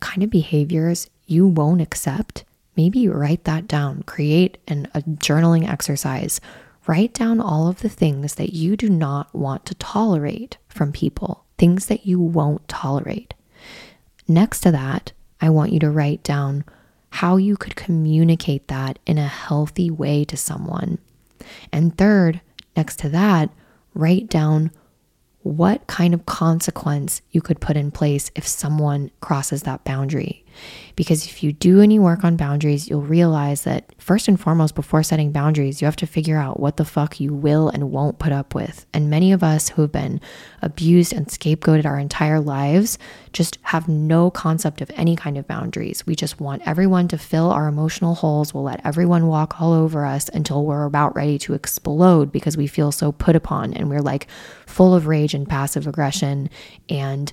kind 0.00 0.22
of 0.22 0.30
behaviors 0.30 1.10
you 1.26 1.46
won't 1.46 1.80
accept 1.80 2.44
maybe 2.78 3.08
write 3.08 3.42
that 3.42 3.66
down, 3.66 4.04
create 4.04 4.56
an, 4.68 4.86
a 4.94 5.02
journaling 5.02 5.68
exercise. 5.68 6.40
Write 6.86 7.12
down 7.12 7.40
all 7.40 7.66
of 7.66 7.80
the 7.80 7.88
things 7.88 8.36
that 8.36 8.54
you 8.54 8.76
do 8.76 8.88
not 8.88 9.34
want 9.34 9.66
to 9.66 9.74
tolerate 9.74 10.58
from 10.68 10.92
people, 10.92 11.44
things 11.58 11.86
that 11.86 12.06
you 12.06 12.20
won't 12.20 12.66
tolerate. 12.68 13.34
Next 14.28 14.60
to 14.60 14.70
that, 14.70 15.10
I 15.40 15.50
want 15.50 15.72
you 15.72 15.80
to 15.80 15.90
write 15.90 16.22
down 16.22 16.64
how 17.10 17.36
you 17.36 17.56
could 17.56 17.76
communicate 17.76 18.68
that 18.68 18.98
in 19.06 19.18
a 19.18 19.26
healthy 19.26 19.90
way 19.90 20.24
to 20.24 20.36
someone. 20.36 20.98
And 21.72 21.96
third, 21.96 22.40
next 22.76 22.98
to 23.00 23.08
that, 23.10 23.50
write 23.94 24.28
down 24.28 24.70
what 25.42 25.86
kind 25.86 26.12
of 26.12 26.26
consequence 26.26 27.22
you 27.30 27.40
could 27.40 27.60
put 27.60 27.76
in 27.76 27.90
place 27.90 28.30
if 28.34 28.46
someone 28.46 29.10
crosses 29.20 29.62
that 29.62 29.84
boundary. 29.84 30.44
Because 30.96 31.26
if 31.26 31.42
you 31.42 31.52
do 31.52 31.80
any 31.80 31.98
work 31.98 32.24
on 32.24 32.36
boundaries, 32.36 32.88
you'll 32.88 33.02
realize 33.02 33.62
that 33.62 33.92
first 33.98 34.28
and 34.28 34.40
foremost, 34.40 34.74
before 34.74 35.02
setting 35.02 35.32
boundaries, 35.32 35.80
you 35.80 35.86
have 35.86 35.96
to 35.96 36.06
figure 36.06 36.38
out 36.38 36.58
what 36.58 36.76
the 36.76 36.84
fuck 36.84 37.20
you 37.20 37.32
will 37.32 37.68
and 37.68 37.90
won't 37.90 38.18
put 38.18 38.32
up 38.32 38.54
with. 38.54 38.86
And 38.92 39.10
many 39.10 39.32
of 39.32 39.42
us 39.42 39.68
who 39.68 39.82
have 39.82 39.92
been 39.92 40.20
abused 40.62 41.12
and 41.12 41.26
scapegoated 41.26 41.84
our 41.84 41.98
entire 41.98 42.40
lives 42.40 42.98
just 43.32 43.58
have 43.62 43.88
no 43.88 44.30
concept 44.30 44.80
of 44.80 44.90
any 44.94 45.14
kind 45.14 45.38
of 45.38 45.46
boundaries. 45.46 46.06
We 46.06 46.16
just 46.16 46.40
want 46.40 46.62
everyone 46.66 47.08
to 47.08 47.18
fill 47.18 47.50
our 47.50 47.68
emotional 47.68 48.14
holes. 48.14 48.52
We'll 48.52 48.64
let 48.64 48.84
everyone 48.84 49.26
walk 49.26 49.60
all 49.60 49.72
over 49.72 50.04
us 50.04 50.28
until 50.30 50.64
we're 50.64 50.84
about 50.84 51.14
ready 51.14 51.38
to 51.40 51.54
explode 51.54 52.32
because 52.32 52.56
we 52.56 52.66
feel 52.66 52.92
so 52.92 53.12
put 53.12 53.36
upon 53.36 53.74
and 53.74 53.90
we're 53.90 54.00
like 54.00 54.26
full 54.66 54.94
of 54.94 55.06
rage 55.06 55.34
and 55.34 55.48
passive 55.48 55.86
aggression. 55.86 56.50
And 56.88 57.32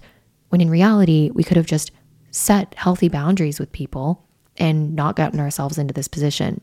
when 0.49 0.61
in 0.61 0.69
reality, 0.69 1.31
we 1.33 1.43
could 1.43 1.57
have 1.57 1.65
just 1.65 1.91
set 2.35 2.75
healthy 2.75 3.07
boundaries 3.07 3.59
with 3.59 3.71
people 3.71 4.21
and 4.57 4.93
not 4.93 5.15
gotten 5.15 5.39
ourselves 5.39 5.77
into 5.77 5.93
this 5.93 6.09
position. 6.09 6.59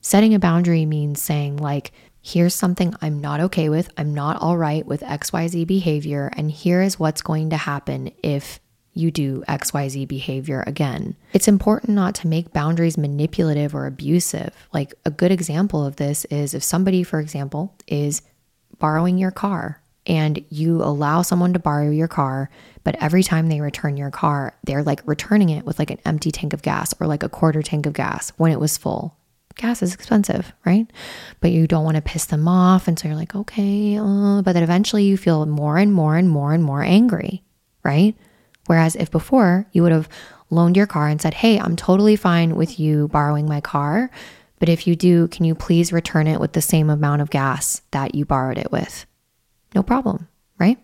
Setting 0.00 0.34
a 0.34 0.38
boundary 0.38 0.86
means 0.86 1.20
saying, 1.20 1.56
like, 1.56 1.90
here's 2.22 2.54
something 2.54 2.94
I'm 3.02 3.20
not 3.20 3.40
okay 3.40 3.68
with. 3.68 3.90
I'm 3.96 4.14
not 4.14 4.40
all 4.40 4.56
right 4.56 4.86
with 4.86 5.00
XYZ 5.00 5.66
behavior. 5.66 6.30
And 6.36 6.50
here 6.50 6.80
is 6.80 6.98
what's 6.98 7.22
going 7.22 7.50
to 7.50 7.56
happen 7.56 8.12
if 8.22 8.60
you 8.92 9.10
do 9.10 9.42
XYZ 9.48 10.06
behavior 10.06 10.62
again. 10.66 11.16
It's 11.32 11.48
important 11.48 11.90
not 11.90 12.14
to 12.16 12.28
make 12.28 12.52
boundaries 12.52 12.96
manipulative 12.96 13.74
or 13.74 13.86
abusive. 13.86 14.54
Like 14.72 14.94
a 15.04 15.10
good 15.10 15.32
example 15.32 15.84
of 15.84 15.96
this 15.96 16.24
is 16.26 16.54
if 16.54 16.62
somebody, 16.62 17.02
for 17.02 17.18
example, 17.18 17.74
is 17.88 18.22
borrowing 18.78 19.18
your 19.18 19.32
car 19.32 19.82
and 20.06 20.44
you 20.50 20.82
allow 20.82 21.22
someone 21.22 21.52
to 21.52 21.58
borrow 21.58 21.90
your 21.90 22.08
car, 22.08 22.48
but 22.84 22.96
every 23.00 23.22
time 23.22 23.48
they 23.48 23.60
return 23.60 23.96
your 23.96 24.10
car, 24.10 24.54
they're 24.64 24.82
like 24.82 25.02
returning 25.06 25.50
it 25.50 25.64
with 25.64 25.78
like 25.78 25.90
an 25.90 26.00
empty 26.04 26.30
tank 26.30 26.52
of 26.52 26.62
gas 26.62 26.94
or 27.00 27.06
like 27.06 27.22
a 27.22 27.28
quarter 27.28 27.62
tank 27.62 27.86
of 27.86 27.92
gas 27.92 28.32
when 28.36 28.52
it 28.52 28.60
was 28.60 28.78
full. 28.78 29.16
Gas 29.56 29.82
is 29.82 29.92
expensive, 29.92 30.52
right? 30.64 30.90
But 31.40 31.50
you 31.50 31.66
don't 31.66 31.84
want 31.84 31.96
to 31.96 32.02
piss 32.02 32.24
them 32.26 32.48
off. 32.48 32.88
And 32.88 32.98
so 32.98 33.08
you're 33.08 33.16
like, 33.16 33.34
okay, 33.34 33.98
uh, 33.98 34.42
but 34.42 34.52
then 34.52 34.62
eventually 34.62 35.04
you 35.04 35.16
feel 35.16 35.44
more 35.44 35.76
and 35.76 35.92
more 35.92 36.16
and 36.16 36.28
more 36.28 36.52
and 36.52 36.64
more 36.64 36.82
angry, 36.82 37.42
right? 37.82 38.16
Whereas 38.66 38.96
if 38.96 39.10
before 39.10 39.66
you 39.72 39.82
would 39.82 39.92
have 39.92 40.08
loaned 40.48 40.76
your 40.76 40.86
car 40.86 41.08
and 41.08 41.20
said, 41.20 41.34
hey, 41.34 41.58
I'm 41.58 41.76
totally 41.76 42.16
fine 42.16 42.56
with 42.56 42.80
you 42.80 43.08
borrowing 43.08 43.46
my 43.46 43.60
car. 43.60 44.10
But 44.58 44.68
if 44.68 44.86
you 44.86 44.94
do, 44.94 45.28
can 45.28 45.44
you 45.44 45.54
please 45.54 45.92
return 45.92 46.26
it 46.26 46.40
with 46.40 46.52
the 46.52 46.62
same 46.62 46.90
amount 46.90 47.22
of 47.22 47.30
gas 47.30 47.82
that 47.90 48.14
you 48.14 48.24
borrowed 48.24 48.58
it 48.58 48.70
with? 48.70 49.06
No 49.74 49.82
problem, 49.82 50.28
right? 50.58 50.78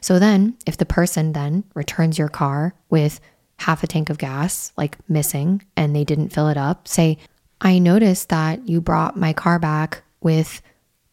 So 0.00 0.18
then, 0.18 0.56
if 0.66 0.76
the 0.76 0.86
person 0.86 1.32
then 1.32 1.64
returns 1.74 2.18
your 2.18 2.28
car 2.28 2.74
with 2.88 3.20
half 3.58 3.82
a 3.82 3.86
tank 3.86 4.10
of 4.10 4.18
gas, 4.18 4.72
like 4.76 4.96
missing, 5.08 5.62
and 5.76 5.94
they 5.94 6.04
didn't 6.04 6.30
fill 6.30 6.48
it 6.48 6.56
up, 6.56 6.88
say, 6.88 7.18
I 7.60 7.78
noticed 7.78 8.30
that 8.30 8.68
you 8.68 8.80
brought 8.80 9.18
my 9.18 9.32
car 9.32 9.58
back 9.58 10.02
with 10.22 10.62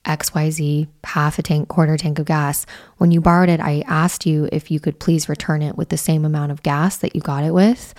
XYZ, 0.06 0.88
half 1.04 1.38
a 1.38 1.44
tank, 1.44 1.68
quarter 1.68 1.98
tank 1.98 2.20
of 2.20 2.26
gas. 2.26 2.66
When 2.98 3.12
you 3.12 3.20
borrowed 3.20 3.50
it, 3.50 3.60
I 3.60 3.84
asked 3.88 4.26
you 4.26 4.48
if 4.52 4.72
you 4.72 4.80
could 4.80 5.00
please 5.00 5.28
return 5.28 5.62
it 5.62 5.76
with 5.76 5.90
the 5.90 5.98
same 5.98 6.24
amount 6.24 6.52
of 6.52 6.64
gas 6.64 6.98
that 6.98 7.14
you 7.14 7.22
got 7.22 7.44
it 7.44 7.54
with. 7.54 7.94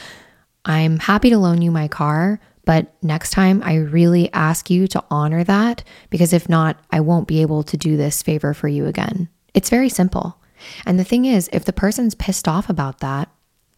I'm 0.64 0.99
happy 0.99 1.30
to 1.30 1.38
loan 1.38 1.61
you 1.61 1.70
my 1.70 1.88
car, 1.88 2.40
but 2.64 2.92
next 3.03 3.30
time 3.30 3.62
I 3.62 3.76
really 3.76 4.32
ask 4.32 4.70
you 4.70 4.86
to 4.88 5.05
honor 5.11 5.44
that 5.44 5.84
because 6.11 6.32
if 6.32 6.49
not, 6.49 6.78
I 6.90 7.01
won't 7.01 7.28
be 7.28 7.42
able 7.42 7.62
to 7.64 7.76
do 7.76 7.96
this 7.96 8.22
favor 8.22 8.55
for 8.55 8.68
you 8.68 8.86
again. 8.86 9.28
It's 9.55 9.70
very 9.70 9.88
simple. 9.88 10.40
And 10.86 10.99
the 10.99 11.05
thing 11.05 11.24
is, 11.24 11.49
if 11.53 11.64
the 11.64 11.72
person's 11.72 12.14
pissed 12.14 12.49
off 12.49 12.68
about 12.68 13.01
that, 13.01 13.30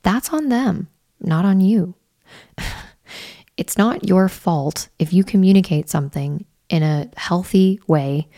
that's 0.02 0.30
on 0.30 0.48
them, 0.48 0.88
not 1.20 1.44
on 1.44 1.60
you. 1.60 1.94
it's 3.56 3.76
not 3.76 4.08
your 4.08 4.28
fault 4.28 4.88
if 4.98 5.12
you 5.12 5.24
communicate 5.24 5.88
something 5.88 6.44
in 6.68 6.82
a 6.82 7.10
healthy 7.16 7.80
way. 7.86 8.28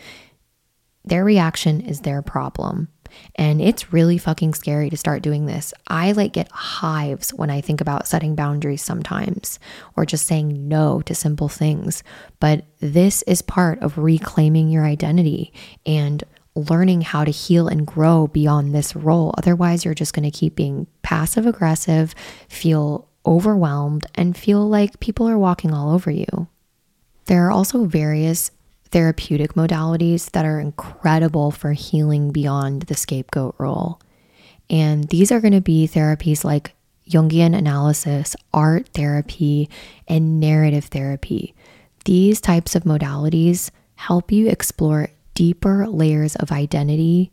Their 1.05 1.23
reaction 1.23 1.81
is 1.81 2.01
their 2.01 2.21
problem. 2.21 2.89
And 3.35 3.61
it's 3.61 3.93
really 3.93 4.17
fucking 4.17 4.55
scary 4.55 4.89
to 4.89 4.97
start 4.97 5.21
doing 5.21 5.45
this. 5.45 5.73
I 5.87 6.13
like 6.13 6.33
get 6.33 6.51
hives 6.51 7.33
when 7.33 7.49
I 7.49 7.61
think 7.61 7.79
about 7.79 8.07
setting 8.07 8.35
boundaries 8.35 8.81
sometimes 8.81 9.59
or 9.95 10.05
just 10.05 10.25
saying 10.25 10.67
no 10.67 11.01
to 11.01 11.13
simple 11.13 11.49
things. 11.49 12.03
But 12.39 12.65
this 12.79 13.21
is 13.23 13.41
part 13.41 13.79
of 13.79 13.97
reclaiming 13.97 14.69
your 14.69 14.83
identity 14.83 15.53
and 15.85 16.23
learning 16.55 17.01
how 17.01 17.23
to 17.23 17.31
heal 17.31 17.67
and 17.67 17.87
grow 17.87 18.27
beyond 18.27 18.73
this 18.73 18.95
role. 18.95 19.33
Otherwise, 19.37 19.85
you're 19.85 19.93
just 19.93 20.13
going 20.13 20.29
to 20.29 20.37
keep 20.37 20.55
being 20.55 20.87
passive 21.01 21.45
aggressive, 21.45 22.13
feel 22.47 23.07
overwhelmed, 23.25 24.05
and 24.15 24.37
feel 24.37 24.67
like 24.67 24.99
people 24.99 25.27
are 25.27 25.37
walking 25.37 25.73
all 25.73 25.93
over 25.93 26.11
you. 26.11 26.47
There 27.25 27.47
are 27.47 27.51
also 27.51 27.85
various 27.85 28.51
therapeutic 28.91 29.53
modalities 29.53 30.29
that 30.31 30.45
are 30.45 30.59
incredible 30.59 31.49
for 31.49 31.73
healing 31.73 32.31
beyond 32.31 32.83
the 32.83 32.95
scapegoat 32.95 33.55
role. 33.57 33.99
And 34.69 35.05
these 35.05 35.31
are 35.31 35.39
going 35.39 35.53
to 35.53 35.61
be 35.61 35.87
therapies 35.87 36.43
like 36.43 36.75
Jungian 37.09 37.55
analysis, 37.55 38.35
art 38.53 38.89
therapy, 38.89 39.69
and 40.07 40.39
narrative 40.39 40.85
therapy. 40.85 41.55
These 42.05 42.39
types 42.39 42.75
of 42.75 42.83
modalities 42.83 43.71
help 43.95 44.31
you 44.31 44.47
explore 44.47 45.09
deeper 45.33 45.87
layers 45.87 46.35
of 46.35 46.51
identity 46.51 47.31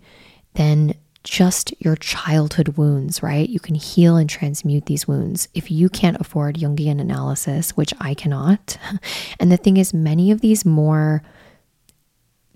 than 0.55 0.95
just 1.23 1.75
your 1.79 1.97
childhood 1.97 2.77
wounds, 2.79 3.23
right? 3.23 3.49
You 3.49 3.61
can 3.61 3.75
heal 3.75 4.17
and 4.17 4.29
transmute 4.29 4.87
these 4.87 5.07
wounds. 5.07 5.49
If 5.55 5.71
you 5.71 5.89
can't 5.89 6.21
afford 6.21 6.57
Jungian 6.57 7.01
analysis, 7.01 7.77
which 7.77 7.93
I 8.01 8.15
cannot, 8.15 8.79
and 9.41 9.53
the 9.53 9.57
thing 9.57 9.77
is, 9.77 9.93
many 9.93 10.31
of 10.31 10.41
these 10.41 10.65
more 10.65 11.23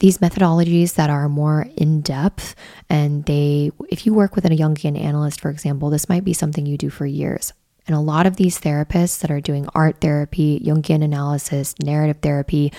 these 0.01 0.19
methodologies 0.19 0.97
that 0.97 1.09
are 1.09 1.29
more 1.29 1.69
in 1.77 2.01
depth 2.01 2.57
and 2.91 3.25
they 3.27 3.71
if 3.91 4.05
you 4.05 4.13
work 4.13 4.35
with 4.35 4.45
a 4.45 4.49
Jungian 4.51 5.01
analyst 5.01 5.41
for 5.41 5.51
example 5.51 5.89
this 5.89 6.09
might 6.09 6.25
be 6.25 6.33
something 6.33 6.67
you 6.67 6.77
do 6.77 6.91
for 6.91 7.07
years 7.07 7.53
and 7.87 7.95
a 7.95 8.01
lot 8.01 8.27
of 8.27 8.37
these 8.37 8.61
therapists 8.61 9.21
that 9.21 9.31
are 9.31 9.41
doing 9.41 9.69
art 9.73 10.01
therapy 10.01 10.61
Jungian 10.61 11.03
analysis 11.03 11.75
narrative 11.79 12.19
therapy 12.23 12.73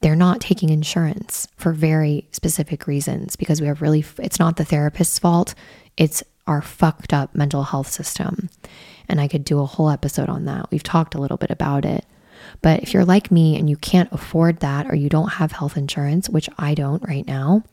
they're 0.00 0.16
not 0.16 0.40
taking 0.40 0.70
insurance 0.70 1.48
for 1.56 1.72
very 1.72 2.28
specific 2.30 2.86
reasons 2.86 3.36
because 3.36 3.60
we 3.60 3.66
have 3.66 3.82
really, 3.82 4.04
it's 4.18 4.38
not 4.38 4.56
the 4.56 4.64
therapist's 4.64 5.18
fault, 5.18 5.54
it's 5.96 6.22
our 6.46 6.62
fucked 6.62 7.12
up 7.12 7.34
mental 7.34 7.64
health 7.64 7.90
system. 7.90 8.48
And 9.08 9.20
I 9.20 9.28
could 9.28 9.44
do 9.44 9.60
a 9.60 9.66
whole 9.66 9.90
episode 9.90 10.28
on 10.28 10.44
that. 10.44 10.70
We've 10.70 10.82
talked 10.82 11.14
a 11.14 11.20
little 11.20 11.36
bit 11.36 11.50
about 11.50 11.84
it. 11.84 12.04
But 12.62 12.82
if 12.82 12.94
you're 12.94 13.04
like 13.04 13.30
me 13.30 13.58
and 13.58 13.68
you 13.68 13.76
can't 13.76 14.12
afford 14.12 14.60
that 14.60 14.86
or 14.86 14.94
you 14.94 15.08
don't 15.08 15.32
have 15.34 15.52
health 15.52 15.76
insurance, 15.76 16.28
which 16.28 16.48
I 16.58 16.74
don't 16.74 17.02
right 17.06 17.26
now, 17.26 17.64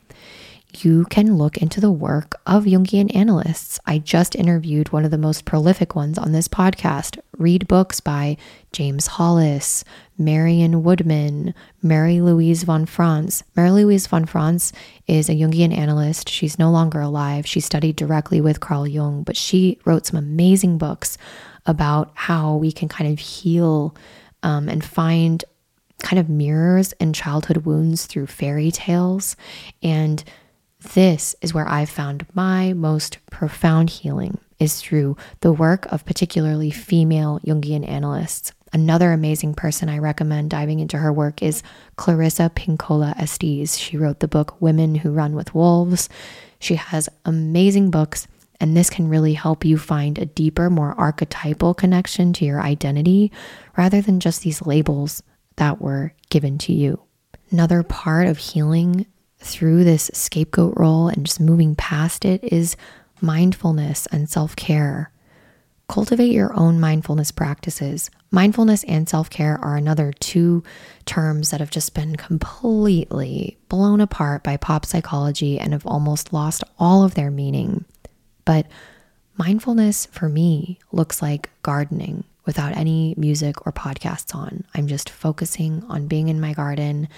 you 0.84 1.04
can 1.06 1.36
look 1.36 1.56
into 1.58 1.80
the 1.80 1.90
work 1.90 2.40
of 2.46 2.64
Jungian 2.64 3.14
analysts. 3.14 3.78
I 3.86 3.98
just 3.98 4.34
interviewed 4.34 4.92
one 4.92 5.04
of 5.04 5.10
the 5.10 5.18
most 5.18 5.44
prolific 5.44 5.94
ones 5.94 6.18
on 6.18 6.32
this 6.32 6.48
podcast. 6.48 7.18
Read 7.38 7.68
books 7.68 8.00
by 8.00 8.36
James 8.72 9.06
Hollis, 9.06 9.84
Marion 10.18 10.82
Woodman, 10.82 11.54
Mary 11.82 12.20
Louise 12.20 12.64
von 12.64 12.86
Franz. 12.86 13.44
Mary 13.54 13.70
Louise 13.70 14.06
von 14.06 14.26
Franz 14.26 14.72
is 15.06 15.28
a 15.28 15.34
Jungian 15.34 15.76
analyst. 15.76 16.28
She's 16.28 16.58
no 16.58 16.70
longer 16.70 17.00
alive. 17.00 17.46
She 17.46 17.60
studied 17.60 17.96
directly 17.96 18.40
with 18.40 18.60
Carl 18.60 18.86
Jung, 18.86 19.22
but 19.22 19.36
she 19.36 19.78
wrote 19.84 20.06
some 20.06 20.18
amazing 20.18 20.78
books 20.78 21.16
about 21.66 22.10
how 22.14 22.56
we 22.56 22.72
can 22.72 22.88
kind 22.88 23.12
of 23.12 23.18
heal 23.18 23.94
um, 24.42 24.68
and 24.68 24.84
find 24.84 25.44
kind 26.02 26.20
of 26.20 26.28
mirrors 26.28 26.92
and 27.00 27.14
childhood 27.14 27.58
wounds 27.58 28.06
through 28.06 28.26
fairy 28.26 28.70
tales 28.70 29.36
and 29.82 30.22
this 30.94 31.34
is 31.40 31.52
where 31.52 31.68
I've 31.68 31.90
found 31.90 32.26
my 32.34 32.72
most 32.72 33.18
profound 33.30 33.90
healing 33.90 34.38
is 34.58 34.80
through 34.80 35.16
the 35.40 35.52
work 35.52 35.86
of 35.92 36.04
particularly 36.04 36.70
female 36.70 37.40
Jungian 37.46 37.86
analysts. 37.86 38.52
Another 38.72 39.12
amazing 39.12 39.54
person 39.54 39.88
I 39.88 39.98
recommend 39.98 40.50
diving 40.50 40.80
into 40.80 40.98
her 40.98 41.12
work 41.12 41.42
is 41.42 41.62
Clarissa 41.96 42.50
Pinkola 42.54 43.18
Estes. 43.18 43.76
She 43.76 43.96
wrote 43.96 44.20
the 44.20 44.28
book 44.28 44.60
Women 44.60 44.96
Who 44.96 45.12
Run 45.12 45.34
with 45.34 45.54
Wolves. 45.54 46.08
She 46.58 46.74
has 46.74 47.08
amazing 47.24 47.90
books, 47.90 48.26
and 48.60 48.76
this 48.76 48.90
can 48.90 49.08
really 49.08 49.34
help 49.34 49.64
you 49.64 49.78
find 49.78 50.18
a 50.18 50.26
deeper, 50.26 50.68
more 50.68 50.94
archetypal 50.98 51.74
connection 51.74 52.32
to 52.34 52.44
your 52.44 52.60
identity 52.60 53.30
rather 53.76 54.00
than 54.00 54.20
just 54.20 54.42
these 54.42 54.66
labels 54.66 55.22
that 55.56 55.80
were 55.80 56.12
given 56.30 56.58
to 56.58 56.72
you. 56.72 57.00
Another 57.50 57.82
part 57.82 58.26
of 58.26 58.38
healing 58.38 59.06
through 59.38 59.84
this 59.84 60.10
scapegoat 60.12 60.74
role 60.76 61.08
and 61.08 61.26
just 61.26 61.40
moving 61.40 61.74
past 61.74 62.24
it 62.24 62.42
is 62.44 62.76
mindfulness 63.20 64.06
and 64.06 64.28
self 64.28 64.56
care. 64.56 65.10
Cultivate 65.88 66.32
your 66.32 66.52
own 66.58 66.80
mindfulness 66.80 67.30
practices. 67.30 68.10
Mindfulness 68.30 68.82
and 68.84 69.08
self 69.08 69.30
care 69.30 69.58
are 69.62 69.76
another 69.76 70.12
two 70.12 70.64
terms 71.04 71.50
that 71.50 71.60
have 71.60 71.70
just 71.70 71.94
been 71.94 72.16
completely 72.16 73.56
blown 73.68 74.00
apart 74.00 74.42
by 74.42 74.56
pop 74.56 74.84
psychology 74.84 75.60
and 75.60 75.72
have 75.72 75.86
almost 75.86 76.32
lost 76.32 76.64
all 76.78 77.04
of 77.04 77.14
their 77.14 77.30
meaning. 77.30 77.84
But 78.44 78.66
mindfulness 79.36 80.06
for 80.06 80.28
me 80.28 80.78
looks 80.92 81.22
like 81.22 81.50
gardening 81.62 82.24
without 82.46 82.76
any 82.76 83.14
music 83.16 83.66
or 83.66 83.72
podcasts 83.72 84.34
on. 84.34 84.64
I'm 84.74 84.86
just 84.86 85.10
focusing 85.10 85.84
on 85.88 86.06
being 86.06 86.28
in 86.28 86.40
my 86.40 86.52
garden, 86.52 87.08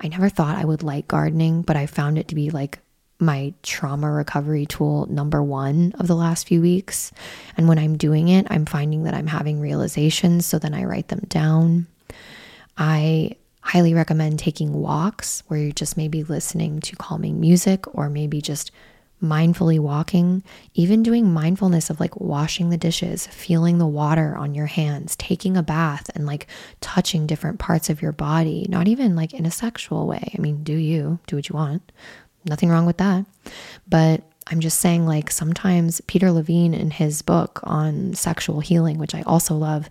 I 0.00 0.08
never 0.08 0.28
thought 0.28 0.56
I 0.56 0.64
would 0.64 0.82
like 0.82 1.08
gardening, 1.08 1.62
but 1.62 1.76
I 1.76 1.86
found 1.86 2.18
it 2.18 2.28
to 2.28 2.34
be 2.34 2.50
like 2.50 2.78
my 3.20 3.52
trauma 3.62 4.10
recovery 4.10 4.64
tool 4.64 5.06
number 5.06 5.42
one 5.42 5.92
of 5.98 6.06
the 6.06 6.14
last 6.14 6.46
few 6.46 6.60
weeks. 6.60 7.10
And 7.56 7.68
when 7.68 7.78
I'm 7.78 7.96
doing 7.96 8.28
it, 8.28 8.46
I'm 8.48 8.64
finding 8.64 9.04
that 9.04 9.14
I'm 9.14 9.26
having 9.26 9.60
realizations. 9.60 10.46
So 10.46 10.58
then 10.58 10.72
I 10.72 10.84
write 10.84 11.08
them 11.08 11.22
down. 11.28 11.88
I 12.76 13.36
highly 13.60 13.92
recommend 13.92 14.38
taking 14.38 14.72
walks 14.72 15.42
where 15.48 15.58
you're 15.58 15.72
just 15.72 15.96
maybe 15.96 16.22
listening 16.22 16.80
to 16.80 16.96
calming 16.96 17.40
music 17.40 17.92
or 17.94 18.08
maybe 18.08 18.40
just 18.40 18.70
mindfully 19.22 19.78
walking, 19.78 20.42
even 20.74 21.02
doing 21.02 21.32
mindfulness 21.32 21.90
of 21.90 22.00
like 22.00 22.20
washing 22.20 22.70
the 22.70 22.76
dishes, 22.76 23.26
feeling 23.26 23.78
the 23.78 23.86
water 23.86 24.36
on 24.36 24.54
your 24.54 24.66
hands, 24.66 25.16
taking 25.16 25.56
a 25.56 25.62
bath, 25.62 26.08
and 26.14 26.26
like 26.26 26.46
touching 26.80 27.26
different 27.26 27.58
parts 27.58 27.90
of 27.90 28.00
your 28.00 28.12
body, 28.12 28.66
not 28.68 28.88
even 28.88 29.16
like 29.16 29.34
in 29.34 29.46
a 29.46 29.50
sexual 29.50 30.06
way. 30.06 30.32
I 30.36 30.40
mean, 30.40 30.62
do 30.62 30.74
you 30.74 31.18
do 31.26 31.36
what 31.36 31.48
you 31.48 31.54
want? 31.54 31.92
Nothing 32.44 32.68
wrong 32.68 32.86
with 32.86 32.98
that. 32.98 33.26
But 33.88 34.22
I'm 34.50 34.60
just 34.60 34.80
saying, 34.80 35.06
like, 35.06 35.30
sometimes 35.30 36.00
Peter 36.02 36.30
Levine 36.32 36.72
in 36.72 36.90
his 36.90 37.20
book 37.20 37.60
on 37.64 38.14
sexual 38.14 38.60
healing, 38.60 38.98
which 38.98 39.14
I 39.14 39.22
also 39.22 39.54
love, 39.54 39.90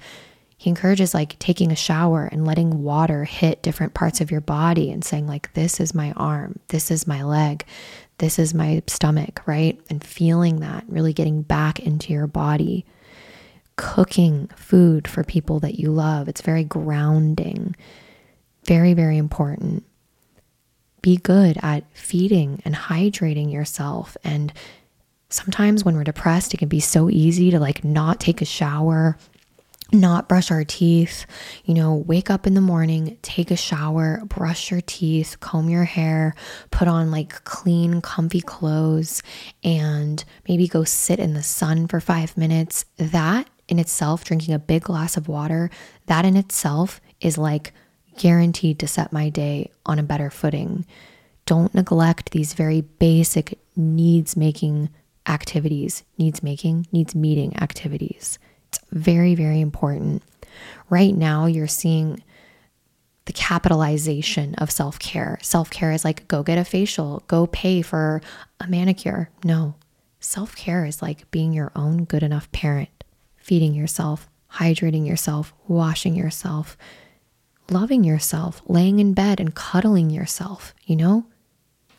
he 0.57 0.71
encourages 0.71 1.13
like 1.13 1.37
taking 1.37 1.71
a 1.71 1.75
shower 1.75 2.25
and 2.25 2.43
letting 2.43 2.81
water 2.81 3.25
hit 3.25 3.61
different 3.61 3.93
parts 3.93 4.19
of 4.21 4.31
your 4.31 4.41
body 4.41 4.91
and 4.91 5.05
saying, 5.05 5.27
like, 5.27 5.53
this 5.53 5.79
is 5.79 5.93
my 5.93 6.11
arm, 6.13 6.59
this 6.69 6.89
is 6.89 7.05
my 7.05 7.21
leg, 7.23 7.65
this 8.19 8.39
is 8.39 8.53
my 8.53 8.81
stomach, 8.87 9.41
right? 9.45 9.79
And 9.89 10.03
feeling 10.03 10.59
that, 10.59 10.85
really 10.87 11.13
getting 11.13 11.43
back 11.43 11.79
into 11.79 12.13
your 12.13 12.27
body. 12.27 12.85
Cooking 13.75 14.49
food 14.55 15.07
for 15.07 15.23
people 15.23 15.59
that 15.59 15.77
you 15.79 15.91
love. 15.91 16.27
It's 16.27 16.41
very 16.41 16.63
grounding, 16.63 17.75
very, 18.65 18.95
very 18.95 19.17
important. 19.17 19.83
Be 21.03 21.17
good 21.17 21.59
at 21.61 21.83
feeding 21.93 22.61
and 22.65 22.73
hydrating 22.73 23.53
yourself. 23.53 24.17
And 24.23 24.51
sometimes 25.29 25.85
when 25.85 25.95
we're 25.95 26.03
depressed, 26.03 26.55
it 26.55 26.57
can 26.57 26.69
be 26.69 26.79
so 26.79 27.07
easy 27.09 27.51
to 27.51 27.59
like 27.59 27.83
not 27.83 28.19
take 28.19 28.41
a 28.41 28.45
shower 28.45 29.15
not 29.91 30.27
brush 30.27 30.51
our 30.51 30.63
teeth, 30.63 31.25
you 31.65 31.73
know, 31.73 31.95
wake 31.95 32.29
up 32.29 32.45
in 32.45 32.53
the 32.53 32.61
morning, 32.61 33.17
take 33.21 33.51
a 33.51 33.55
shower, 33.55 34.21
brush 34.25 34.69
your 34.71 34.81
teeth, 34.81 35.39
comb 35.39 35.69
your 35.69 35.85
hair, 35.85 36.35
put 36.71 36.87
on 36.87 37.11
like 37.11 37.43
clean, 37.45 38.01
comfy 38.01 38.41
clothes, 38.41 39.23
and 39.63 40.23
maybe 40.47 40.67
go 40.67 40.83
sit 40.83 41.19
in 41.19 41.33
the 41.33 41.43
sun 41.43 41.87
for 41.87 41.99
five 41.99 42.37
minutes. 42.37 42.85
That 42.97 43.49
in 43.67 43.79
itself, 43.79 44.23
drinking 44.23 44.53
a 44.53 44.59
big 44.59 44.83
glass 44.83 45.17
of 45.17 45.27
water, 45.27 45.69
that 46.07 46.25
in 46.25 46.37
itself 46.37 47.01
is 47.19 47.37
like 47.37 47.73
guaranteed 48.17 48.79
to 48.79 48.87
set 48.87 49.13
my 49.13 49.29
day 49.29 49.71
on 49.85 49.99
a 49.99 50.03
better 50.03 50.29
footing. 50.29 50.85
Don't 51.45 51.73
neglect 51.73 52.31
these 52.31 52.53
very 52.53 52.81
basic 52.81 53.59
needs 53.75 54.35
making 54.35 54.89
activities, 55.27 56.03
needs 56.17 56.41
making, 56.41 56.87
needs 56.91 57.15
meeting 57.15 57.55
activities. 57.57 58.39
Very, 58.91 59.35
very 59.35 59.61
important. 59.61 60.23
Right 60.89 61.15
now, 61.15 61.45
you're 61.45 61.67
seeing 61.67 62.23
the 63.25 63.33
capitalization 63.33 64.55
of 64.55 64.71
self 64.71 64.97
care. 64.99 65.37
Self 65.41 65.69
care 65.69 65.91
is 65.91 66.05
like 66.05 66.27
go 66.27 66.43
get 66.43 66.57
a 66.57 66.63
facial, 66.63 67.23
go 67.27 67.45
pay 67.45 67.81
for 67.81 68.21
a 68.59 68.67
manicure. 68.67 69.29
No, 69.43 69.75
self 70.19 70.55
care 70.55 70.85
is 70.85 71.01
like 71.01 71.29
being 71.29 71.53
your 71.53 71.71
own 71.75 72.05
good 72.05 72.23
enough 72.23 72.51
parent, 72.51 73.03
feeding 73.35 73.73
yourself, 73.73 74.29
hydrating 74.53 75.05
yourself, 75.05 75.53
washing 75.67 76.15
yourself, 76.15 76.77
loving 77.69 78.03
yourself, 78.03 78.61
laying 78.65 78.99
in 78.99 79.13
bed 79.13 79.39
and 79.39 79.53
cuddling 79.53 80.09
yourself, 80.09 80.73
you 80.85 80.95
know, 80.95 81.25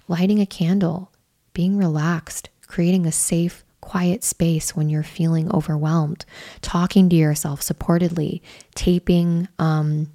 lighting 0.08 0.40
a 0.40 0.46
candle, 0.46 1.12
being 1.52 1.76
relaxed, 1.76 2.48
creating 2.66 3.04
a 3.06 3.12
safe, 3.12 3.64
quiet 3.80 4.24
space 4.24 4.74
when 4.76 4.88
you're 4.88 5.02
feeling 5.02 5.50
overwhelmed, 5.52 6.24
talking 6.60 7.08
to 7.08 7.16
yourself 7.16 7.60
supportedly, 7.60 8.40
taping 8.74 9.48
um, 9.58 10.10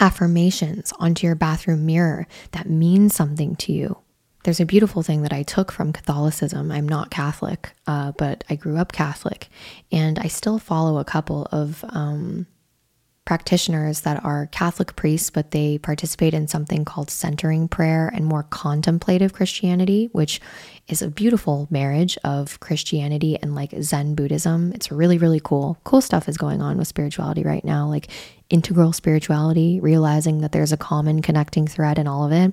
affirmations 0.00 0.92
onto 0.98 1.26
your 1.26 1.36
bathroom 1.36 1.86
mirror 1.86 2.26
that 2.52 2.68
mean 2.68 3.08
something 3.08 3.56
to 3.56 3.72
you. 3.72 3.98
There's 4.44 4.60
a 4.60 4.66
beautiful 4.66 5.02
thing 5.02 5.22
that 5.22 5.32
I 5.32 5.42
took 5.42 5.72
from 5.72 5.92
Catholicism. 5.92 6.70
I'm 6.70 6.88
not 6.88 7.10
Catholic, 7.10 7.72
uh, 7.86 8.12
but 8.12 8.44
I 8.50 8.56
grew 8.56 8.76
up 8.76 8.92
Catholic, 8.92 9.48
and 9.90 10.18
I 10.18 10.26
still 10.28 10.58
follow 10.58 10.98
a 10.98 11.04
couple 11.04 11.48
of 11.50 11.82
um, 11.88 12.46
practitioners 13.24 14.02
that 14.02 14.22
are 14.22 14.48
Catholic 14.52 14.96
priests, 14.96 15.30
but 15.30 15.50
they 15.50 15.78
participate 15.78 16.34
in 16.34 16.46
something 16.46 16.84
called 16.84 17.10
centering 17.10 17.68
prayer 17.68 18.10
and 18.14 18.26
more 18.26 18.42
contemplative 18.42 19.32
Christianity, 19.32 20.10
which 20.12 20.40
is 20.88 21.00
a 21.00 21.08
beautiful 21.08 21.66
marriage 21.70 22.18
of 22.24 22.60
Christianity 22.60 23.38
and 23.40 23.54
like 23.54 23.74
Zen 23.80 24.14
Buddhism. 24.14 24.72
It's 24.72 24.92
really, 24.92 25.16
really 25.16 25.40
cool. 25.42 25.78
Cool 25.84 26.00
stuff 26.00 26.28
is 26.28 26.36
going 26.36 26.60
on 26.60 26.76
with 26.76 26.88
spirituality 26.88 27.42
right 27.42 27.64
now, 27.64 27.88
like 27.88 28.08
integral 28.50 28.92
spirituality, 28.92 29.80
realizing 29.80 30.40
that 30.40 30.52
there's 30.52 30.72
a 30.72 30.76
common 30.76 31.22
connecting 31.22 31.66
thread 31.66 31.98
in 31.98 32.06
all 32.06 32.24
of 32.24 32.32
it. 32.32 32.52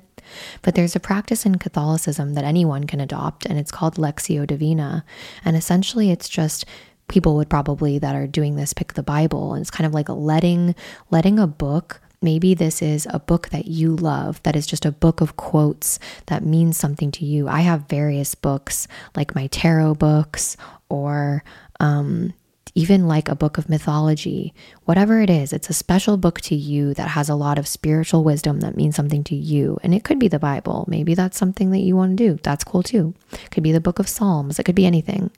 But 0.62 0.76
there's 0.76 0.96
a 0.96 1.00
practice 1.00 1.46
in 1.46 1.58
Catholicism 1.58 2.36
that 2.36 2.46
anyone 2.46 2.86
can 2.86 3.02
adopt, 3.02 3.46
and 3.46 3.60
it's 3.60 3.72
called 3.72 3.96
Lectio 3.96 4.48
Divina. 4.48 5.04
And 5.44 5.58
essentially, 5.58 6.12
it's 6.12 6.30
just 6.30 6.66
people 7.10 7.36
would 7.36 7.50
probably 7.50 8.00
that 8.00 8.16
are 8.16 8.28
doing 8.28 8.56
this 8.56 8.74
pick 8.74 8.94
the 8.94 9.04
Bible, 9.04 9.54
and 9.54 9.62
it's 9.62 9.72
kind 9.72 9.86
of 9.86 9.94
like 9.94 10.08
letting 10.08 10.74
letting 11.10 11.38
a 11.38 11.48
book 11.48 12.02
maybe 12.22 12.54
this 12.54 12.82
is 12.82 13.08
a 13.10 13.20
book 13.20 13.50
that 13.50 13.68
you 13.68 13.96
love 13.96 14.42
that 14.44 14.56
is 14.56 14.68
just 14.68 14.86
a 14.86 14.92
book 14.92 15.22
of 15.22 15.36
quotes 15.36 16.00
that 16.28 16.46
means 16.46 16.78
something 16.78 17.12
to 17.12 17.26
you. 17.26 17.48
I 17.48 17.62
have 17.62 17.90
various 17.90 18.36
books, 18.36 18.88
like 19.16 19.36
my 19.36 19.48
tarot 19.48 19.96
books 19.96 20.56
or 20.90 21.44
um, 21.80 22.34
even 22.76 23.08
like 23.08 23.28
a 23.28 23.36
book 23.36 23.58
of 23.58 23.70
mythology, 23.70 24.54
whatever 24.86 25.22
it 25.22 25.30
is, 25.30 25.52
it's 25.52 25.70
a 25.70 25.74
special 25.74 26.18
book 26.18 26.40
to 26.42 26.56
you 26.56 26.94
that 26.94 27.10
has 27.10 27.28
a 27.30 27.36
lot 27.36 27.58
of 27.58 27.68
spiritual 27.68 28.24
wisdom 28.24 28.62
that 28.62 28.78
means 28.78 28.96
something 28.96 29.24
to 29.26 29.36
you. 29.36 29.78
And 29.84 29.94
it 29.94 30.04
could 30.04 30.20
be 30.20 30.28
the 30.28 30.40
Bible. 30.40 30.86
Maybe 30.88 31.14
that's 31.14 31.38
something 31.38 31.72
that 31.72 31.80
you 31.80 31.96
want 31.96 32.18
to 32.18 32.28
do. 32.28 32.40
That's 32.44 32.64
cool 32.64 32.84
too. 32.84 33.14
It 33.34 33.52
could 33.52 33.64
be 33.64 33.72
the 33.72 33.82
book 33.82 34.00
of 34.00 34.08
Psalms. 34.08 34.60
It 34.60 34.64
could 34.64 34.76
be 34.76 34.86
anything. 34.86 35.32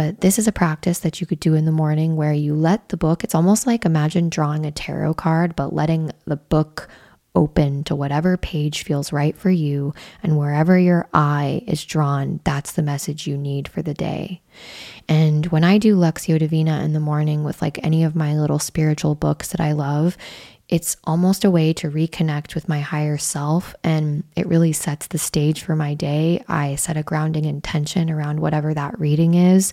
But 0.00 0.22
this 0.22 0.38
is 0.38 0.48
a 0.48 0.52
practice 0.52 1.00
that 1.00 1.20
you 1.20 1.26
could 1.26 1.40
do 1.40 1.52
in 1.52 1.66
the 1.66 1.70
morning 1.70 2.16
where 2.16 2.32
you 2.32 2.54
let 2.54 2.88
the 2.88 2.96
book, 2.96 3.22
it's 3.22 3.34
almost 3.34 3.66
like 3.66 3.84
imagine 3.84 4.30
drawing 4.30 4.64
a 4.64 4.70
tarot 4.70 5.12
card, 5.12 5.54
but 5.54 5.74
letting 5.74 6.10
the 6.24 6.36
book 6.36 6.88
open 7.34 7.84
to 7.84 7.94
whatever 7.94 8.38
page 8.38 8.82
feels 8.82 9.12
right 9.12 9.36
for 9.36 9.50
you. 9.50 9.92
And 10.22 10.38
wherever 10.38 10.78
your 10.78 11.06
eye 11.12 11.64
is 11.66 11.84
drawn, 11.84 12.40
that's 12.44 12.72
the 12.72 12.82
message 12.82 13.26
you 13.26 13.36
need 13.36 13.68
for 13.68 13.82
the 13.82 13.92
day. 13.92 14.40
And 15.06 15.44
when 15.48 15.64
I 15.64 15.76
do 15.76 15.96
Lectio 15.96 16.38
Divina 16.38 16.82
in 16.82 16.94
the 16.94 16.98
morning 16.98 17.44
with 17.44 17.60
like 17.60 17.78
any 17.84 18.02
of 18.02 18.16
my 18.16 18.32
little 18.32 18.58
spiritual 18.58 19.14
books 19.14 19.48
that 19.48 19.60
I 19.60 19.72
love, 19.72 20.16
it's 20.70 20.96
almost 21.02 21.44
a 21.44 21.50
way 21.50 21.72
to 21.72 21.90
reconnect 21.90 22.54
with 22.54 22.68
my 22.68 22.78
higher 22.78 23.18
self 23.18 23.74
and 23.82 24.22
it 24.36 24.46
really 24.46 24.72
sets 24.72 25.08
the 25.08 25.18
stage 25.18 25.62
for 25.62 25.74
my 25.74 25.94
day. 25.94 26.44
I 26.46 26.76
set 26.76 26.96
a 26.96 27.02
grounding 27.02 27.44
intention 27.44 28.08
around 28.08 28.38
whatever 28.38 28.72
that 28.72 28.98
reading 28.98 29.34
is, 29.34 29.72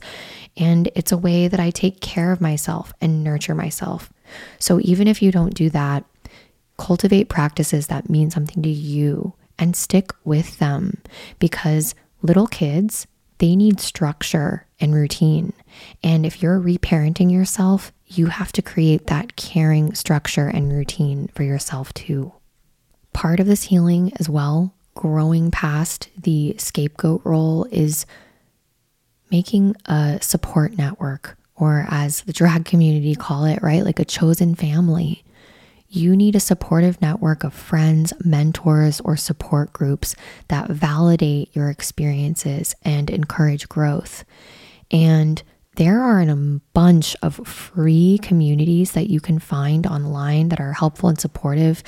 and 0.57 0.89
it's 0.95 1.11
a 1.11 1.17
way 1.17 1.47
that 1.47 1.59
I 1.59 1.69
take 1.69 2.01
care 2.01 2.31
of 2.31 2.41
myself 2.41 2.93
and 2.99 3.23
nurture 3.23 3.53
myself. 3.53 4.11
So 4.57 4.79
even 4.81 5.07
if 5.07 5.21
you 5.21 5.31
don't 5.31 5.53
do 5.53 5.69
that, 5.69 6.03
cultivate 6.79 7.29
practices 7.29 7.87
that 7.87 8.09
mean 8.09 8.31
something 8.31 8.63
to 8.63 8.69
you 8.69 9.33
and 9.59 9.75
stick 9.75 10.11
with 10.23 10.57
them 10.57 10.97
because 11.37 11.93
little 12.23 12.47
kids, 12.47 13.05
they 13.37 13.55
need 13.55 13.79
structure 13.79 14.65
and 14.79 14.95
routine. 14.95 15.53
And 16.03 16.25
if 16.25 16.41
you're 16.41 16.59
reparenting 16.59 17.31
yourself, 17.31 17.91
you 18.07 18.27
have 18.27 18.51
to 18.53 18.61
create 18.61 19.07
that 19.07 19.35
caring 19.35 19.93
structure 19.93 20.47
and 20.47 20.71
routine 20.71 21.27
for 21.35 21.43
yourself 21.43 21.93
too. 21.93 22.33
Part 23.13 23.39
of 23.39 23.47
this 23.47 23.63
healing 23.63 24.13
as 24.19 24.29
well, 24.29 24.73
growing 24.95 25.51
past 25.51 26.09
the 26.17 26.55
scapegoat 26.57 27.21
role, 27.23 27.65
is 27.71 28.05
making 29.29 29.75
a 29.85 30.19
support 30.21 30.77
network, 30.77 31.37
or 31.55 31.85
as 31.89 32.21
the 32.21 32.33
drag 32.33 32.65
community 32.65 33.13
call 33.15 33.45
it, 33.45 33.61
right? 33.61 33.83
Like 33.83 33.99
a 33.99 34.05
chosen 34.05 34.55
family. 34.55 35.23
You 35.89 36.15
need 36.15 36.35
a 36.35 36.41
supportive 36.41 37.01
network 37.01 37.43
of 37.43 37.53
friends, 37.53 38.13
mentors, 38.23 39.01
or 39.01 39.17
support 39.17 39.73
groups 39.73 40.15
that 40.49 40.69
validate 40.69 41.55
your 41.55 41.69
experiences 41.69 42.75
and 42.83 43.09
encourage 43.09 43.69
growth. 43.69 44.23
And 44.91 45.41
there 45.77 46.01
are 46.01 46.19
a 46.21 46.35
bunch 46.73 47.15
of 47.21 47.35
free 47.47 48.19
communities 48.21 48.91
that 48.93 49.09
you 49.09 49.19
can 49.19 49.37
find 49.37 49.85
online 49.85 50.49
that 50.49 50.59
are 50.59 50.73
helpful 50.73 51.07
and 51.07 51.19
supportive. 51.19 51.83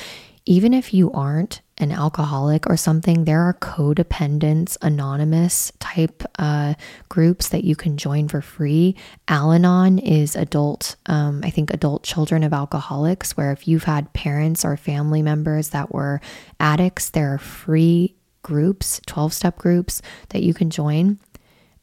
Even 0.46 0.76
if 0.76 0.94
you 0.94 1.12
aren't 1.12 1.62
an 1.80 1.92
alcoholic 1.92 2.70
or 2.70 2.78
something, 2.78 3.26
there 3.26 3.42
are 3.42 3.54
codependence 3.56 4.78
anonymous 4.84 5.72
type 5.80 6.24
uh, 6.38 6.76
groups 7.10 7.50
that 7.50 7.64
you 7.64 7.76
can 7.76 7.98
join 7.98 8.28
for 8.28 8.42
free. 8.42 8.96
Al 9.28 9.52
Anon 9.52 9.98
is 9.98 10.36
adult, 10.36 10.96
um, 11.08 11.42
I 11.44 11.50
think, 11.50 11.74
adult 11.74 12.04
children 12.04 12.44
of 12.44 12.54
alcoholics, 12.54 13.36
where 13.36 13.52
if 13.52 13.68
you've 13.68 13.86
had 13.86 14.14
parents 14.14 14.64
or 14.64 14.78
family 14.78 15.24
members 15.24 15.70
that 15.70 15.92
were 15.92 16.22
addicts, 16.60 17.10
there 17.10 17.34
are 17.34 17.40
free 17.40 18.16
groups, 18.44 19.02
12 19.08 19.34
step 19.34 19.58
groups 19.58 20.02
that 20.30 20.44
you 20.44 20.54
can 20.54 20.70
join. 20.70 21.20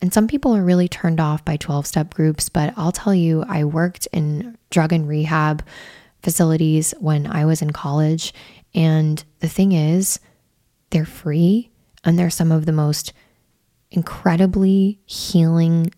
And 0.00 0.12
some 0.12 0.28
people 0.28 0.54
are 0.54 0.62
really 0.62 0.88
turned 0.88 1.20
off 1.20 1.44
by 1.44 1.56
12 1.56 1.86
step 1.86 2.12
groups, 2.12 2.48
but 2.48 2.74
I'll 2.76 2.92
tell 2.92 3.14
you, 3.14 3.44
I 3.48 3.64
worked 3.64 4.06
in 4.12 4.58
drug 4.70 4.92
and 4.92 5.08
rehab 5.08 5.64
facilities 6.22 6.92
when 6.98 7.26
I 7.26 7.44
was 7.44 7.62
in 7.62 7.72
college. 7.72 8.34
And 8.74 9.22
the 9.40 9.48
thing 9.48 9.72
is, 9.72 10.20
they're 10.90 11.06
free 11.06 11.70
and 12.04 12.18
they're 12.18 12.30
some 12.30 12.52
of 12.52 12.66
the 12.66 12.72
most 12.72 13.12
incredibly 13.90 15.00
healing 15.06 15.90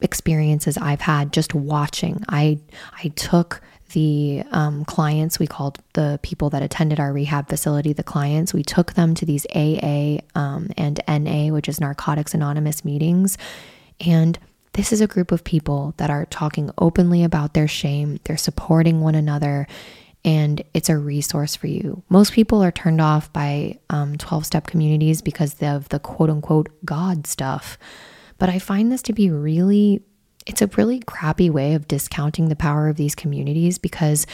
experiences 0.00 0.76
I've 0.76 1.00
had 1.00 1.32
just 1.32 1.54
watching. 1.54 2.22
I 2.28 2.58
I 3.02 3.08
took 3.08 3.60
the 3.92 4.42
um, 4.50 4.84
clients, 4.84 5.38
we 5.38 5.46
called 5.46 5.78
the 5.94 6.18
people 6.22 6.50
that 6.50 6.62
attended 6.62 7.00
our 7.00 7.12
rehab 7.12 7.48
facility 7.48 7.92
the 7.92 8.02
clients, 8.02 8.52
we 8.52 8.62
took 8.62 8.94
them 8.94 9.14
to 9.14 9.24
these 9.24 9.46
AA 9.54 10.18
um, 10.34 10.70
and 10.76 11.00
NA, 11.08 11.52
which 11.52 11.68
is 11.68 11.80
Narcotics 11.80 12.34
Anonymous 12.34 12.84
meetings. 12.84 13.38
And 14.00 14.38
this 14.72 14.92
is 14.92 15.00
a 15.00 15.06
group 15.06 15.32
of 15.32 15.44
people 15.44 15.94
that 15.98 16.10
are 16.10 16.26
talking 16.26 16.70
openly 16.78 17.24
about 17.24 17.54
their 17.54 17.68
shame, 17.68 18.20
they're 18.24 18.36
supporting 18.36 19.00
one 19.00 19.14
another, 19.14 19.66
and 20.24 20.62
it's 20.72 20.88
a 20.88 20.96
resource 20.96 21.56
for 21.56 21.66
you. 21.66 22.02
Most 22.08 22.32
people 22.32 22.62
are 22.62 22.70
turned 22.70 23.00
off 23.00 23.32
by 23.32 23.78
12 23.90 24.32
um, 24.32 24.44
step 24.44 24.66
communities 24.66 25.20
because 25.20 25.60
of 25.60 25.88
the 25.88 25.98
quote 25.98 26.30
unquote 26.30 26.68
God 26.84 27.26
stuff. 27.26 27.76
But 28.38 28.48
I 28.48 28.58
find 28.58 28.90
this 28.90 29.02
to 29.02 29.12
be 29.12 29.30
really 29.30 30.02
it's 30.46 30.62
a 30.62 30.70
really 30.76 31.00
crappy 31.00 31.50
way 31.50 31.74
of 31.74 31.88
discounting 31.88 32.48
the 32.48 32.56
power 32.56 32.88
of 32.88 32.96
these 32.96 33.14
communities 33.14 33.78
because 33.78 34.26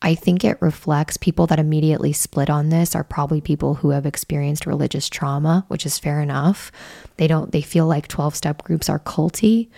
I 0.00 0.14
think 0.14 0.44
it 0.44 0.62
reflects 0.62 1.16
people 1.16 1.48
that 1.48 1.58
immediately 1.58 2.12
split 2.12 2.48
on 2.48 2.68
this 2.68 2.94
are 2.94 3.02
probably 3.02 3.40
people 3.40 3.74
who 3.74 3.90
have 3.90 4.06
experienced 4.06 4.64
religious 4.64 5.08
trauma, 5.08 5.64
which 5.66 5.84
is 5.84 5.98
fair 5.98 6.20
enough. 6.20 6.70
They 7.16 7.26
don't 7.26 7.50
they 7.50 7.62
feel 7.62 7.86
like 7.86 8.06
12-step 8.06 8.62
groups 8.62 8.88
are 8.88 9.00
culty, 9.00 9.68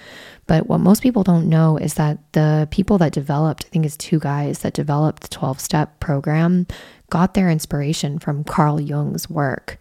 but 0.46 0.68
what 0.68 0.80
most 0.80 1.02
people 1.02 1.22
don't 1.22 1.48
know 1.48 1.78
is 1.78 1.94
that 1.94 2.18
the 2.32 2.68
people 2.70 2.98
that 2.98 3.14
developed, 3.14 3.64
I 3.64 3.68
think 3.70 3.86
it's 3.86 3.96
two 3.96 4.18
guys 4.18 4.58
that 4.58 4.74
developed 4.74 5.22
the 5.22 5.28
12-step 5.28 6.00
program, 6.00 6.66
got 7.08 7.32
their 7.32 7.48
inspiration 7.48 8.18
from 8.18 8.44
Carl 8.44 8.78
Jung's 8.78 9.30
work. 9.30 9.78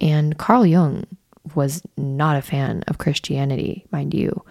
And 0.00 0.38
Carl 0.38 0.64
Jung 0.64 1.04
was 1.54 1.82
not 1.98 2.36
a 2.36 2.42
fan 2.42 2.82
of 2.88 2.96
Christianity, 2.96 3.84
mind 3.92 4.14
you 4.14 4.42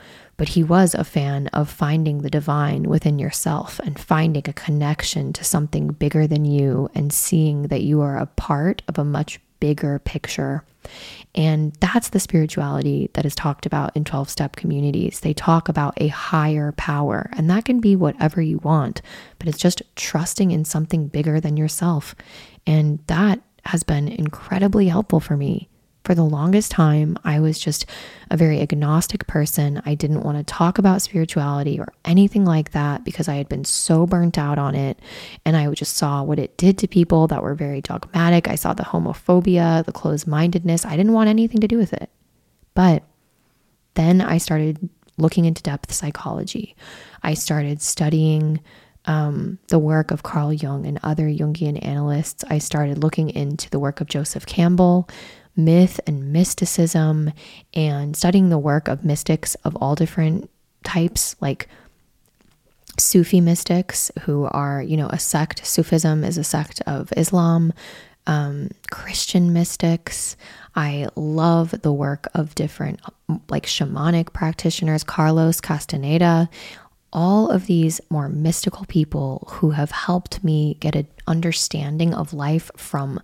but 0.41 0.49
he 0.49 0.63
was 0.63 0.95
a 0.95 1.03
fan 1.03 1.45
of 1.49 1.69
finding 1.69 2.23
the 2.23 2.29
divine 2.31 2.81
within 2.89 3.19
yourself 3.19 3.79
and 3.81 3.99
finding 3.99 4.41
a 4.47 4.53
connection 4.53 5.31
to 5.31 5.43
something 5.43 5.89
bigger 5.89 6.25
than 6.25 6.45
you 6.45 6.89
and 6.95 7.13
seeing 7.13 7.67
that 7.67 7.83
you 7.83 8.01
are 8.01 8.17
a 8.17 8.25
part 8.25 8.81
of 8.87 8.97
a 8.97 9.05
much 9.05 9.39
bigger 9.59 9.99
picture. 9.99 10.63
And 11.35 11.73
that's 11.73 12.09
the 12.09 12.19
spirituality 12.19 13.11
that 13.13 13.23
is 13.23 13.35
talked 13.35 13.67
about 13.67 13.95
in 13.95 14.03
12 14.03 14.31
step 14.31 14.55
communities. 14.55 15.19
They 15.19 15.35
talk 15.35 15.69
about 15.69 15.93
a 15.97 16.07
higher 16.07 16.71
power, 16.71 17.29
and 17.33 17.47
that 17.51 17.65
can 17.65 17.79
be 17.79 17.95
whatever 17.95 18.41
you 18.41 18.57
want, 18.63 19.03
but 19.37 19.47
it's 19.47 19.59
just 19.59 19.83
trusting 19.95 20.49
in 20.49 20.65
something 20.65 21.07
bigger 21.07 21.39
than 21.39 21.55
yourself. 21.55 22.15
And 22.65 22.97
that 23.05 23.41
has 23.65 23.83
been 23.83 24.07
incredibly 24.07 24.87
helpful 24.87 25.19
for 25.19 25.37
me 25.37 25.69
for 26.03 26.15
the 26.15 26.23
longest 26.23 26.71
time, 26.71 27.17
I 27.23 27.39
was 27.39 27.59
just 27.59 27.85
a 28.31 28.37
very 28.37 28.59
agnostic 28.59 29.27
person. 29.27 29.81
I 29.85 29.93
didn't 29.93 30.23
want 30.23 30.37
to 30.37 30.43
talk 30.43 30.77
about 30.77 31.01
spirituality 31.01 31.79
or 31.79 31.93
anything 32.05 32.43
like 32.43 32.71
that 32.71 33.03
because 33.03 33.27
I 33.27 33.35
had 33.35 33.47
been 33.47 33.65
so 33.65 34.07
burnt 34.07 34.37
out 34.37 34.57
on 34.57 34.73
it. 34.73 34.99
And 35.45 35.55
I 35.55 35.71
just 35.73 35.95
saw 35.95 36.23
what 36.23 36.39
it 36.39 36.57
did 36.57 36.79
to 36.79 36.87
people 36.87 37.27
that 37.27 37.43
were 37.43 37.53
very 37.53 37.81
dogmatic. 37.81 38.47
I 38.47 38.55
saw 38.55 38.73
the 38.73 38.83
homophobia, 38.83 39.85
the 39.85 39.91
closed 39.91 40.25
mindedness. 40.25 40.85
I 40.85 40.97
didn't 40.97 41.13
want 41.13 41.29
anything 41.29 41.61
to 41.61 41.67
do 41.67 41.77
with 41.77 41.93
it. 41.93 42.09
But 42.73 43.03
then 43.93 44.21
I 44.21 44.39
started 44.39 44.89
looking 45.17 45.45
into 45.45 45.61
depth 45.61 45.91
psychology. 45.91 46.75
I 47.21 47.35
started 47.35 47.81
studying 47.81 48.59
um, 49.05 49.59
the 49.67 49.79
work 49.79 50.11
of 50.11 50.23
Carl 50.23 50.53
Jung 50.53 50.85
and 50.85 50.99
other 51.03 51.25
Jungian 51.25 51.83
analysts. 51.85 52.43
I 52.49 52.59
started 52.59 52.99
looking 52.99 53.29
into 53.29 53.69
the 53.69 53.79
work 53.79 54.01
of 54.01 54.07
Joseph 54.07 54.45
Campbell 54.45 55.09
myth 55.55 55.99
and 56.07 56.31
mysticism 56.31 57.31
and 57.73 58.15
studying 58.15 58.49
the 58.49 58.57
work 58.57 58.87
of 58.87 59.05
mystics 59.05 59.55
of 59.63 59.75
all 59.77 59.95
different 59.95 60.49
types, 60.83 61.35
like 61.41 61.67
Sufi 62.97 63.41
mystics 63.41 64.11
who 64.21 64.45
are, 64.45 64.81
you 64.81 64.97
know, 64.97 65.07
a 65.07 65.19
sect. 65.19 65.65
Sufism 65.65 66.23
is 66.23 66.37
a 66.37 66.43
sect 66.43 66.81
of 66.85 67.11
Islam. 67.15 67.73
Um, 68.27 68.69
Christian 68.91 69.51
mystics. 69.51 70.37
I 70.75 71.07
love 71.15 71.81
the 71.81 71.91
work 71.91 72.27
of 72.35 72.53
different, 72.53 72.99
like 73.49 73.65
shamanic 73.65 74.31
practitioners, 74.31 75.03
Carlos 75.03 75.59
Castaneda, 75.59 76.47
all 77.11 77.49
of 77.49 77.65
these 77.65 77.99
more 78.09 78.29
mystical 78.29 78.85
people 78.85 79.47
who 79.53 79.71
have 79.71 79.91
helped 79.91 80.43
me 80.43 80.77
get 80.79 80.95
an 80.95 81.07
understanding 81.27 82.13
of 82.13 82.31
life 82.31 82.69
from 82.77 83.19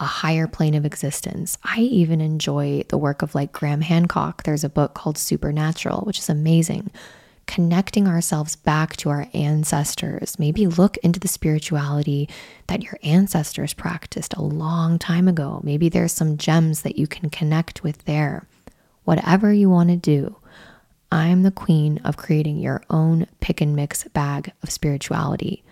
a 0.00 0.04
higher 0.04 0.46
plane 0.46 0.74
of 0.74 0.84
existence. 0.84 1.58
I 1.64 1.80
even 1.80 2.20
enjoy 2.20 2.84
the 2.88 2.98
work 2.98 3.22
of 3.22 3.34
like 3.34 3.52
Graham 3.52 3.80
Hancock. 3.80 4.44
There's 4.44 4.64
a 4.64 4.68
book 4.68 4.94
called 4.94 5.18
Supernatural, 5.18 6.02
which 6.02 6.18
is 6.18 6.28
amazing. 6.28 6.90
Connecting 7.46 8.06
ourselves 8.06 8.54
back 8.56 8.94
to 8.98 9.08
our 9.08 9.26
ancestors. 9.32 10.38
Maybe 10.38 10.66
look 10.66 10.98
into 10.98 11.18
the 11.18 11.28
spirituality 11.28 12.28
that 12.66 12.82
your 12.82 12.98
ancestors 13.02 13.72
practiced 13.72 14.34
a 14.34 14.42
long 14.42 14.98
time 14.98 15.26
ago. 15.26 15.60
Maybe 15.64 15.88
there's 15.88 16.12
some 16.12 16.36
gems 16.36 16.82
that 16.82 16.98
you 16.98 17.06
can 17.06 17.30
connect 17.30 17.82
with 17.82 18.04
there. 18.04 18.46
Whatever 19.04 19.52
you 19.52 19.70
want 19.70 19.88
to 19.88 19.96
do, 19.96 20.36
I'm 21.10 21.42
the 21.42 21.50
queen 21.50 21.98
of 22.04 22.18
creating 22.18 22.58
your 22.58 22.82
own 22.90 23.26
pick 23.40 23.62
and 23.62 23.74
mix 23.74 24.04
bag 24.04 24.52
of 24.62 24.70
spirituality. 24.70 25.64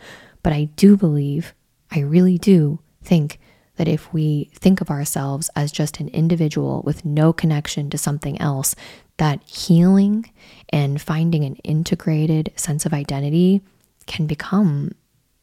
But 0.43 0.55
I 0.55 0.65
do 0.77 0.97
believe, 0.97 1.53
I 1.91 2.01
really 2.01 2.39
do 2.39 2.81
think 3.03 3.39
that 3.77 3.89
if 3.89 4.13
we 4.13 4.51
think 4.55 4.81
of 4.81 4.91
ourselves 4.91 5.51
as 5.55 5.73
just 5.73 6.01
an 6.01 6.09
individual 6.09 6.83
with 6.85 7.05
no 7.05 7.33
connection 7.33 7.91
to 7.91 7.99
something 7.99 8.41
else, 8.41 8.75
that 9.19 9.43
healing 9.45 10.31
and 10.71 11.01
finding 11.01 11.45
an 11.45 11.57
integrated 11.57 12.53
sense 12.57 12.85
of 12.85 12.93
identity 12.93 13.63
can 14.07 14.27
become 14.27 14.93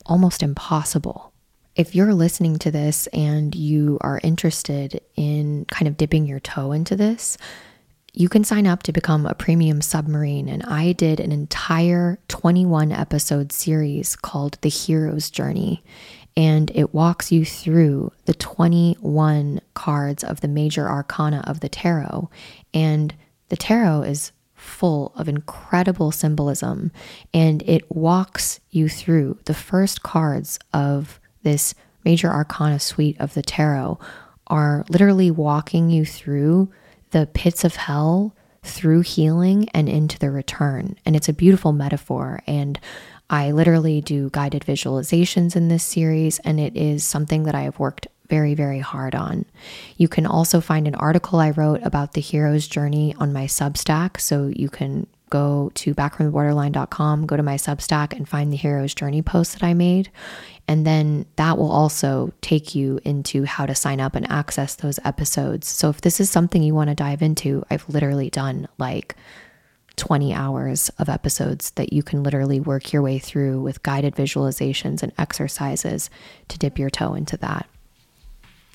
almost 0.05 0.43
impossible. 0.43 1.31
If 1.75 1.95
you're 1.95 2.13
listening 2.13 2.59
to 2.59 2.71
this 2.71 3.07
and 3.07 3.55
you 3.55 3.97
are 4.01 4.19
interested 4.23 5.01
in 5.15 5.65
kind 5.65 5.87
of 5.87 5.97
dipping 5.97 6.27
your 6.27 6.39
toe 6.39 6.71
into 6.71 6.95
this, 6.95 7.37
you 8.13 8.29
can 8.29 8.43
sign 8.43 8.67
up 8.67 8.83
to 8.83 8.91
become 8.91 9.25
a 9.25 9.33
premium 9.33 9.81
submarine. 9.81 10.47
And 10.47 10.61
I 10.63 10.91
did 10.91 11.19
an 11.19 11.31
entire 11.31 12.19
21 12.27 12.91
episode 12.91 13.51
series 13.51 14.15
called 14.15 14.59
The 14.61 14.69
Hero's 14.69 15.31
Journey. 15.31 15.83
And 16.35 16.71
it 16.73 16.93
walks 16.93 17.31
you 17.31 17.45
through 17.45 18.11
the 18.25 18.33
21 18.33 19.61
cards 19.73 20.23
of 20.23 20.41
the 20.41 20.47
major 20.47 20.89
arcana 20.89 21.43
of 21.45 21.59
the 21.59 21.69
tarot. 21.69 22.29
And 22.73 23.13
the 23.49 23.57
tarot 23.57 24.03
is 24.03 24.31
full 24.55 25.11
of 25.15 25.27
incredible 25.27 26.11
symbolism. 26.11 26.91
And 27.33 27.61
it 27.63 27.89
walks 27.91 28.59
you 28.71 28.89
through 28.89 29.37
the 29.45 29.53
first 29.53 30.01
cards 30.01 30.57
of 30.73 31.19
this 31.43 31.75
major 32.03 32.31
arcana 32.31 32.79
suite 32.79 33.17
of 33.19 33.33
the 33.33 33.41
tarot 33.41 33.99
are 34.47 34.85
literally 34.89 35.31
walking 35.31 35.89
you 35.89 36.05
through 36.05 36.71
the 37.11 37.27
pits 37.33 37.63
of 37.63 37.75
hell 37.75 38.35
through 38.63 39.01
healing 39.01 39.67
and 39.73 39.89
into 39.89 40.17
the 40.17 40.31
return. 40.31 40.97
And 41.05 41.15
it's 41.15 41.29
a 41.29 41.33
beautiful 41.33 41.73
metaphor. 41.73 42.41
And 42.47 42.79
I 43.33 43.49
literally 43.49 43.99
do 43.99 44.29
guided 44.29 44.63
visualizations 44.63 45.55
in 45.55 45.67
this 45.67 45.83
series, 45.83 46.37
and 46.39 46.59
it 46.59 46.75
is 46.77 47.03
something 47.03 47.45
that 47.45 47.55
I 47.55 47.61
have 47.61 47.79
worked 47.79 48.05
very, 48.29 48.53
very 48.53 48.77
hard 48.77 49.15
on. 49.15 49.45
You 49.97 50.07
can 50.07 50.27
also 50.27 50.61
find 50.61 50.87
an 50.87 50.93
article 50.93 51.39
I 51.39 51.49
wrote 51.49 51.81
about 51.81 52.13
the 52.13 52.21
hero's 52.21 52.67
journey 52.67 53.15
on 53.17 53.33
my 53.33 53.45
Substack. 53.45 54.19
So 54.21 54.53
you 54.55 54.69
can 54.69 55.07
go 55.31 55.71
to 55.73 55.95
backfromtheborderline.com, 55.95 57.25
go 57.25 57.35
to 57.35 57.41
my 57.41 57.55
Substack, 57.55 58.13
and 58.13 58.29
find 58.29 58.53
the 58.53 58.57
hero's 58.57 58.93
journey 58.93 59.23
post 59.23 59.53
that 59.53 59.63
I 59.63 59.73
made. 59.73 60.11
And 60.67 60.85
then 60.85 61.25
that 61.37 61.57
will 61.57 61.71
also 61.71 62.31
take 62.41 62.75
you 62.75 62.99
into 63.03 63.45
how 63.45 63.65
to 63.65 63.73
sign 63.73 63.99
up 63.99 64.13
and 64.13 64.31
access 64.31 64.75
those 64.75 64.99
episodes. 65.03 65.67
So 65.67 65.89
if 65.89 66.01
this 66.01 66.19
is 66.19 66.29
something 66.29 66.61
you 66.61 66.75
want 66.75 66.91
to 66.91 66.95
dive 66.95 67.23
into, 67.23 67.63
I've 67.71 67.89
literally 67.89 68.29
done 68.29 68.67
like 68.77 69.15
20 69.95 70.33
hours 70.33 70.89
of 70.97 71.09
episodes 71.09 71.71
that 71.71 71.93
you 71.93 72.03
can 72.03 72.23
literally 72.23 72.59
work 72.59 72.91
your 72.91 73.01
way 73.01 73.19
through 73.19 73.61
with 73.61 73.83
guided 73.83 74.15
visualizations 74.15 75.03
and 75.03 75.11
exercises 75.17 76.09
to 76.47 76.57
dip 76.57 76.79
your 76.79 76.89
toe 76.89 77.13
into 77.13 77.37
that. 77.37 77.67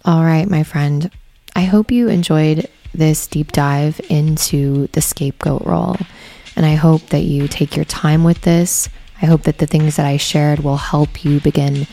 All 0.04 0.24
right, 0.24 0.48
my 0.48 0.62
friend, 0.62 1.10
I 1.56 1.62
hope 1.62 1.90
you 1.90 2.08
enjoyed 2.08 2.68
this 2.94 3.26
deep 3.26 3.52
dive 3.52 4.00
into 4.08 4.86
the 4.88 5.00
scapegoat 5.00 5.64
role. 5.66 5.96
And 6.56 6.64
I 6.64 6.74
hope 6.74 7.02
that 7.08 7.22
you 7.22 7.48
take 7.48 7.76
your 7.76 7.84
time 7.84 8.24
with 8.24 8.42
this. 8.42 8.88
I 9.20 9.26
hope 9.26 9.42
that 9.42 9.58
the 9.58 9.66
things 9.66 9.96
that 9.96 10.06
I 10.06 10.16
shared 10.16 10.60
will 10.60 10.76
help 10.76 11.24
you 11.24 11.40
begin 11.40 11.86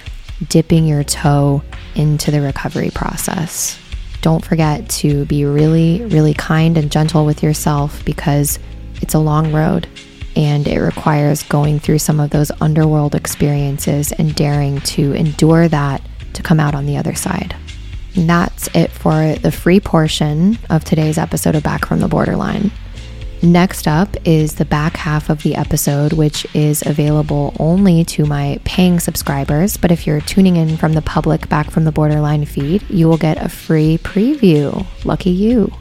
dipping 0.47 0.85
your 0.85 1.03
toe 1.03 1.63
into 1.95 2.31
the 2.31 2.41
recovery 2.41 2.91
process. 2.91 3.79
Don't 4.21 4.43
forget 4.43 4.89
to 4.89 5.25
be 5.25 5.45
really, 5.45 6.03
really 6.05 6.33
kind 6.33 6.77
and 6.77 6.91
gentle 6.91 7.25
with 7.25 7.43
yourself 7.43 8.03
because 8.05 8.59
it's 9.01 9.13
a 9.13 9.19
long 9.19 9.51
road 9.53 9.87
and 10.35 10.67
it 10.67 10.79
requires 10.79 11.43
going 11.43 11.79
through 11.79 11.99
some 11.99 12.19
of 12.19 12.29
those 12.29 12.51
underworld 12.61 13.15
experiences 13.15 14.11
and 14.11 14.35
daring 14.35 14.81
to 14.81 15.13
endure 15.13 15.67
that 15.67 16.01
to 16.33 16.43
come 16.43 16.59
out 16.59 16.75
on 16.75 16.85
the 16.85 16.97
other 16.97 17.15
side. 17.15 17.55
And 18.15 18.29
that's 18.29 18.67
it 18.73 18.91
for 18.91 19.35
the 19.35 19.51
free 19.51 19.79
portion 19.79 20.57
of 20.69 20.83
today's 20.83 21.17
episode 21.17 21.55
of 21.55 21.63
Back 21.63 21.85
from 21.85 21.99
the 21.99 22.07
Borderline. 22.07 22.71
Next 23.41 23.87
up 23.87 24.15
is 24.25 24.55
the 24.55 24.65
back 24.65 24.95
half 24.95 25.29
of 25.29 25.43
the 25.43 25.55
episode, 25.55 26.13
which 26.13 26.47
is 26.55 26.81
available 26.85 27.55
only 27.59 28.03
to 28.05 28.25
my 28.25 28.59
paying 28.63 28.99
subscribers. 28.99 29.77
But 29.77 29.91
if 29.91 30.07
you're 30.07 30.21
tuning 30.21 30.55
in 30.55 30.77
from 30.77 30.93
the 30.93 31.01
public 31.01 31.47
Back 31.47 31.69
from 31.69 31.83
the 31.83 31.91
Borderline 31.91 32.45
feed, 32.45 32.89
you 32.89 33.07
will 33.07 33.17
get 33.17 33.43
a 33.43 33.49
free 33.49 33.97
preview. 33.99 34.85
Lucky 35.03 35.29
you. 35.29 35.71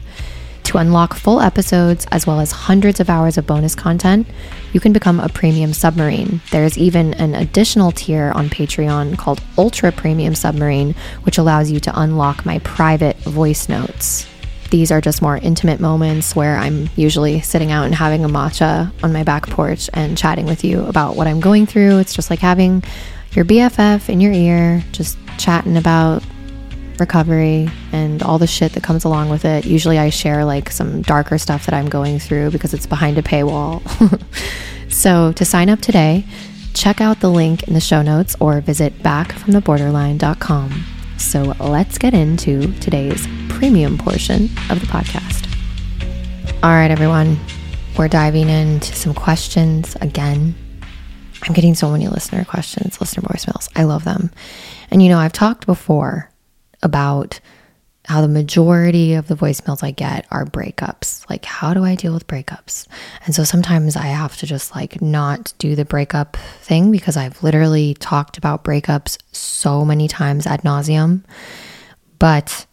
To 0.65 0.79
unlock 0.79 1.13
full 1.13 1.41
episodes 1.41 2.07
as 2.11 2.25
well 2.25 2.39
as 2.39 2.51
hundreds 2.51 2.99
of 2.99 3.09
hours 3.09 3.37
of 3.37 3.45
bonus 3.45 3.75
content, 3.75 4.27
you 4.73 4.79
can 4.79 4.93
become 4.93 5.19
a 5.19 5.29
premium 5.29 5.73
submarine. 5.73 6.41
There's 6.51 6.77
even 6.77 7.13
an 7.13 7.35
additional 7.35 7.91
tier 7.91 8.31
on 8.33 8.49
Patreon 8.49 9.17
called 9.17 9.41
Ultra 9.57 9.91
Premium 9.91 10.33
Submarine, 10.33 10.95
which 11.21 11.37
allows 11.37 11.71
you 11.71 11.79
to 11.81 11.99
unlock 11.99 12.45
my 12.45 12.59
private 12.59 13.15
voice 13.19 13.69
notes. 13.69 14.27
These 14.71 14.91
are 14.91 14.99
just 14.99 15.21
more 15.21 15.37
intimate 15.37 15.79
moments 15.79 16.35
where 16.35 16.57
I'm 16.57 16.89
usually 16.95 17.41
sitting 17.41 17.71
out 17.71 17.85
and 17.85 17.93
having 17.93 18.25
a 18.25 18.27
matcha 18.27 18.91
on 19.03 19.13
my 19.13 19.23
back 19.23 19.47
porch 19.47 19.89
and 19.93 20.17
chatting 20.17 20.47
with 20.47 20.63
you 20.63 20.83
about 20.85 21.15
what 21.15 21.27
I'm 21.27 21.39
going 21.39 21.67
through. 21.67 21.99
It's 21.99 22.13
just 22.13 22.31
like 22.31 22.39
having 22.39 22.83
your 23.33 23.45
BFF 23.45 24.09
in 24.09 24.19
your 24.19 24.33
ear, 24.33 24.83
just 24.91 25.17
chatting 25.37 25.77
about 25.77 26.23
recovery 26.99 27.69
and 27.91 28.21
all 28.23 28.37
the 28.37 28.47
shit 28.47 28.73
that 28.73 28.83
comes 28.83 29.03
along 29.03 29.29
with 29.29 29.45
it. 29.45 29.65
Usually 29.65 29.97
I 29.97 30.09
share 30.09 30.45
like 30.45 30.71
some 30.71 31.01
darker 31.01 31.37
stuff 31.37 31.65
that 31.65 31.73
I'm 31.73 31.89
going 31.89 32.19
through 32.19 32.51
because 32.51 32.73
it's 32.73 32.85
behind 32.85 33.17
a 33.17 33.21
paywall. 33.21 33.81
so 34.91 35.31
to 35.33 35.45
sign 35.45 35.69
up 35.69 35.81
today, 35.81 36.25
check 36.73 37.01
out 37.01 37.19
the 37.19 37.29
link 37.29 37.63
in 37.63 37.73
the 37.73 37.79
show 37.79 38.01
notes 38.01 38.35
or 38.39 38.61
visit 38.61 38.99
backfromtheborderline.com. 38.99 40.85
So 41.17 41.55
let's 41.59 41.97
get 41.97 42.13
into 42.13 42.73
today's 42.79 43.25
premium 43.49 43.97
portion 43.97 44.45
of 44.69 44.79
the 44.81 44.87
podcast. 44.87 45.51
All 46.61 46.71
right, 46.71 46.91
everyone, 46.91 47.39
we're 47.97 48.07
diving 48.07 48.49
into 48.49 48.93
some 48.95 49.13
questions 49.13 49.95
again. 50.01 50.55
I'm 51.43 51.53
getting 51.53 51.75
so 51.75 51.91
many 51.91 52.07
listener 52.07 52.43
questions, 52.43 52.99
listener 52.99 53.23
voicemails. 53.23 53.69
I 53.75 53.83
love 53.83 54.03
them. 54.03 54.31
And 54.91 55.01
you 55.01 55.09
know, 55.09 55.19
I've 55.19 55.33
talked 55.33 55.65
before 55.65 56.29
about 56.85 57.41
how 58.07 58.21
the 58.21 58.27
majority 58.27 59.15
of 59.15 59.27
the 59.27 59.35
voicemails 59.35 59.83
I 59.83 59.91
get 59.91 60.27
are 60.29 60.45
breakups. 60.45 61.27
Like, 61.29 61.43
how 61.43 61.73
do 61.73 61.83
I 61.83 61.95
deal 61.95 62.13
with 62.13 62.27
breakups? 62.27 62.87
And 63.25 63.33
so 63.33 63.43
sometimes 63.43 63.95
I 63.95 64.05
have 64.05 64.37
to 64.37 64.45
just 64.45 64.75
like 64.75 65.01
not 65.01 65.53
do 65.57 65.75
the 65.75 65.85
breakup 65.85 66.37
thing 66.61 66.91
because 66.91 67.17
I've 67.17 67.41
literally 67.41 67.95
talked 67.95 68.37
about 68.37 68.63
breakups 68.63 69.17
so 69.31 69.83
many 69.83 70.07
times 70.07 70.45
ad 70.45 70.61
nauseum. 70.61 71.23
But 72.19 72.67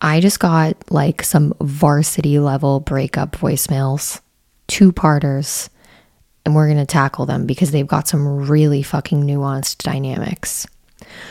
I 0.00 0.20
just 0.20 0.40
got 0.40 0.76
like 0.90 1.22
some 1.22 1.54
varsity 1.60 2.38
level 2.38 2.80
breakup 2.80 3.32
voicemails, 3.32 4.20
two 4.68 4.90
parters, 4.90 5.68
and 6.44 6.54
we're 6.54 6.66
going 6.66 6.78
to 6.78 6.86
tackle 6.86 7.26
them 7.26 7.46
because 7.46 7.70
they've 7.70 7.86
got 7.86 8.08
some 8.08 8.48
really 8.48 8.82
fucking 8.82 9.22
nuanced 9.22 9.78
dynamics. 9.78 10.66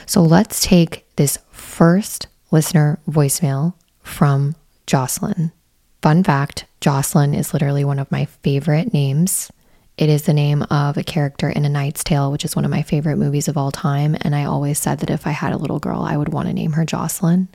So 0.06 0.22
let's 0.22 0.62
take 0.62 1.06
this 1.16 1.38
first 1.82 2.28
listener 2.52 3.00
voicemail 3.10 3.74
from 4.04 4.56
Jocelyn. 4.86 5.52
Fun 6.04 6.24
fact 6.24 6.66
Jocelyn 6.80 7.34
is 7.34 7.54
literally 7.54 7.84
one 7.84 7.98
of 7.98 8.12
my 8.12 8.26
favorite 8.26 8.94
names. 8.94 9.52
It 9.98 10.08
is 10.08 10.22
the 10.22 10.34
name 10.34 10.62
of 10.70 10.96
a 10.98 11.04
character 11.04 11.50
in 11.50 11.66
A 11.66 11.70
Knight's 11.70 12.04
Tale, 12.04 12.32
which 12.32 12.46
is 12.46 12.56
one 12.56 12.66
of 12.66 12.70
my 12.70 12.84
favorite 12.84 13.16
movies 13.16 13.48
of 13.48 13.58
all 13.58 13.72
time. 13.72 14.16
And 14.22 14.36
I 14.36 14.44
always 14.44 14.78
said 14.78 15.00
that 15.00 15.10
if 15.10 15.26
I 15.26 15.32
had 15.32 15.54
a 15.54 15.58
little 15.58 15.80
girl, 15.80 16.04
I 16.04 16.18
would 16.18 16.30
want 16.30 16.50
to 16.50 16.54
name 16.54 16.74
her 16.74 16.86
Jocelyn. 16.86 17.48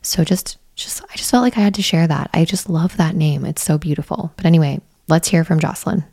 So 0.00 0.24
just, 0.24 0.56
just, 0.74 1.02
I 1.02 1.16
just 1.16 1.30
felt 1.30 1.42
like 1.42 1.58
I 1.58 1.60
had 1.60 1.74
to 1.74 1.82
share 1.82 2.06
that. 2.06 2.30
I 2.32 2.46
just 2.46 2.70
love 2.70 2.96
that 2.96 3.14
name. 3.14 3.44
It's 3.44 3.62
so 3.62 3.76
beautiful. 3.76 4.32
But 4.36 4.46
anyway, 4.46 4.80
let's 5.08 5.28
hear 5.28 5.44
from 5.44 5.60
Jocelyn. 5.60 6.04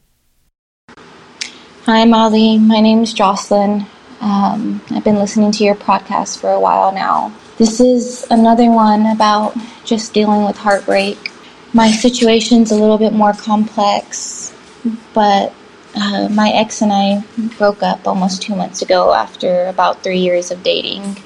Hi, 1.86 2.04
Molly. 2.04 2.58
My 2.58 2.82
name 2.82 3.02
is 3.02 3.14
Jocelyn. 3.14 3.86
Um, 4.20 4.82
I've 4.92 5.06
been 5.06 5.16
listening 5.16 5.54
to 5.54 5.64
your 5.64 5.76
podcast 5.76 6.38
for 6.40 6.52
a 6.52 6.60
while 6.60 6.92
now. 6.92 7.34
This 7.58 7.80
is 7.80 8.26
another 8.32 8.72
one 8.72 9.06
about 9.08 9.56
just 9.86 10.14
dealing 10.14 10.46
with 10.46 10.58
heartbreak. 10.58 11.32
My 11.74 11.92
situation's 11.92 12.72
a 12.72 12.76
little 12.76 12.98
bit 12.98 13.14
more 13.14 13.34
complex, 13.34 14.54
but 15.14 15.54
uh, 15.96 16.30
my 16.30 16.50
ex 16.50 16.82
and 16.82 16.92
I 16.92 17.24
broke 17.58 17.84
up 17.84 18.08
almost 18.08 18.42
two 18.42 18.56
months 18.56 18.82
ago 18.82 19.14
after 19.14 19.68
about 19.68 20.02
three 20.02 20.20
years 20.20 20.50
of 20.50 20.64
dating. 20.64 21.18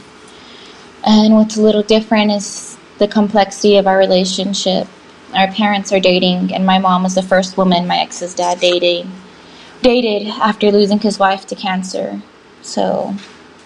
And 1.06 1.36
what's 1.36 1.58
a 1.58 1.62
little 1.62 1.84
different 1.84 2.32
is 2.32 2.76
the 2.98 3.08
complexity 3.08 3.78
of 3.78 3.88
our 3.88 3.98
relationship. 3.98 4.88
Our 5.34 5.52
parents 5.52 5.94
are 5.94 6.00
dating, 6.00 6.54
and 6.54 6.66
my 6.66 6.80
mom 6.80 7.04
was 7.04 7.16
the 7.16 7.22
first 7.22 7.58
woman 7.58 7.88
my 7.88 8.00
ex's 8.00 8.34
dad 8.34 8.60
dated 8.60 9.08
dated 9.82 10.28
after 10.28 10.72
losing 10.72 11.00
his 11.00 11.20
wife 11.20 11.46
to 11.46 11.56
cancer. 11.56 12.20
So, 12.64 13.16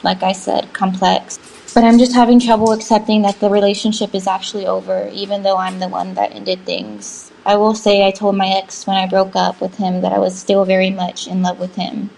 like 0.03 0.21
I 0.21 0.33
said, 0.33 0.73
complex. 0.73 1.39
But 1.73 1.83
I'm 1.83 1.99
just 1.99 2.15
having 2.15 2.39
trouble 2.39 2.71
accepting 2.71 3.21
that 3.21 3.39
the 3.39 3.49
relationship 3.49 4.15
is 4.15 4.27
actually 4.27 4.65
over, 4.65 5.07
even 5.13 5.43
though 5.43 5.57
I'm 5.57 5.79
the 5.79 5.87
one 5.87 6.15
that 6.15 6.33
ended 6.33 6.65
things. 6.65 7.31
I 7.45 7.57
will 7.57 7.75
say 7.75 8.05
I 8.05 8.11
told 8.11 8.35
my 8.35 8.47
ex 8.47 8.87
when 8.87 8.97
I 8.97 9.07
broke 9.07 9.35
up 9.35 9.61
with 9.61 9.77
him 9.77 10.01
that 10.01 10.11
I 10.11 10.19
was 10.19 10.37
still 10.37 10.65
very 10.65 10.89
much 10.89 11.27
in 11.27 11.41
love 11.41 11.59
with 11.59 11.75
him, 11.75 12.09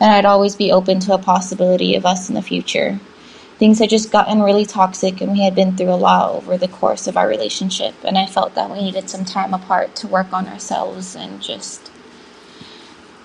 and 0.00 0.12
I'd 0.12 0.24
always 0.24 0.56
be 0.56 0.72
open 0.72 0.98
to 1.00 1.14
a 1.14 1.18
possibility 1.18 1.94
of 1.94 2.06
us 2.06 2.28
in 2.28 2.34
the 2.34 2.42
future. 2.42 2.98
Things 3.58 3.78
had 3.78 3.90
just 3.90 4.10
gotten 4.10 4.42
really 4.42 4.66
toxic, 4.66 5.20
and 5.20 5.32
we 5.32 5.44
had 5.44 5.54
been 5.54 5.76
through 5.76 5.92
a 5.92 5.96
lot 5.96 6.34
over 6.34 6.56
the 6.56 6.68
course 6.68 7.06
of 7.06 7.16
our 7.16 7.28
relationship, 7.28 7.94
and 8.02 8.18
I 8.18 8.26
felt 8.26 8.54
that 8.54 8.70
we 8.70 8.80
needed 8.80 9.08
some 9.08 9.24
time 9.24 9.54
apart 9.54 9.94
to 9.96 10.08
work 10.08 10.32
on 10.32 10.48
ourselves 10.48 11.14
and 11.14 11.40
just 11.40 11.90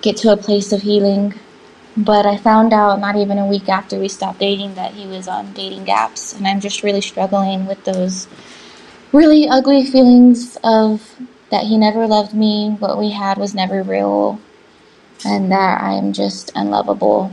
get 0.02 0.18
to 0.18 0.32
a 0.32 0.38
place 0.38 0.72
of 0.72 0.82
healing. 0.82 1.34
But 1.98 2.26
I 2.26 2.38
found 2.38 2.74
out 2.74 3.00
not 3.00 3.18
even 3.18 3.38
a 3.38 3.46
week 3.46 3.68
after 3.68 4.00
we 4.00 4.08
stopped 4.08 4.40
dating 4.40 4.76
that 4.76 4.94
he 4.94 5.06
was 5.08 5.28
on 5.28 5.54
dating 5.54 5.86
apps, 5.86 6.36
and 6.36 6.48
I'm 6.48 6.62
just 6.62 6.84
really 6.84 7.02
struggling 7.02 7.68
with 7.68 7.84
those 7.84 8.28
really 9.12 9.48
ugly 9.48 9.84
feelings 9.84 10.58
of 10.64 11.16
that 11.50 11.66
he 11.66 11.78
never 11.78 12.08
loved 12.08 12.34
me, 12.34 12.76
what 12.80 12.98
we 12.98 13.12
had 13.12 13.38
was 13.38 13.54
never 13.54 13.84
real, 13.84 14.40
and 15.26 15.52
that 15.52 15.82
I 15.82 15.94
am 15.94 16.14
just 16.14 16.52
unlovable. 16.56 17.32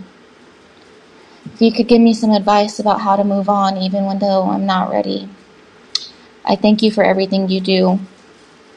If 1.55 1.63
you 1.63 1.73
could 1.73 1.87
give 1.87 2.01
me 2.01 2.13
some 2.13 2.33
advice 2.33 2.81
about 2.81 3.01
how 3.01 3.15
to 3.15 3.25
move 3.25 3.49
on, 3.49 3.77
even 3.77 4.07
when 4.07 4.19
though 4.19 4.51
I'm 4.51 4.67
not 4.67 4.91
ready. 4.91 5.29
I 6.45 6.57
thank 6.57 6.83
you 6.83 6.91
for 6.91 7.05
everything 7.05 7.49
you 7.49 7.61
do. 7.61 8.01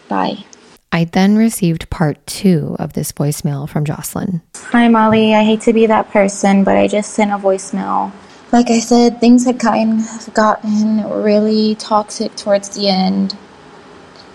Bye. 0.07 0.45
I 0.91 1.05
then 1.05 1.37
received 1.37 1.89
part 1.89 2.25
two 2.27 2.75
of 2.77 2.93
this 2.93 3.13
voicemail 3.13 3.67
from 3.69 3.85
Jocelyn. 3.85 4.41
Hi, 4.55 4.89
Molly. 4.89 5.33
I 5.33 5.43
hate 5.43 5.61
to 5.61 5.73
be 5.73 5.85
that 5.85 6.09
person, 6.09 6.65
but 6.65 6.75
I 6.75 6.87
just 6.87 7.13
sent 7.13 7.31
a 7.31 7.37
voicemail. 7.37 8.11
Like 8.51 8.69
I 8.69 8.79
said, 8.79 9.21
things 9.21 9.45
had 9.45 9.57
gotten, 9.57 10.03
gotten 10.33 11.09
really 11.09 11.75
toxic 11.75 12.35
towards 12.35 12.75
the 12.75 12.89
end. 12.89 13.37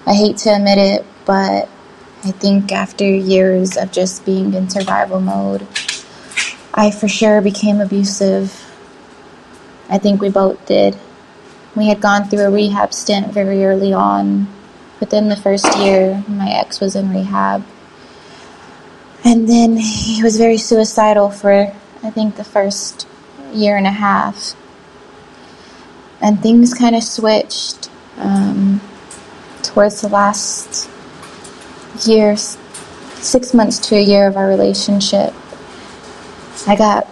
I 0.07 0.15
hate 0.15 0.39
to 0.39 0.55
admit 0.55 0.79
it, 0.79 1.07
but 1.27 1.69
I 2.25 2.31
think 2.31 2.73
after 2.73 3.05
years 3.05 3.77
of 3.77 3.93
just 3.93 4.25
being 4.25 4.55
in 4.55 4.71
survival 4.71 5.21
mode, 5.21 5.67
I 6.73 6.91
for 6.91 7.09
sure 7.09 7.43
became 7.43 7.81
abusive. 7.81 8.65
I 9.91 9.99
think 9.99 10.23
we 10.23 10.31
both 10.31 10.65
did. 10.65 10.97
We 11.75 11.89
had 11.89 12.01
gone 12.01 12.25
through 12.25 12.47
a 12.47 12.51
rehab 12.51 12.95
stint 12.95 13.33
very 13.35 13.65
early 13.67 13.93
on, 13.93 14.49
within 15.01 15.29
the 15.29 15.37
first 15.37 15.77
year, 15.79 16.23
my 16.29 16.51
ex 16.51 16.81
was 16.81 16.97
in 16.97 17.11
rehab. 17.11 17.65
And 19.25 19.49
then 19.49 19.77
he 19.77 20.23
was 20.23 20.37
very 20.37 20.57
suicidal 20.57 21.31
for, 21.31 21.73
I 22.03 22.11
think, 22.11 22.37
the 22.37 22.45
first 22.45 23.09
year 23.53 23.77
and 23.77 23.87
a 23.87 23.91
half. 23.91 24.55
And 26.21 26.41
things 26.41 26.73
kind 26.73 26.95
of 26.95 27.03
switched 27.03 27.91
um, 28.19 28.81
towards 29.63 30.01
the 30.01 30.09
last 30.09 30.89
year, 32.07 32.37
six 32.37 33.53
months 33.53 33.79
to 33.89 33.97
a 33.97 34.01
year 34.01 34.27
of 34.27 34.37
our 34.37 34.49
relationship. 34.49 35.35
I 36.67 36.77
got 36.77 37.07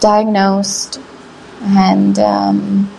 diagnosed, 0.00 1.00
and 1.62 2.18
um, 2.18 2.90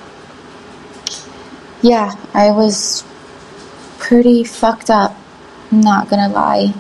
yeah, 1.81 2.15
I 2.33 2.51
was 2.51 3.03
pretty 4.07 4.41
fucked 4.41 4.89
up, 4.89 5.13
not 5.69 6.09
gonna 6.09 6.29
lie. 6.29 6.73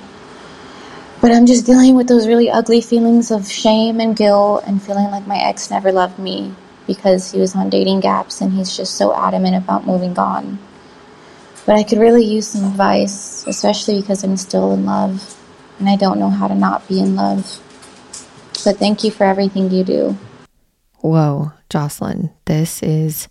But 1.19 1.31
I'm 1.31 1.45
just 1.45 1.65
dealing 1.65 1.95
with 1.95 2.07
those 2.07 2.25
really 2.25 2.49
ugly 2.49 2.79
feelings 2.79 3.31
of 3.31 3.51
shame 3.51 3.99
and 3.99 4.15
guilt 4.15 4.63
and 4.65 4.81
feeling 4.81 5.11
like 5.11 5.27
my 5.27 5.37
ex 5.37 5.69
never 5.69 5.91
loved 5.91 6.17
me 6.17 6.55
because 6.85 7.33
he 7.33 7.39
was 7.41 7.53
on 7.53 7.69
dating 7.69 8.01
apps 8.03 8.39
and 8.39 8.53
he's 8.53 8.77
just 8.77 8.95
so 8.95 9.13
adamant 9.13 9.57
about 9.57 9.85
moving 9.85 10.17
on. 10.17 10.57
But 11.65 11.75
I 11.75 11.83
could 11.83 11.97
really 11.97 12.23
use 12.23 12.47
some 12.47 12.63
advice, 12.63 13.45
especially 13.45 13.99
because 13.99 14.23
I'm 14.23 14.37
still 14.37 14.71
in 14.71 14.85
love 14.85 15.37
and 15.79 15.89
I 15.89 15.97
don't 15.97 16.19
know 16.19 16.29
how 16.29 16.47
to 16.47 16.55
not 16.55 16.87
be 16.87 17.01
in 17.01 17.17
love. 17.17 17.61
But 18.63 18.77
thank 18.77 19.03
you 19.03 19.11
for 19.11 19.25
everything 19.25 19.69
you 19.69 19.83
do. 19.83 20.17
Whoa, 20.99 21.51
Jocelyn, 21.69 22.29
this 22.45 22.81
is 22.81 23.27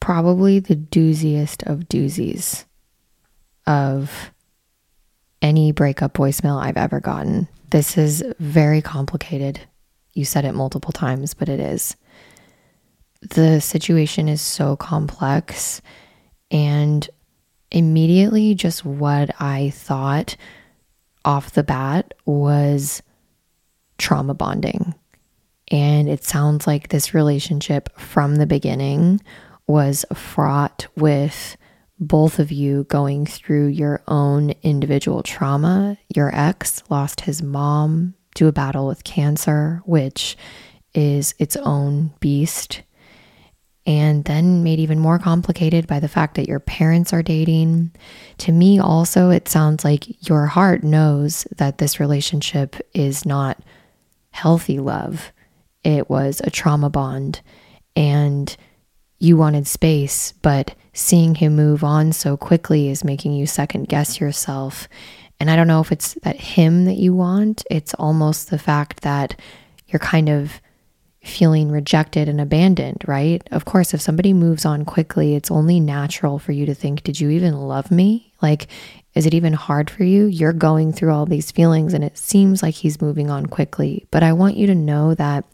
probably 0.00 0.60
the 0.60 0.76
dooziest 0.76 1.66
of 1.66 1.88
doozies 1.88 2.65
of 3.66 4.32
any 5.42 5.72
breakup 5.72 6.14
voicemail 6.14 6.60
I've 6.60 6.76
ever 6.76 7.00
gotten. 7.00 7.48
This 7.70 7.98
is 7.98 8.22
very 8.38 8.80
complicated. 8.80 9.60
You 10.12 10.24
said 10.24 10.44
it 10.44 10.52
multiple 10.52 10.92
times, 10.92 11.34
but 11.34 11.48
it 11.48 11.60
is. 11.60 11.96
The 13.22 13.60
situation 13.60 14.28
is 14.28 14.40
so 14.40 14.76
complex, 14.76 15.82
and 16.50 17.08
immediately, 17.70 18.54
just 18.54 18.84
what 18.84 19.30
I 19.40 19.70
thought 19.70 20.36
off 21.24 21.52
the 21.52 21.64
bat 21.64 22.14
was 22.24 23.02
trauma 23.98 24.34
bonding. 24.34 24.94
And 25.72 26.08
it 26.08 26.22
sounds 26.22 26.66
like 26.66 26.88
this 26.88 27.12
relationship 27.12 27.88
from 27.98 28.36
the 28.36 28.46
beginning 28.46 29.20
was 29.66 30.04
fraught 30.14 30.86
with 30.96 31.56
both 31.98 32.38
of 32.38 32.52
you 32.52 32.84
going 32.84 33.26
through 33.26 33.68
your 33.68 34.02
own 34.06 34.52
individual 34.62 35.22
trauma. 35.22 35.96
Your 36.14 36.34
ex 36.34 36.82
lost 36.90 37.22
his 37.22 37.42
mom 37.42 38.14
to 38.34 38.46
a 38.46 38.52
battle 38.52 38.86
with 38.86 39.04
cancer, 39.04 39.82
which 39.84 40.36
is 40.94 41.34
its 41.38 41.56
own 41.56 42.12
beast. 42.20 42.82
And 43.86 44.24
then 44.24 44.64
made 44.64 44.80
even 44.80 44.98
more 44.98 45.18
complicated 45.18 45.86
by 45.86 46.00
the 46.00 46.08
fact 46.08 46.34
that 46.34 46.48
your 46.48 46.58
parents 46.58 47.12
are 47.12 47.22
dating. 47.22 47.92
To 48.38 48.50
me, 48.50 48.80
also, 48.80 49.30
it 49.30 49.48
sounds 49.48 49.84
like 49.84 50.28
your 50.28 50.46
heart 50.46 50.82
knows 50.82 51.46
that 51.56 51.78
this 51.78 52.00
relationship 52.00 52.74
is 52.94 53.24
not 53.24 53.62
healthy 54.30 54.78
love, 54.78 55.32
it 55.82 56.10
was 56.10 56.42
a 56.44 56.50
trauma 56.50 56.90
bond. 56.90 57.40
And 57.94 58.54
you 59.18 59.36
wanted 59.36 59.66
space, 59.66 60.32
but 60.42 60.74
seeing 60.92 61.34
him 61.34 61.56
move 61.56 61.84
on 61.84 62.12
so 62.12 62.36
quickly 62.36 62.88
is 62.88 63.04
making 63.04 63.32
you 63.32 63.46
second 63.46 63.88
guess 63.88 64.20
yourself. 64.20 64.88
And 65.38 65.50
I 65.50 65.56
don't 65.56 65.68
know 65.68 65.80
if 65.80 65.92
it's 65.92 66.14
that 66.22 66.36
him 66.36 66.86
that 66.86 66.96
you 66.96 67.14
want, 67.14 67.64
it's 67.70 67.94
almost 67.94 68.50
the 68.50 68.58
fact 68.58 69.02
that 69.02 69.38
you're 69.88 70.00
kind 70.00 70.28
of 70.28 70.60
feeling 71.22 71.70
rejected 71.70 72.28
and 72.28 72.40
abandoned, 72.40 73.02
right? 73.06 73.46
Of 73.50 73.64
course, 73.64 73.92
if 73.92 74.00
somebody 74.00 74.32
moves 74.32 74.64
on 74.64 74.84
quickly, 74.84 75.34
it's 75.34 75.50
only 75.50 75.80
natural 75.80 76.38
for 76.38 76.52
you 76.52 76.66
to 76.66 76.74
think, 76.74 77.02
Did 77.02 77.20
you 77.20 77.30
even 77.30 77.54
love 77.54 77.90
me? 77.90 78.32
Like, 78.40 78.68
is 79.14 79.26
it 79.26 79.34
even 79.34 79.54
hard 79.54 79.90
for 79.90 80.04
you? 80.04 80.26
You're 80.26 80.52
going 80.52 80.92
through 80.92 81.12
all 81.12 81.26
these 81.26 81.50
feelings 81.50 81.94
and 81.94 82.04
it 82.04 82.18
seems 82.18 82.62
like 82.62 82.74
he's 82.74 83.00
moving 83.00 83.30
on 83.30 83.46
quickly. 83.46 84.06
But 84.10 84.22
I 84.22 84.34
want 84.34 84.56
you 84.56 84.66
to 84.68 84.74
know 84.74 85.14
that 85.14 85.44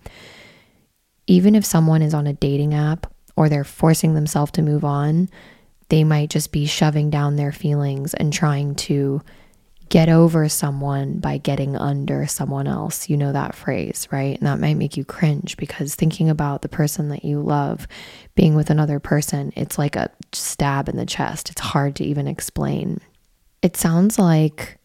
even 1.27 1.55
if 1.55 1.65
someone 1.65 2.03
is 2.03 2.13
on 2.13 2.27
a 2.27 2.33
dating 2.33 2.75
app 2.75 3.12
or 3.37 3.49
they're 3.49 3.65
forcing 3.65 4.15
themselves 4.15 4.53
to 4.53 4.63
move 4.63 4.85
on, 4.85 5.29
they 5.89 6.05
might 6.05 6.31
just 6.31 6.53
be 6.53 6.67
shoving 6.67 7.11
down 7.11 7.37
their 7.37 7.53
feelings 7.53 8.15
and 8.15 8.33
trying 8.33 8.75
to 8.75 9.23
get 9.93 10.09
over 10.09 10.49
someone 10.49 11.19
by 11.19 11.37
getting 11.37 11.77
under 11.77 12.27
someone 12.27 12.67
else. 12.67 13.11
You 13.11 13.19
know 13.19 13.33
that 13.33 13.55
phrase, 13.55 14.09
right? 14.11 14.39
And 14.39 14.47
that 14.47 14.59
might 14.59 14.79
make 14.79 14.97
you 14.97 15.05
cringe 15.05 15.59
because 15.59 15.95
thinking 15.95 16.31
about 16.31 16.63
the 16.63 16.69
person 16.71 17.11
that 17.11 17.27
you 17.27 17.43
love 17.43 17.87
being 18.35 18.55
with 18.55 18.71
another 18.71 19.01
person, 19.01 19.53
it's 19.55 19.77
like 19.77 19.95
a 19.95 20.11
stab 20.33 20.89
in 20.89 20.97
the 20.97 21.05
chest. 21.05 21.51
It's 21.51 21.61
hard 21.61 21.95
to 21.97 22.05
even 22.05 22.27
explain. 22.27 23.03
It 23.61 23.77
sounds 23.77 24.19
like 24.19 24.79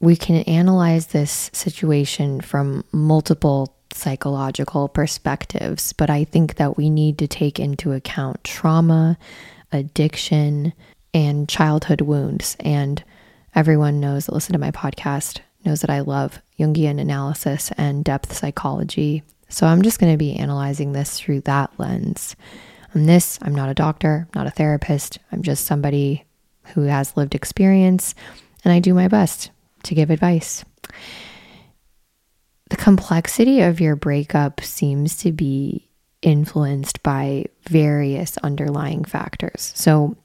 we 0.00 0.16
can 0.16 0.36
analyze 0.42 1.08
this 1.08 1.50
situation 1.52 2.40
from 2.40 2.84
multiple 2.92 3.74
psychological 3.92 4.88
perspectives, 4.88 5.92
but 5.92 6.10
I 6.10 6.24
think 6.24 6.56
that 6.56 6.76
we 6.76 6.90
need 6.90 7.18
to 7.18 7.28
take 7.28 7.58
into 7.58 7.92
account 7.92 8.44
trauma, 8.44 9.16
addiction, 9.72 10.72
and 11.14 11.48
childhood 11.48 12.02
wounds. 12.02 12.56
And 12.60 13.02
everyone 13.54 14.00
knows 14.00 14.26
that 14.26 14.34
listen 14.34 14.52
to 14.52 14.58
my 14.58 14.70
podcast 14.70 15.40
knows 15.64 15.80
that 15.80 15.90
I 15.90 16.00
love 16.00 16.40
Jungian 16.58 17.00
analysis 17.00 17.72
and 17.76 18.04
depth 18.04 18.32
psychology. 18.32 19.22
So 19.48 19.66
I'm 19.66 19.82
just 19.82 19.98
going 19.98 20.12
to 20.12 20.18
be 20.18 20.36
analyzing 20.36 20.92
this 20.92 21.18
through 21.18 21.40
that 21.42 21.72
lens. 21.78 22.36
And 22.92 23.08
this, 23.08 23.38
I'm 23.42 23.54
not 23.54 23.68
a 23.68 23.74
doctor, 23.74 24.28
not 24.34 24.46
a 24.46 24.50
therapist. 24.50 25.18
I'm 25.32 25.42
just 25.42 25.64
somebody 25.64 26.24
who 26.74 26.82
has 26.82 27.16
lived 27.16 27.34
experience, 27.34 28.14
and 28.64 28.72
I 28.72 28.80
do 28.80 28.94
my 28.94 29.08
best 29.08 29.50
to 29.86 29.94
give 29.94 30.10
advice. 30.10 30.64
The 32.70 32.76
complexity 32.76 33.60
of 33.62 33.80
your 33.80 33.96
breakup 33.96 34.60
seems 34.60 35.16
to 35.18 35.32
be 35.32 35.88
influenced 36.22 37.02
by 37.02 37.46
various 37.68 38.36
underlying 38.38 39.04
factors. 39.04 39.72
So, 39.74 40.16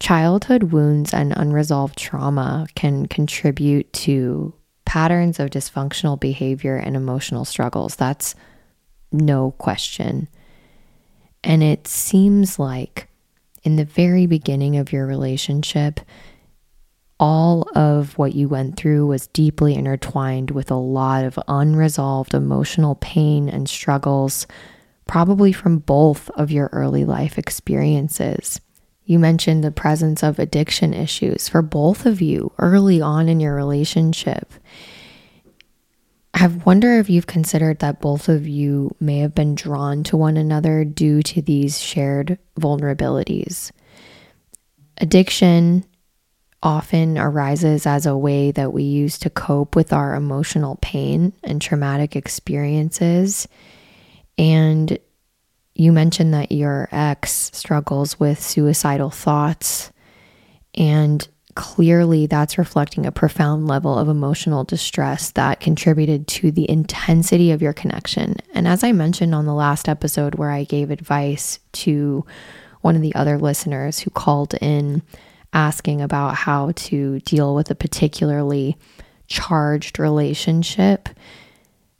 childhood 0.00 0.64
wounds 0.64 1.12
and 1.12 1.32
unresolved 1.36 1.98
trauma 1.98 2.66
can 2.74 3.06
contribute 3.06 3.92
to 3.92 4.54
patterns 4.84 5.40
of 5.40 5.50
dysfunctional 5.50 6.18
behavior 6.18 6.76
and 6.76 6.96
emotional 6.96 7.44
struggles. 7.44 7.96
That's 7.96 8.34
no 9.12 9.52
question. 9.52 10.28
And 11.42 11.62
it 11.62 11.86
seems 11.86 12.58
like 12.58 13.08
in 13.62 13.76
the 13.76 13.84
very 13.84 14.26
beginning 14.26 14.76
of 14.76 14.92
your 14.92 15.06
relationship, 15.06 16.00
all 17.20 17.68
of 17.76 18.18
what 18.18 18.34
you 18.34 18.48
went 18.48 18.76
through 18.76 19.06
was 19.06 19.28
deeply 19.28 19.74
intertwined 19.74 20.50
with 20.50 20.70
a 20.70 20.76
lot 20.76 21.24
of 21.24 21.38
unresolved 21.46 22.34
emotional 22.34 22.96
pain 22.96 23.48
and 23.48 23.68
struggles, 23.68 24.46
probably 25.06 25.52
from 25.52 25.78
both 25.78 26.28
of 26.30 26.50
your 26.50 26.68
early 26.72 27.04
life 27.04 27.38
experiences. 27.38 28.60
You 29.04 29.18
mentioned 29.18 29.62
the 29.62 29.70
presence 29.70 30.22
of 30.22 30.38
addiction 30.38 30.94
issues 30.94 31.48
for 31.48 31.62
both 31.62 32.06
of 32.06 32.22
you 32.22 32.52
early 32.58 33.00
on 33.00 33.28
in 33.28 33.38
your 33.38 33.54
relationship. 33.54 34.52
I 36.32 36.48
wonder 36.48 36.98
if 36.98 37.08
you've 37.08 37.28
considered 37.28 37.78
that 37.78 38.00
both 38.00 38.28
of 38.28 38.48
you 38.48 38.96
may 38.98 39.18
have 39.18 39.34
been 39.34 39.54
drawn 39.54 40.02
to 40.04 40.16
one 40.16 40.36
another 40.36 40.84
due 40.84 41.22
to 41.22 41.40
these 41.40 41.80
shared 41.80 42.38
vulnerabilities. 42.58 43.70
Addiction 44.98 45.84
often 46.64 47.18
arises 47.18 47.86
as 47.86 48.06
a 48.06 48.16
way 48.16 48.50
that 48.50 48.72
we 48.72 48.82
use 48.82 49.18
to 49.18 49.30
cope 49.30 49.76
with 49.76 49.92
our 49.92 50.14
emotional 50.14 50.78
pain 50.80 51.32
and 51.44 51.60
traumatic 51.60 52.16
experiences. 52.16 53.46
And 54.38 54.98
you 55.74 55.92
mentioned 55.92 56.32
that 56.32 56.50
your 56.50 56.88
ex 56.90 57.50
struggles 57.52 58.18
with 58.18 58.42
suicidal 58.42 59.10
thoughts, 59.10 59.92
and 60.74 61.28
clearly 61.54 62.26
that's 62.26 62.58
reflecting 62.58 63.06
a 63.06 63.12
profound 63.12 63.68
level 63.68 63.96
of 63.96 64.08
emotional 64.08 64.64
distress 64.64 65.30
that 65.32 65.60
contributed 65.60 66.26
to 66.26 66.50
the 66.50 66.68
intensity 66.68 67.52
of 67.52 67.62
your 67.62 67.72
connection. 67.72 68.36
And 68.54 68.66
as 68.66 68.82
I 68.82 68.92
mentioned 68.92 69.34
on 69.34 69.46
the 69.46 69.54
last 69.54 69.88
episode, 69.88 70.36
where 70.36 70.50
I 70.50 70.64
gave 70.64 70.90
advice 70.90 71.60
to 71.72 72.24
one 72.80 72.96
of 72.96 73.02
the 73.02 73.14
other 73.14 73.38
listeners 73.38 74.00
who 74.00 74.10
called 74.10 74.54
in 74.60 75.02
asking 75.54 76.02
about 76.02 76.34
how 76.34 76.72
to 76.72 77.20
deal 77.20 77.54
with 77.54 77.70
a 77.70 77.74
particularly 77.74 78.76
charged 79.26 79.98
relationship, 79.98 81.08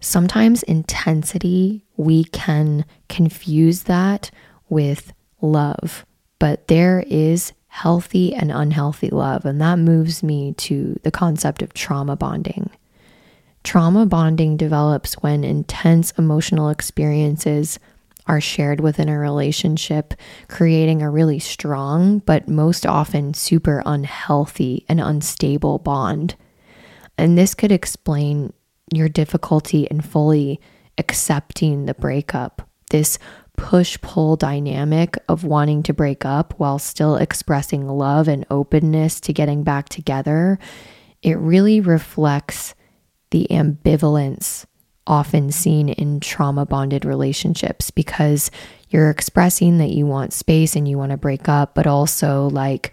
sometimes 0.01 0.63
intensity, 0.65 1.85
we 1.97 2.25
can 2.25 2.85
confuse 3.09 3.85
that 3.85 4.31
with 4.69 5.13
love. 5.41 6.05
But 6.39 6.69
there 6.69 7.05
is 7.07 7.53
healthy 7.69 8.35
and 8.35 8.53
unhealthy 8.53 9.09
love. 9.09 9.45
And 9.45 9.61
that 9.61 9.79
moves 9.79 10.23
me 10.23 10.53
to 10.55 10.99
the 11.03 11.11
concept 11.11 11.63
of 11.63 11.75
trauma 11.75 12.17
bonding. 12.17 12.71
Trauma 13.65 14.07
bonding 14.07 14.57
develops 14.57 15.15
when 15.15 15.43
intense 15.43 16.13
emotional 16.13 16.69
experiences 16.69 17.79
are 18.27 18.41
shared 18.41 18.81
within 18.81 19.09
a 19.09 19.19
relationship, 19.19 20.15
creating 20.49 21.03
a 21.03 21.11
really 21.11 21.39
strong, 21.39 22.21
but 22.21 22.49
most 22.49 22.87
often 22.87 23.35
super 23.35 23.83
unhealthy 23.85 24.85
and 24.89 25.01
unstable 25.01 25.79
bond. 25.79 26.35
And 27.19 27.37
this 27.37 27.55
could 27.55 27.73
explain 27.73 28.53
your 28.93 29.09
difficulty 29.09 29.85
in 29.85 30.01
fully 30.01 30.61
accepting 30.99 31.87
the 31.87 31.95
breakup, 31.95 32.69
this 32.91 33.19
push 33.57 34.01
pull 34.01 34.37
dynamic 34.37 35.17
of 35.29 35.45
wanting 35.45 35.83
to 35.85 35.95
break 35.95 36.25
up 36.25 36.55
while 36.59 36.79
still 36.79 37.17
expressing 37.17 37.87
love 37.87 38.27
and 38.27 38.45
openness 38.51 39.21
to 39.21 39.33
getting 39.33 39.63
back 39.63 39.89
together. 39.89 40.59
It 41.23 41.39
really 41.39 41.81
reflects 41.81 42.75
the 43.31 43.47
ambivalence 43.51 44.67
often 45.07 45.51
seen 45.53 45.89
in 45.89 46.21
trauma 46.21 46.65
bonded 46.65 47.05
relationships 47.05 47.91
because 47.91 48.51
you're 48.89 49.11
expressing 49.11 49.79
that 49.79 49.91
you 49.91 50.07
want 50.07 50.33
space 50.33 50.77
and 50.77 50.89
you 50.89 50.97
want 50.97 51.11
to 51.11 51.17
break 51.17 51.49
up, 51.49 51.75
but 51.75 51.87
also 51.87 52.49
like, 52.51 52.93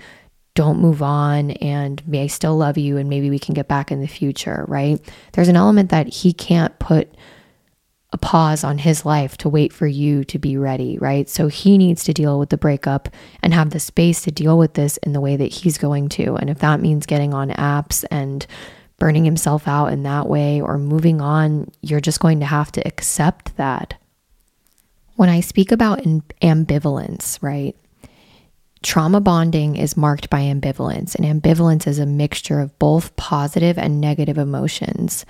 don't 0.54 0.80
move 0.80 1.02
on 1.02 1.52
and 1.52 2.06
may 2.08 2.24
I 2.24 2.28
still 2.28 2.58
love 2.58 2.78
you 2.78 2.98
and 2.98 3.10
maybe 3.10 3.30
we 3.30 3.40
can 3.40 3.54
get 3.54 3.68
back 3.68 3.92
in 3.92 4.02
the 4.02 4.08
future, 4.08 4.66
right? 4.68 5.00
There's 5.32 5.48
an 5.48 5.56
element 5.56 5.92
that 5.92 6.08
he 6.08 6.34
can't 6.34 6.78
put 6.80 7.16
a 8.14 8.18
pause 8.18 8.64
on 8.64 8.78
his 8.78 9.06
life 9.06 9.38
to 9.38 9.48
wait 9.48 9.72
for 9.72 9.88
you 9.88 10.26
to 10.26 10.38
be 10.38 10.58
ready, 10.58 10.98
right? 10.98 11.30
So 11.30 11.48
he 11.48 11.78
needs 11.78 12.04
to 12.04 12.14
deal 12.14 12.38
with 12.38 12.50
the 12.50 12.58
breakup 12.58 13.08
and 13.42 13.54
have 13.54 13.70
the 13.70 13.80
space 13.80 14.22
to 14.24 14.32
deal 14.32 14.58
with 14.58 14.74
this 14.74 14.98
in 14.98 15.14
the 15.14 15.22
way 15.22 15.38
that 15.38 15.54
he's 15.54 15.78
going 15.78 16.10
to. 16.10 16.36
And 16.36 16.50
if 16.50 16.60
that 16.60 16.82
means 16.82 17.06
getting 17.06 17.34
on 17.34 17.52
apps 17.52 18.04
and 18.12 18.46
burning 19.02 19.26
himself 19.26 19.68
out 19.68 19.88
in 19.88 20.04
that 20.04 20.30
way 20.30 20.62
or 20.62 20.78
moving 20.78 21.22
on, 21.22 21.68
you're 21.82 22.00
just 22.00 22.20
going 22.20 22.40
to 22.40 22.46
have 22.46 22.72
to 22.72 22.88
accept 22.88 23.58
that. 23.58 23.96
When 25.16 25.28
I 25.28 25.40
speak 25.40 25.72
about 25.72 26.04
ambivalence, 26.44 27.40
right? 27.42 27.76
Trauma 28.84 29.20
bonding 29.20 29.76
is 29.76 29.98
marked 29.98 30.30
by 30.30 30.42
ambivalence, 30.42 31.16
and 31.16 31.26
ambivalence 31.26 31.88
is 31.88 31.98
a 31.98 32.06
mixture 32.06 32.60
of 32.60 32.78
both 32.78 33.16
positive 33.16 33.80
and 33.80 34.00
negative 34.00 34.38
emotions. 34.38 35.26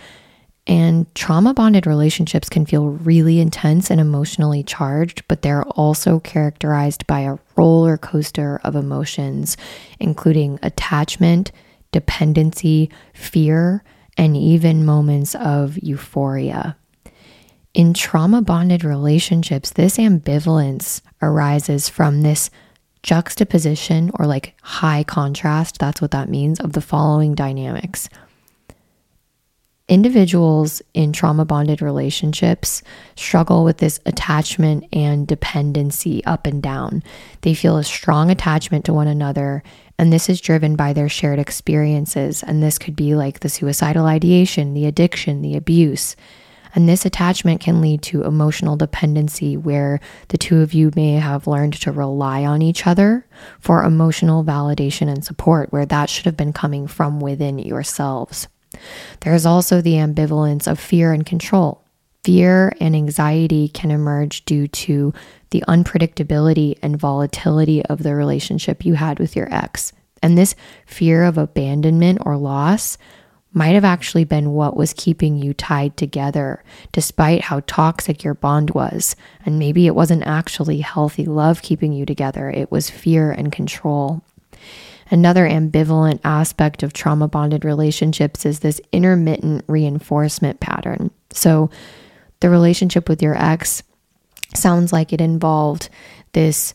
And 0.68 1.14
trauma 1.16 1.54
bonded 1.54 1.88
relationships 1.88 2.50
can 2.50 2.66
feel 2.66 2.88
really 2.88 3.40
intense 3.40 3.90
and 3.90 4.02
emotionally 4.02 4.64
charged, 4.64 5.26
but 5.30 5.44
they're 5.44 5.64
also 5.64 6.20
characterized 6.20 7.08
by 7.08 7.22
a 7.22 7.38
roller 7.56 7.98
coaster 7.98 8.60
of 8.66 8.76
emotions, 8.76 9.56
including 9.98 10.60
attachment, 10.62 11.54
dependency, 11.92 12.90
fear, 13.14 13.84
and 14.18 14.36
even 14.36 14.86
moments 14.86 15.36
of 15.36 15.78
euphoria. 15.82 16.76
In 17.74 17.94
trauma 17.94 18.42
bonded 18.42 18.84
relationships, 18.84 19.72
this 19.72 19.98
ambivalence 19.98 21.02
arises 21.22 21.88
from 21.88 22.22
this 22.22 22.50
juxtaposition 23.04 24.12
or 24.20 24.26
like 24.26 24.56
high 24.62 25.04
contrast, 25.04 25.80
that's 25.80 26.02
what 26.02 26.12
that 26.12 26.30
means, 26.30 26.60
of 26.60 26.74
the 26.74 26.82
following 26.82 27.34
dynamics. 27.34 28.10
Individuals 29.88 30.82
in 30.94 31.12
trauma 31.12 31.44
bonded 31.44 31.82
relationships 31.82 32.82
struggle 33.18 33.66
with 33.66 33.80
this 33.80 34.00
attachment 34.06 34.86
and 34.94 35.28
dependency 35.28 36.24
up 36.24 36.46
and 36.46 36.64
down. 36.64 37.04
They 37.42 37.54
feel 37.54 37.78
a 37.78 37.84
strong 37.84 38.32
attachment 38.32 38.86
to 38.86 38.94
one 38.94 39.08
another 39.08 39.64
and 40.02 40.12
this 40.12 40.30
is 40.30 40.42
driven 40.42 40.76
by 40.76 40.94
their 40.94 41.08
shared 41.08 41.38
experiences. 41.38 42.42
And 42.42 42.62
this 42.62 42.80
could 42.80 42.96
be 42.96 43.14
like 43.14 43.42
the 43.42 43.50
suicidal 43.50 44.08
ideation, 44.08 44.74
the 44.74 44.88
addiction, 44.88 45.44
the 45.44 45.56
abuse. 45.56 46.16
And 46.74 46.90
this 46.90 47.06
attachment 47.06 47.62
can 47.62 47.82
lead 47.82 48.02
to 48.04 48.24
emotional 48.24 48.76
dependency, 48.76 49.58
where 49.58 50.00
the 50.30 50.40
two 50.40 50.62
of 50.62 50.74
you 50.74 50.90
may 50.96 51.12
have 51.14 51.46
learned 51.46 51.74
to 51.74 51.92
rely 51.92 52.44
on 52.44 52.64
each 52.64 52.88
other 52.88 53.28
for 53.60 53.84
emotional 53.84 54.44
validation 54.44 55.08
and 55.08 55.24
support, 55.24 55.72
where 55.72 55.86
that 55.86 56.10
should 56.10 56.26
have 56.26 56.38
been 56.38 56.52
coming 56.52 56.88
from 56.88 57.20
within 57.20 57.60
yourselves. 57.60 58.48
There's 59.20 59.46
also 59.46 59.82
the 59.82 59.96
ambivalence 59.96 60.66
of 60.66 60.80
fear 60.80 61.14
and 61.14 61.28
control. 61.28 61.84
Fear 62.24 62.74
and 62.82 62.96
anxiety 62.96 63.68
can 63.68 63.92
emerge 63.92 64.46
due 64.46 64.68
to 64.68 65.14
the 65.52 65.64
unpredictability 65.68 66.78
and 66.82 67.00
volatility 67.00 67.86
of 67.86 68.04
the 68.04 68.16
relationship 68.16 68.84
you 68.84 68.96
had 68.96 69.20
with 69.20 69.36
your 69.36 69.54
ex. 69.54 69.94
And 70.24 70.38
this 70.38 70.56
fear 70.86 71.24
of 71.24 71.38
abandonment 71.38 72.20
or 72.26 72.38
loss 72.38 72.98
might 73.54 73.74
have 73.74 73.84
actually 73.84 74.24
been 74.24 74.54
what 74.54 74.78
was 74.78 74.94
keeping 74.94 75.38
you 75.38 75.54
tied 75.54 75.98
together, 75.98 76.64
despite 76.94 77.42
how 77.42 77.62
toxic 77.68 78.24
your 78.24 78.34
bond 78.34 78.72
was. 78.72 79.16
And 79.46 79.60
maybe 79.60 79.88
it 79.88 79.96
wasn't 79.96 80.24
actually 80.24 80.80
healthy 80.80 81.26
love 81.26 81.62
keeping 81.62 81.92
you 81.92 82.06
together, 82.06 82.50
it 82.50 82.72
was 82.72 82.90
fear 82.90 83.32
and 83.32 83.52
control. 83.52 84.22
Another 85.10 85.46
ambivalent 85.46 86.22
aspect 86.24 86.84
of 86.84 86.94
trauma 86.94 87.28
bonded 87.28 87.66
relationships 87.66 88.46
is 88.46 88.60
this 88.60 88.80
intermittent 88.94 89.66
reinforcement 89.68 90.62
pattern. 90.62 91.12
So, 91.32 91.70
the 92.40 92.50
relationship 92.50 93.10
with 93.10 93.22
your 93.22 93.36
ex 93.36 93.84
sounds 94.56 94.92
like 94.92 95.14
it 95.14 95.22
involved 95.22 95.90
this 96.34 96.74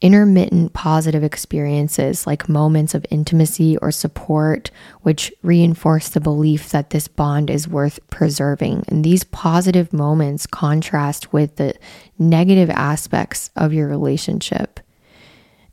intermittent 0.00 0.72
positive 0.72 1.24
experiences 1.24 2.24
like 2.24 2.48
moments 2.48 2.94
of 2.94 3.04
intimacy 3.10 3.76
or 3.78 3.90
support, 3.90 4.70
which 5.02 5.32
reinforce 5.42 6.08
the 6.08 6.20
belief 6.20 6.70
that 6.70 6.90
this 6.90 7.08
bond 7.08 7.50
is 7.50 7.66
worth 7.66 7.98
preserving. 8.08 8.84
And 8.88 9.02
these 9.02 9.24
positive 9.24 9.92
moments 9.92 10.46
contrast 10.46 11.32
with 11.32 11.56
the 11.56 11.74
negative 12.18 12.70
aspects 12.70 13.50
of 13.56 13.72
your 13.72 13.88
relationship. 13.88 14.78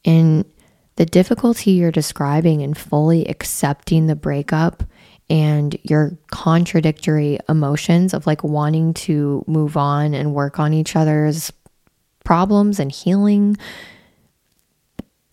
And 0.04 0.46
the 0.96 1.06
difficulty 1.06 1.72
you're 1.72 1.92
describing 1.92 2.62
in 2.62 2.74
fully 2.74 3.28
accepting 3.28 4.08
the 4.08 4.16
breakup 4.16 4.84
and 5.30 5.78
your 5.84 6.18
contradictory 6.32 7.40
emotions 7.50 8.14
of 8.14 8.28
like 8.28 8.44
wanting 8.44 8.94
to 8.94 9.44
move 9.48 9.76
on 9.76 10.14
and 10.14 10.34
work 10.34 10.60
on 10.60 10.74
each 10.74 10.96
other's 10.96 11.52
problems 12.24 12.80
and 12.80 12.92
healing 12.92 13.58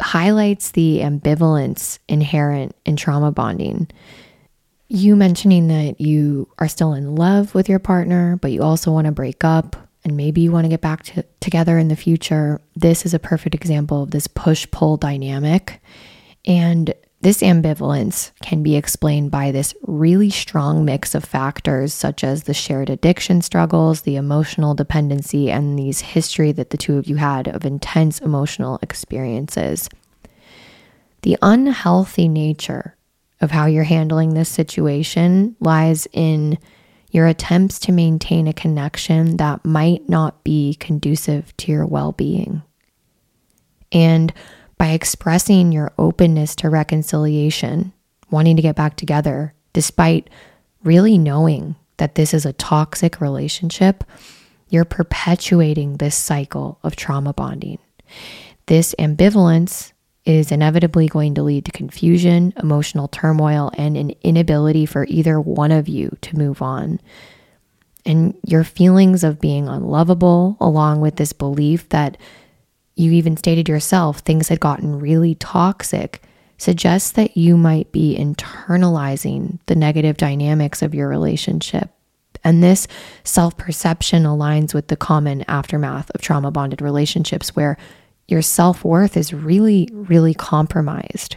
highlights 0.00 0.72
the 0.72 0.98
ambivalence 0.98 1.98
inherent 2.08 2.74
in 2.84 2.96
trauma 2.96 3.30
bonding. 3.30 3.88
You 4.88 5.16
mentioning 5.16 5.68
that 5.68 6.00
you 6.00 6.48
are 6.58 6.68
still 6.68 6.92
in 6.92 7.14
love 7.14 7.54
with 7.54 7.68
your 7.68 7.78
partner, 7.78 8.36
but 8.42 8.52
you 8.52 8.62
also 8.62 8.92
want 8.92 9.06
to 9.06 9.12
break 9.12 9.44
up 9.44 9.76
and 10.04 10.16
maybe 10.16 10.40
you 10.40 10.50
want 10.50 10.64
to 10.64 10.68
get 10.68 10.80
back 10.80 11.04
to, 11.04 11.24
together 11.40 11.78
in 11.78 11.88
the 11.88 11.96
future. 11.96 12.60
This 12.74 13.06
is 13.06 13.14
a 13.14 13.18
perfect 13.18 13.54
example 13.54 14.02
of 14.02 14.10
this 14.10 14.26
push 14.26 14.66
pull 14.70 14.96
dynamic. 14.96 15.80
And 16.44 16.92
this 17.22 17.40
ambivalence 17.40 18.32
can 18.42 18.64
be 18.64 18.74
explained 18.74 19.30
by 19.30 19.52
this 19.52 19.74
really 19.82 20.28
strong 20.28 20.84
mix 20.84 21.14
of 21.14 21.24
factors, 21.24 21.94
such 21.94 22.24
as 22.24 22.42
the 22.42 22.54
shared 22.54 22.90
addiction 22.90 23.40
struggles, 23.42 24.02
the 24.02 24.16
emotional 24.16 24.74
dependency, 24.74 25.48
and 25.48 25.78
these 25.78 26.00
history 26.00 26.50
that 26.50 26.70
the 26.70 26.76
two 26.76 26.98
of 26.98 27.06
you 27.06 27.16
had 27.16 27.46
of 27.46 27.64
intense 27.64 28.20
emotional 28.20 28.80
experiences. 28.82 29.88
The 31.22 31.38
unhealthy 31.40 32.26
nature 32.26 32.96
of 33.40 33.52
how 33.52 33.66
you're 33.66 33.84
handling 33.84 34.34
this 34.34 34.48
situation 34.48 35.54
lies 35.60 36.08
in 36.12 36.58
your 37.12 37.28
attempts 37.28 37.78
to 37.80 37.92
maintain 37.92 38.48
a 38.48 38.52
connection 38.52 39.36
that 39.36 39.64
might 39.64 40.08
not 40.08 40.42
be 40.42 40.74
conducive 40.74 41.56
to 41.58 41.70
your 41.70 41.86
well 41.86 42.10
being. 42.10 42.62
And 43.92 44.32
by 44.78 44.88
expressing 44.88 45.72
your 45.72 45.92
openness 45.98 46.56
to 46.56 46.70
reconciliation, 46.70 47.92
wanting 48.30 48.56
to 48.56 48.62
get 48.62 48.76
back 48.76 48.96
together, 48.96 49.54
despite 49.72 50.28
really 50.82 51.18
knowing 51.18 51.76
that 51.98 52.14
this 52.14 52.34
is 52.34 52.44
a 52.44 52.52
toxic 52.54 53.20
relationship, 53.20 54.04
you're 54.68 54.84
perpetuating 54.84 55.96
this 55.96 56.16
cycle 56.16 56.78
of 56.82 56.96
trauma 56.96 57.32
bonding. 57.32 57.78
This 58.66 58.94
ambivalence 58.98 59.92
is 60.24 60.52
inevitably 60.52 61.08
going 61.08 61.34
to 61.34 61.42
lead 61.42 61.64
to 61.64 61.72
confusion, 61.72 62.54
emotional 62.56 63.08
turmoil, 63.08 63.70
and 63.76 63.96
an 63.96 64.10
inability 64.22 64.86
for 64.86 65.04
either 65.08 65.40
one 65.40 65.72
of 65.72 65.88
you 65.88 66.16
to 66.22 66.38
move 66.38 66.62
on. 66.62 67.00
And 68.04 68.34
your 68.46 68.64
feelings 68.64 69.24
of 69.24 69.40
being 69.40 69.68
unlovable, 69.68 70.56
along 70.60 71.00
with 71.00 71.16
this 71.16 71.32
belief 71.32 71.88
that 71.90 72.16
you 72.94 73.12
even 73.12 73.36
stated 73.36 73.68
yourself 73.68 74.18
things 74.18 74.48
had 74.48 74.60
gotten 74.60 74.98
really 74.98 75.34
toxic, 75.36 76.22
suggests 76.58 77.12
that 77.12 77.36
you 77.36 77.56
might 77.56 77.90
be 77.92 78.16
internalizing 78.16 79.58
the 79.66 79.74
negative 79.74 80.16
dynamics 80.16 80.82
of 80.82 80.94
your 80.94 81.08
relationship. 81.08 81.90
And 82.44 82.62
this 82.62 82.88
self 83.24 83.56
perception 83.56 84.24
aligns 84.24 84.74
with 84.74 84.88
the 84.88 84.96
common 84.96 85.44
aftermath 85.48 86.10
of 86.10 86.20
trauma 86.20 86.50
bonded 86.50 86.82
relationships 86.82 87.54
where 87.54 87.76
your 88.28 88.42
self 88.42 88.84
worth 88.84 89.16
is 89.16 89.32
really, 89.32 89.88
really 89.92 90.34
compromised. 90.34 91.36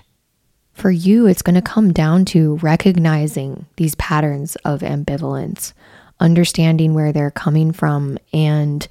For 0.74 0.92
you, 0.92 1.26
it's 1.26 1.42
going 1.42 1.56
to 1.56 1.62
come 1.62 1.94
down 1.94 2.26
to 2.26 2.56
recognizing 2.58 3.66
these 3.78 3.96
patterns 3.96 4.58
of 4.58 4.82
ambivalence, 4.82 5.74
understanding 6.20 6.94
where 6.94 7.14
they're 7.14 7.32
coming 7.32 7.72
from, 7.72 8.18
and 8.34 8.86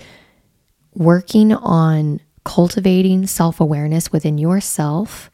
working 0.95 1.53
on 1.53 2.21
cultivating 2.45 3.27
self 3.27 3.61
awareness 3.61 4.13
within 4.13 4.39
yourself 4.39 5.31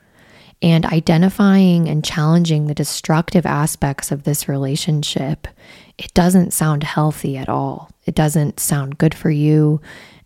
and 0.62 0.84
identifying 0.86 1.88
and 1.88 2.04
challenging 2.04 2.66
the 2.66 2.74
destructive 2.74 3.46
aspects 3.46 4.12
of 4.12 4.24
this 4.24 4.48
relationship, 4.48 5.48
it 5.96 6.12
doesn't 6.14 6.52
sound 6.52 6.82
healthy 6.82 7.36
at 7.36 7.48
all. 7.48 7.90
It 8.04 8.14
doesn't 8.14 8.60
sound 8.60 8.98
good 8.98 9.14
for 9.14 9.30
you. 9.30 9.80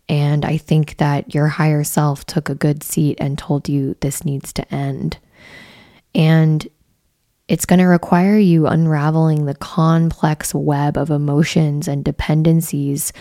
And 0.07 0.45
I 0.45 0.57
think 0.57 0.97
that 0.97 1.33
your 1.33 1.47
higher 1.47 1.83
self 1.83 2.25
took 2.25 2.49
a 2.49 2.55
good 2.55 2.83
seat 2.83 3.17
and 3.19 3.37
told 3.37 3.69
you 3.69 3.95
this 4.01 4.25
needs 4.25 4.53
to 4.53 4.73
end. 4.73 5.17
And 6.13 6.67
it's 7.47 7.65
going 7.65 7.79
to 7.79 7.85
require 7.85 8.37
you 8.37 8.67
unraveling 8.67 9.45
the 9.45 9.55
complex 9.55 10.53
web 10.53 10.97
of 10.97 11.09
emotions 11.09 11.87
and 11.87 12.03
dependencies 12.03 13.13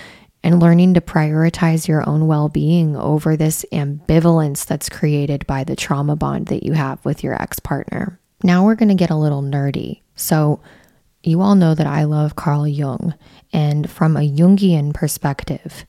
and 0.45 0.61
learning 0.61 0.93
to 0.93 1.01
prioritize 1.01 1.89
your 1.89 2.07
own 2.07 2.27
well 2.27 2.51
being 2.51 2.95
over 2.95 3.35
this 3.35 3.65
ambivalence 3.73 4.67
that's 4.67 4.91
created 4.91 5.47
by 5.47 5.65
the 5.65 5.75
trauma 5.75 6.15
bond 6.15 6.47
that 6.49 6.63
you 6.63 6.75
have 6.75 7.03
with 7.03 7.25
your 7.25 7.35
ex 7.43 7.59
partner. 7.59 8.21
Now 8.43 8.65
we're 8.65 8.75
going 8.75 8.91
to 8.91 8.95
get 8.95 9.11
a 9.11 9.17
little 9.17 9.43
nerdy. 9.43 10.03
So, 10.15 10.61
you 11.23 11.41
all 11.41 11.55
know 11.55 11.75
that 11.75 11.87
I 11.87 12.05
love 12.05 12.37
Carl 12.37 12.69
Jung, 12.69 13.15
and 13.51 13.91
from 13.91 14.15
a 14.15 14.31
Jungian 14.31 14.93
perspective, 14.93 15.87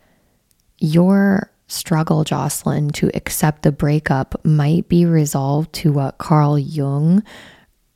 your 0.80 1.52
struggle, 1.68 2.24
Jocelyn, 2.24 2.92
to 2.92 3.12
accept 3.14 3.64
the 3.64 3.74
breakup 3.74 4.46
might 4.46 4.88
be 4.88 5.06
resolved 5.06 5.74
to 5.74 5.92
what 5.92 6.18
Carl 6.18 6.58
Jung 6.58 7.22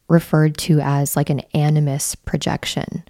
referred 0.10 0.58
to 0.58 0.82
as 0.82 1.16
like 1.16 1.30
an 1.30 1.40
animus 1.54 2.16
projection. 2.16 3.06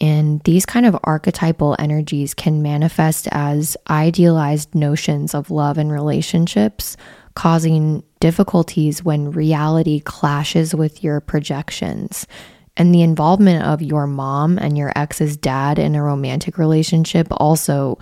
And 0.00 0.40
these 0.44 0.64
kind 0.64 0.86
of 0.86 0.96
archetypal 1.04 1.74
energies 1.78 2.34
can 2.34 2.62
manifest 2.62 3.28
as 3.32 3.76
idealized 3.90 4.74
notions 4.74 5.34
of 5.34 5.50
love 5.50 5.76
and 5.76 5.90
relationships, 5.90 6.96
causing 7.34 8.02
difficulties 8.20 9.02
when 9.02 9.30
reality 9.30 10.00
clashes 10.00 10.74
with 10.74 11.02
your 11.02 11.20
projections. 11.20 12.26
And 12.76 12.94
the 12.94 13.02
involvement 13.02 13.64
of 13.64 13.82
your 13.82 14.06
mom 14.06 14.56
and 14.56 14.78
your 14.78 14.92
ex's 14.94 15.36
dad 15.36 15.80
in 15.80 15.96
a 15.96 16.02
romantic 16.02 16.58
relationship 16.58 17.26
also 17.32 17.98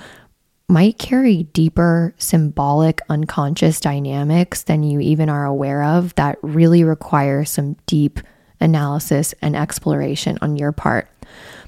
might 0.68 0.98
carry 0.98 1.44
deeper 1.44 2.14
symbolic 2.18 3.00
unconscious 3.08 3.80
dynamics 3.80 4.64
than 4.64 4.82
you 4.82 5.00
even 5.00 5.28
are 5.28 5.46
aware 5.46 5.82
of 5.82 6.14
that 6.16 6.38
really 6.42 6.84
require 6.84 7.44
some 7.44 7.76
deep 7.86 8.20
analysis 8.60 9.34
and 9.40 9.54
exploration 9.54 10.36
on 10.42 10.56
your 10.56 10.72
part. 10.72 11.08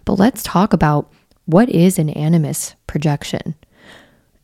But 0.08 0.18
let's 0.18 0.42
talk 0.42 0.72
about 0.72 1.12
what 1.44 1.68
is 1.68 1.98
an 1.98 2.08
animus 2.08 2.74
projection. 2.86 3.56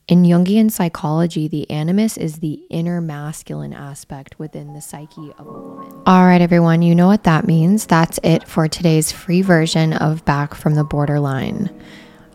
In 0.08 0.22
Jungian 0.24 0.70
psychology, 0.70 1.48
the 1.48 1.70
animus 1.70 2.18
is 2.18 2.40
the 2.40 2.62
inner 2.68 3.00
masculine 3.00 3.72
aspect 3.72 4.38
within 4.38 4.74
the 4.74 4.82
psyche 4.82 5.32
of 5.38 5.46
a 5.46 5.50
woman. 5.50 6.02
All 6.04 6.26
right, 6.26 6.42
everyone, 6.42 6.82
you 6.82 6.94
know 6.94 7.06
what 7.06 7.24
that 7.24 7.46
means. 7.46 7.86
That's 7.86 8.20
it 8.22 8.46
for 8.46 8.68
today's 8.68 9.10
free 9.10 9.40
version 9.40 9.94
of 9.94 10.22
Back 10.26 10.54
from 10.54 10.74
the 10.74 10.84
Borderline. 10.84 11.70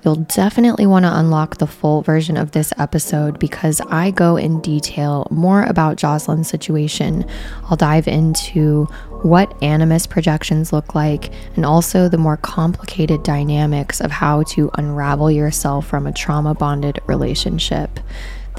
You'll 0.04 0.16
definitely 0.16 0.88
want 0.88 1.04
to 1.04 1.16
unlock 1.16 1.58
the 1.58 1.68
full 1.68 2.02
version 2.02 2.36
of 2.36 2.52
this 2.52 2.74
episode 2.80 3.38
because 3.38 3.80
I 3.90 4.10
go 4.10 4.38
in 4.38 4.62
detail 4.62 5.28
more 5.30 5.64
about 5.64 5.98
Jocelyn's 5.98 6.48
situation. 6.48 7.26
I'll 7.66 7.78
dive 7.78 8.08
into 8.08 8.88
what 9.24 9.62
animus 9.62 10.08
projections 10.08 10.72
look 10.72 10.96
like 10.96 11.32
and 11.56 11.66
also 11.66 12.08
the 12.08 12.18
more 12.18 12.38
complicated 12.38 13.24
dynamics 13.24 14.00
of 14.00 14.12
how 14.12 14.44
to 14.44 14.72
unravel 14.76 15.30
yourself 15.30 15.86
from 15.88 16.08
a 16.08 16.14
trauma 16.14 16.54
bonded 16.54 17.00
relationship. 17.06 18.00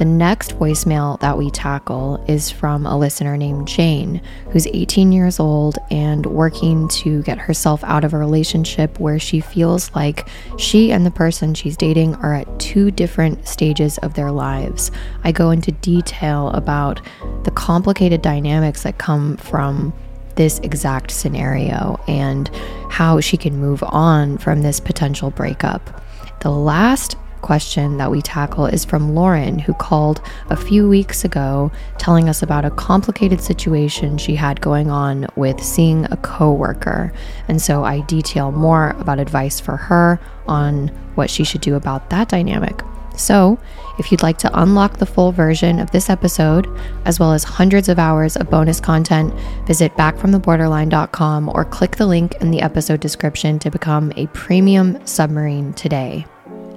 The 0.01 0.05
next 0.07 0.59
voicemail 0.59 1.21
that 1.21 1.37
we 1.37 1.51
tackle 1.51 2.25
is 2.27 2.51
from 2.51 2.87
a 2.87 2.97
listener 2.97 3.37
named 3.37 3.69
Jane, 3.69 4.23
who's 4.51 4.67
18 4.69 5.13
years 5.13 5.39
old 5.39 5.77
and 5.91 6.25
working 6.25 6.89
to 6.89 7.23
get 7.23 7.37
herself 7.37 7.85
out 7.85 8.03
of 8.03 8.15
a 8.15 8.19
relationship 8.19 8.99
where 8.99 9.19
she 9.19 9.41
feels 9.41 9.95
like 9.95 10.27
she 10.57 10.91
and 10.91 11.05
the 11.05 11.11
person 11.11 11.53
she's 11.53 11.77
dating 11.77 12.15
are 12.17 12.35
at 12.35 12.59
two 12.59 12.91
different 12.91 13.47
stages 13.47 13.99
of 13.99 14.15
their 14.15 14.31
lives. 14.31 14.91
I 15.23 15.33
go 15.33 15.51
into 15.51 15.73
detail 15.73 16.49
about 16.51 17.03
the 17.45 17.51
complicated 17.51 18.23
dynamics 18.23 18.85
that 18.85 18.97
come 18.97 19.37
from 19.37 19.93
this 20.41 20.59
exact 20.61 21.11
scenario 21.11 22.03
and 22.09 22.49
how 22.89 23.21
she 23.21 23.37
can 23.37 23.59
move 23.59 23.83
on 23.83 24.39
from 24.39 24.63
this 24.63 24.81
potential 24.81 25.31
breakup. 25.31 26.03
The 26.41 26.51
last 26.51 27.15
question 27.43 27.99
that 27.99 28.11
we 28.11 28.23
tackle 28.23 28.65
is 28.65 28.83
from 28.83 29.15
Lauren, 29.15 29.59
who 29.59 29.75
called 29.75 30.23
a 30.49 30.57
few 30.57 30.89
weeks 30.89 31.27
ago 31.27 31.71
telling 31.99 32.27
us 32.27 32.43
about 32.43 32.65
a 32.65 32.71
complicated 32.71 33.43
situation 33.43 34.17
she 34.17 34.35
had 34.35 34.63
going 34.63 34.91
on 34.91 35.27
with 35.37 35.63
seeing 35.63 36.07
a 36.07 36.17
coworker. 36.17 37.13
And 37.47 37.61
so 37.61 37.85
I 37.85 38.01
detail 38.01 38.51
more 38.51 38.97
about 38.99 39.21
advice 39.21 39.61
for 39.61 39.77
her 39.77 40.19
on 40.47 40.89
what 41.17 41.29
she 41.29 41.45
should 41.45 41.61
do 41.61 41.75
about 41.75 42.09
that 42.09 42.31
dynamic. 42.31 42.81
So, 43.17 43.59
if 43.99 44.11
you'd 44.11 44.23
like 44.23 44.39
to 44.39 44.61
unlock 44.61 44.97
the 44.97 45.07
full 45.07 45.31
version 45.31 45.79
of 45.79 45.91
this 45.91 46.09
episode, 46.09 46.67
as 47.05 47.21
well 47.21 47.33
as 47.33 47.45
hundreds 47.45 47.89
of 47.89 47.99
hours 47.99 48.37
of 48.37 48.49
bonus 48.49 48.81
content, 48.81 49.35
visit 49.67 49.95
backfromtheborderline.com 49.97 51.51
or 51.51 51.65
click 51.65 51.97
the 51.97 52.07
link 52.07 52.35
in 52.41 52.51
the 52.51 52.63
episode 52.63 53.01
description 53.01 53.59
to 53.59 53.71
become 53.71 54.13
a 54.17 54.27
premium 54.29 55.05
submarine 55.07 55.73
today. 55.75 56.25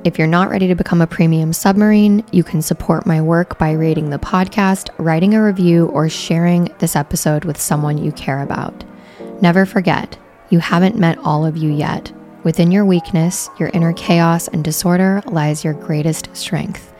If 0.03 0.17
you're 0.17 0.27
not 0.27 0.49
ready 0.49 0.67
to 0.67 0.75
become 0.75 1.01
a 1.01 1.07
premium 1.07 1.53
submarine, 1.53 2.25
you 2.33 2.43
can 2.43 2.61
support 2.61 3.05
my 3.05 3.21
work 3.21 3.57
by 3.57 3.71
rating 3.71 4.09
the 4.09 4.19
podcast, 4.19 4.89
writing 4.97 5.33
a 5.33 5.41
review, 5.41 5.85
or 5.87 6.09
sharing 6.09 6.69
this 6.79 6.97
episode 6.97 7.45
with 7.45 7.59
someone 7.59 7.97
you 7.97 8.11
care 8.11 8.41
about. 8.41 8.83
Never 9.41 9.65
forget, 9.65 10.17
you 10.49 10.59
haven't 10.59 10.97
met 10.97 11.17
all 11.19 11.45
of 11.45 11.55
you 11.55 11.71
yet. 11.71 12.11
Within 12.43 12.71
your 12.71 12.83
weakness, 12.83 13.49
your 13.57 13.69
inner 13.69 13.93
chaos 13.93 14.49
and 14.49 14.65
disorder 14.65 15.21
lies 15.27 15.63
your 15.63 15.73
greatest 15.73 16.27
strength. 16.35 16.93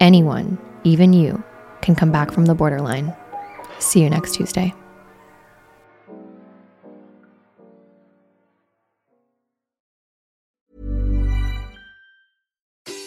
Anyone, 0.00 0.58
even 0.82 1.12
you, 1.12 1.44
can 1.82 1.94
come 1.94 2.10
back 2.10 2.32
from 2.32 2.46
the 2.46 2.54
borderline. 2.54 3.14
See 3.78 4.02
you 4.02 4.10
next 4.10 4.34
Tuesday. 4.34 4.74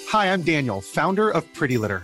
Hi, 0.07 0.31
I'm 0.31 0.43
Daniel, 0.43 0.79
founder 0.79 1.29
of 1.29 1.43
Pretty 1.53 1.77
Litter. 1.77 2.03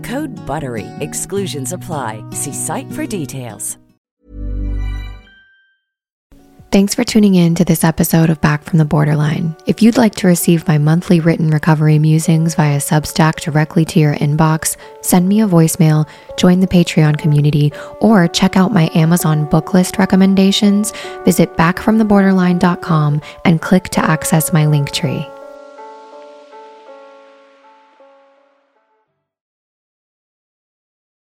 Code 0.03 0.31
BUTTERY. 0.47 0.87
Exclusions 1.01 1.73
apply. 1.73 2.23
See 2.31 2.53
site 2.53 2.89
for 2.93 3.05
details. 3.05 3.77
Thanks 6.71 6.95
for 6.95 7.03
tuning 7.03 7.35
in 7.35 7.53
to 7.55 7.65
this 7.65 7.83
episode 7.83 8.29
of 8.29 8.39
Back 8.39 8.63
from 8.63 8.77
the 8.77 8.85
Borderline. 8.85 9.57
If 9.67 9.81
you'd 9.81 9.97
like 9.97 10.15
to 10.15 10.27
receive 10.27 10.65
my 10.69 10.77
monthly 10.77 11.19
written 11.19 11.49
recovery 11.49 11.99
musings 11.99 12.55
via 12.55 12.77
Substack 12.77 13.41
directly 13.41 13.83
to 13.83 13.99
your 13.99 14.15
inbox, 14.15 14.77
send 15.01 15.27
me 15.27 15.41
a 15.41 15.47
voicemail, 15.47 16.07
join 16.37 16.61
the 16.61 16.67
Patreon 16.67 17.17
community, 17.17 17.73
or 17.99 18.29
check 18.29 18.55
out 18.55 18.71
my 18.71 18.89
Amazon 18.95 19.49
book 19.49 19.73
list 19.73 19.97
recommendations. 19.97 20.93
Visit 21.25 21.57
backfromtheborderline.com 21.57 23.21
and 23.43 23.61
click 23.61 23.89
to 23.89 23.99
access 23.99 24.53
my 24.53 24.65
link 24.65 24.91
tree. 24.93 25.27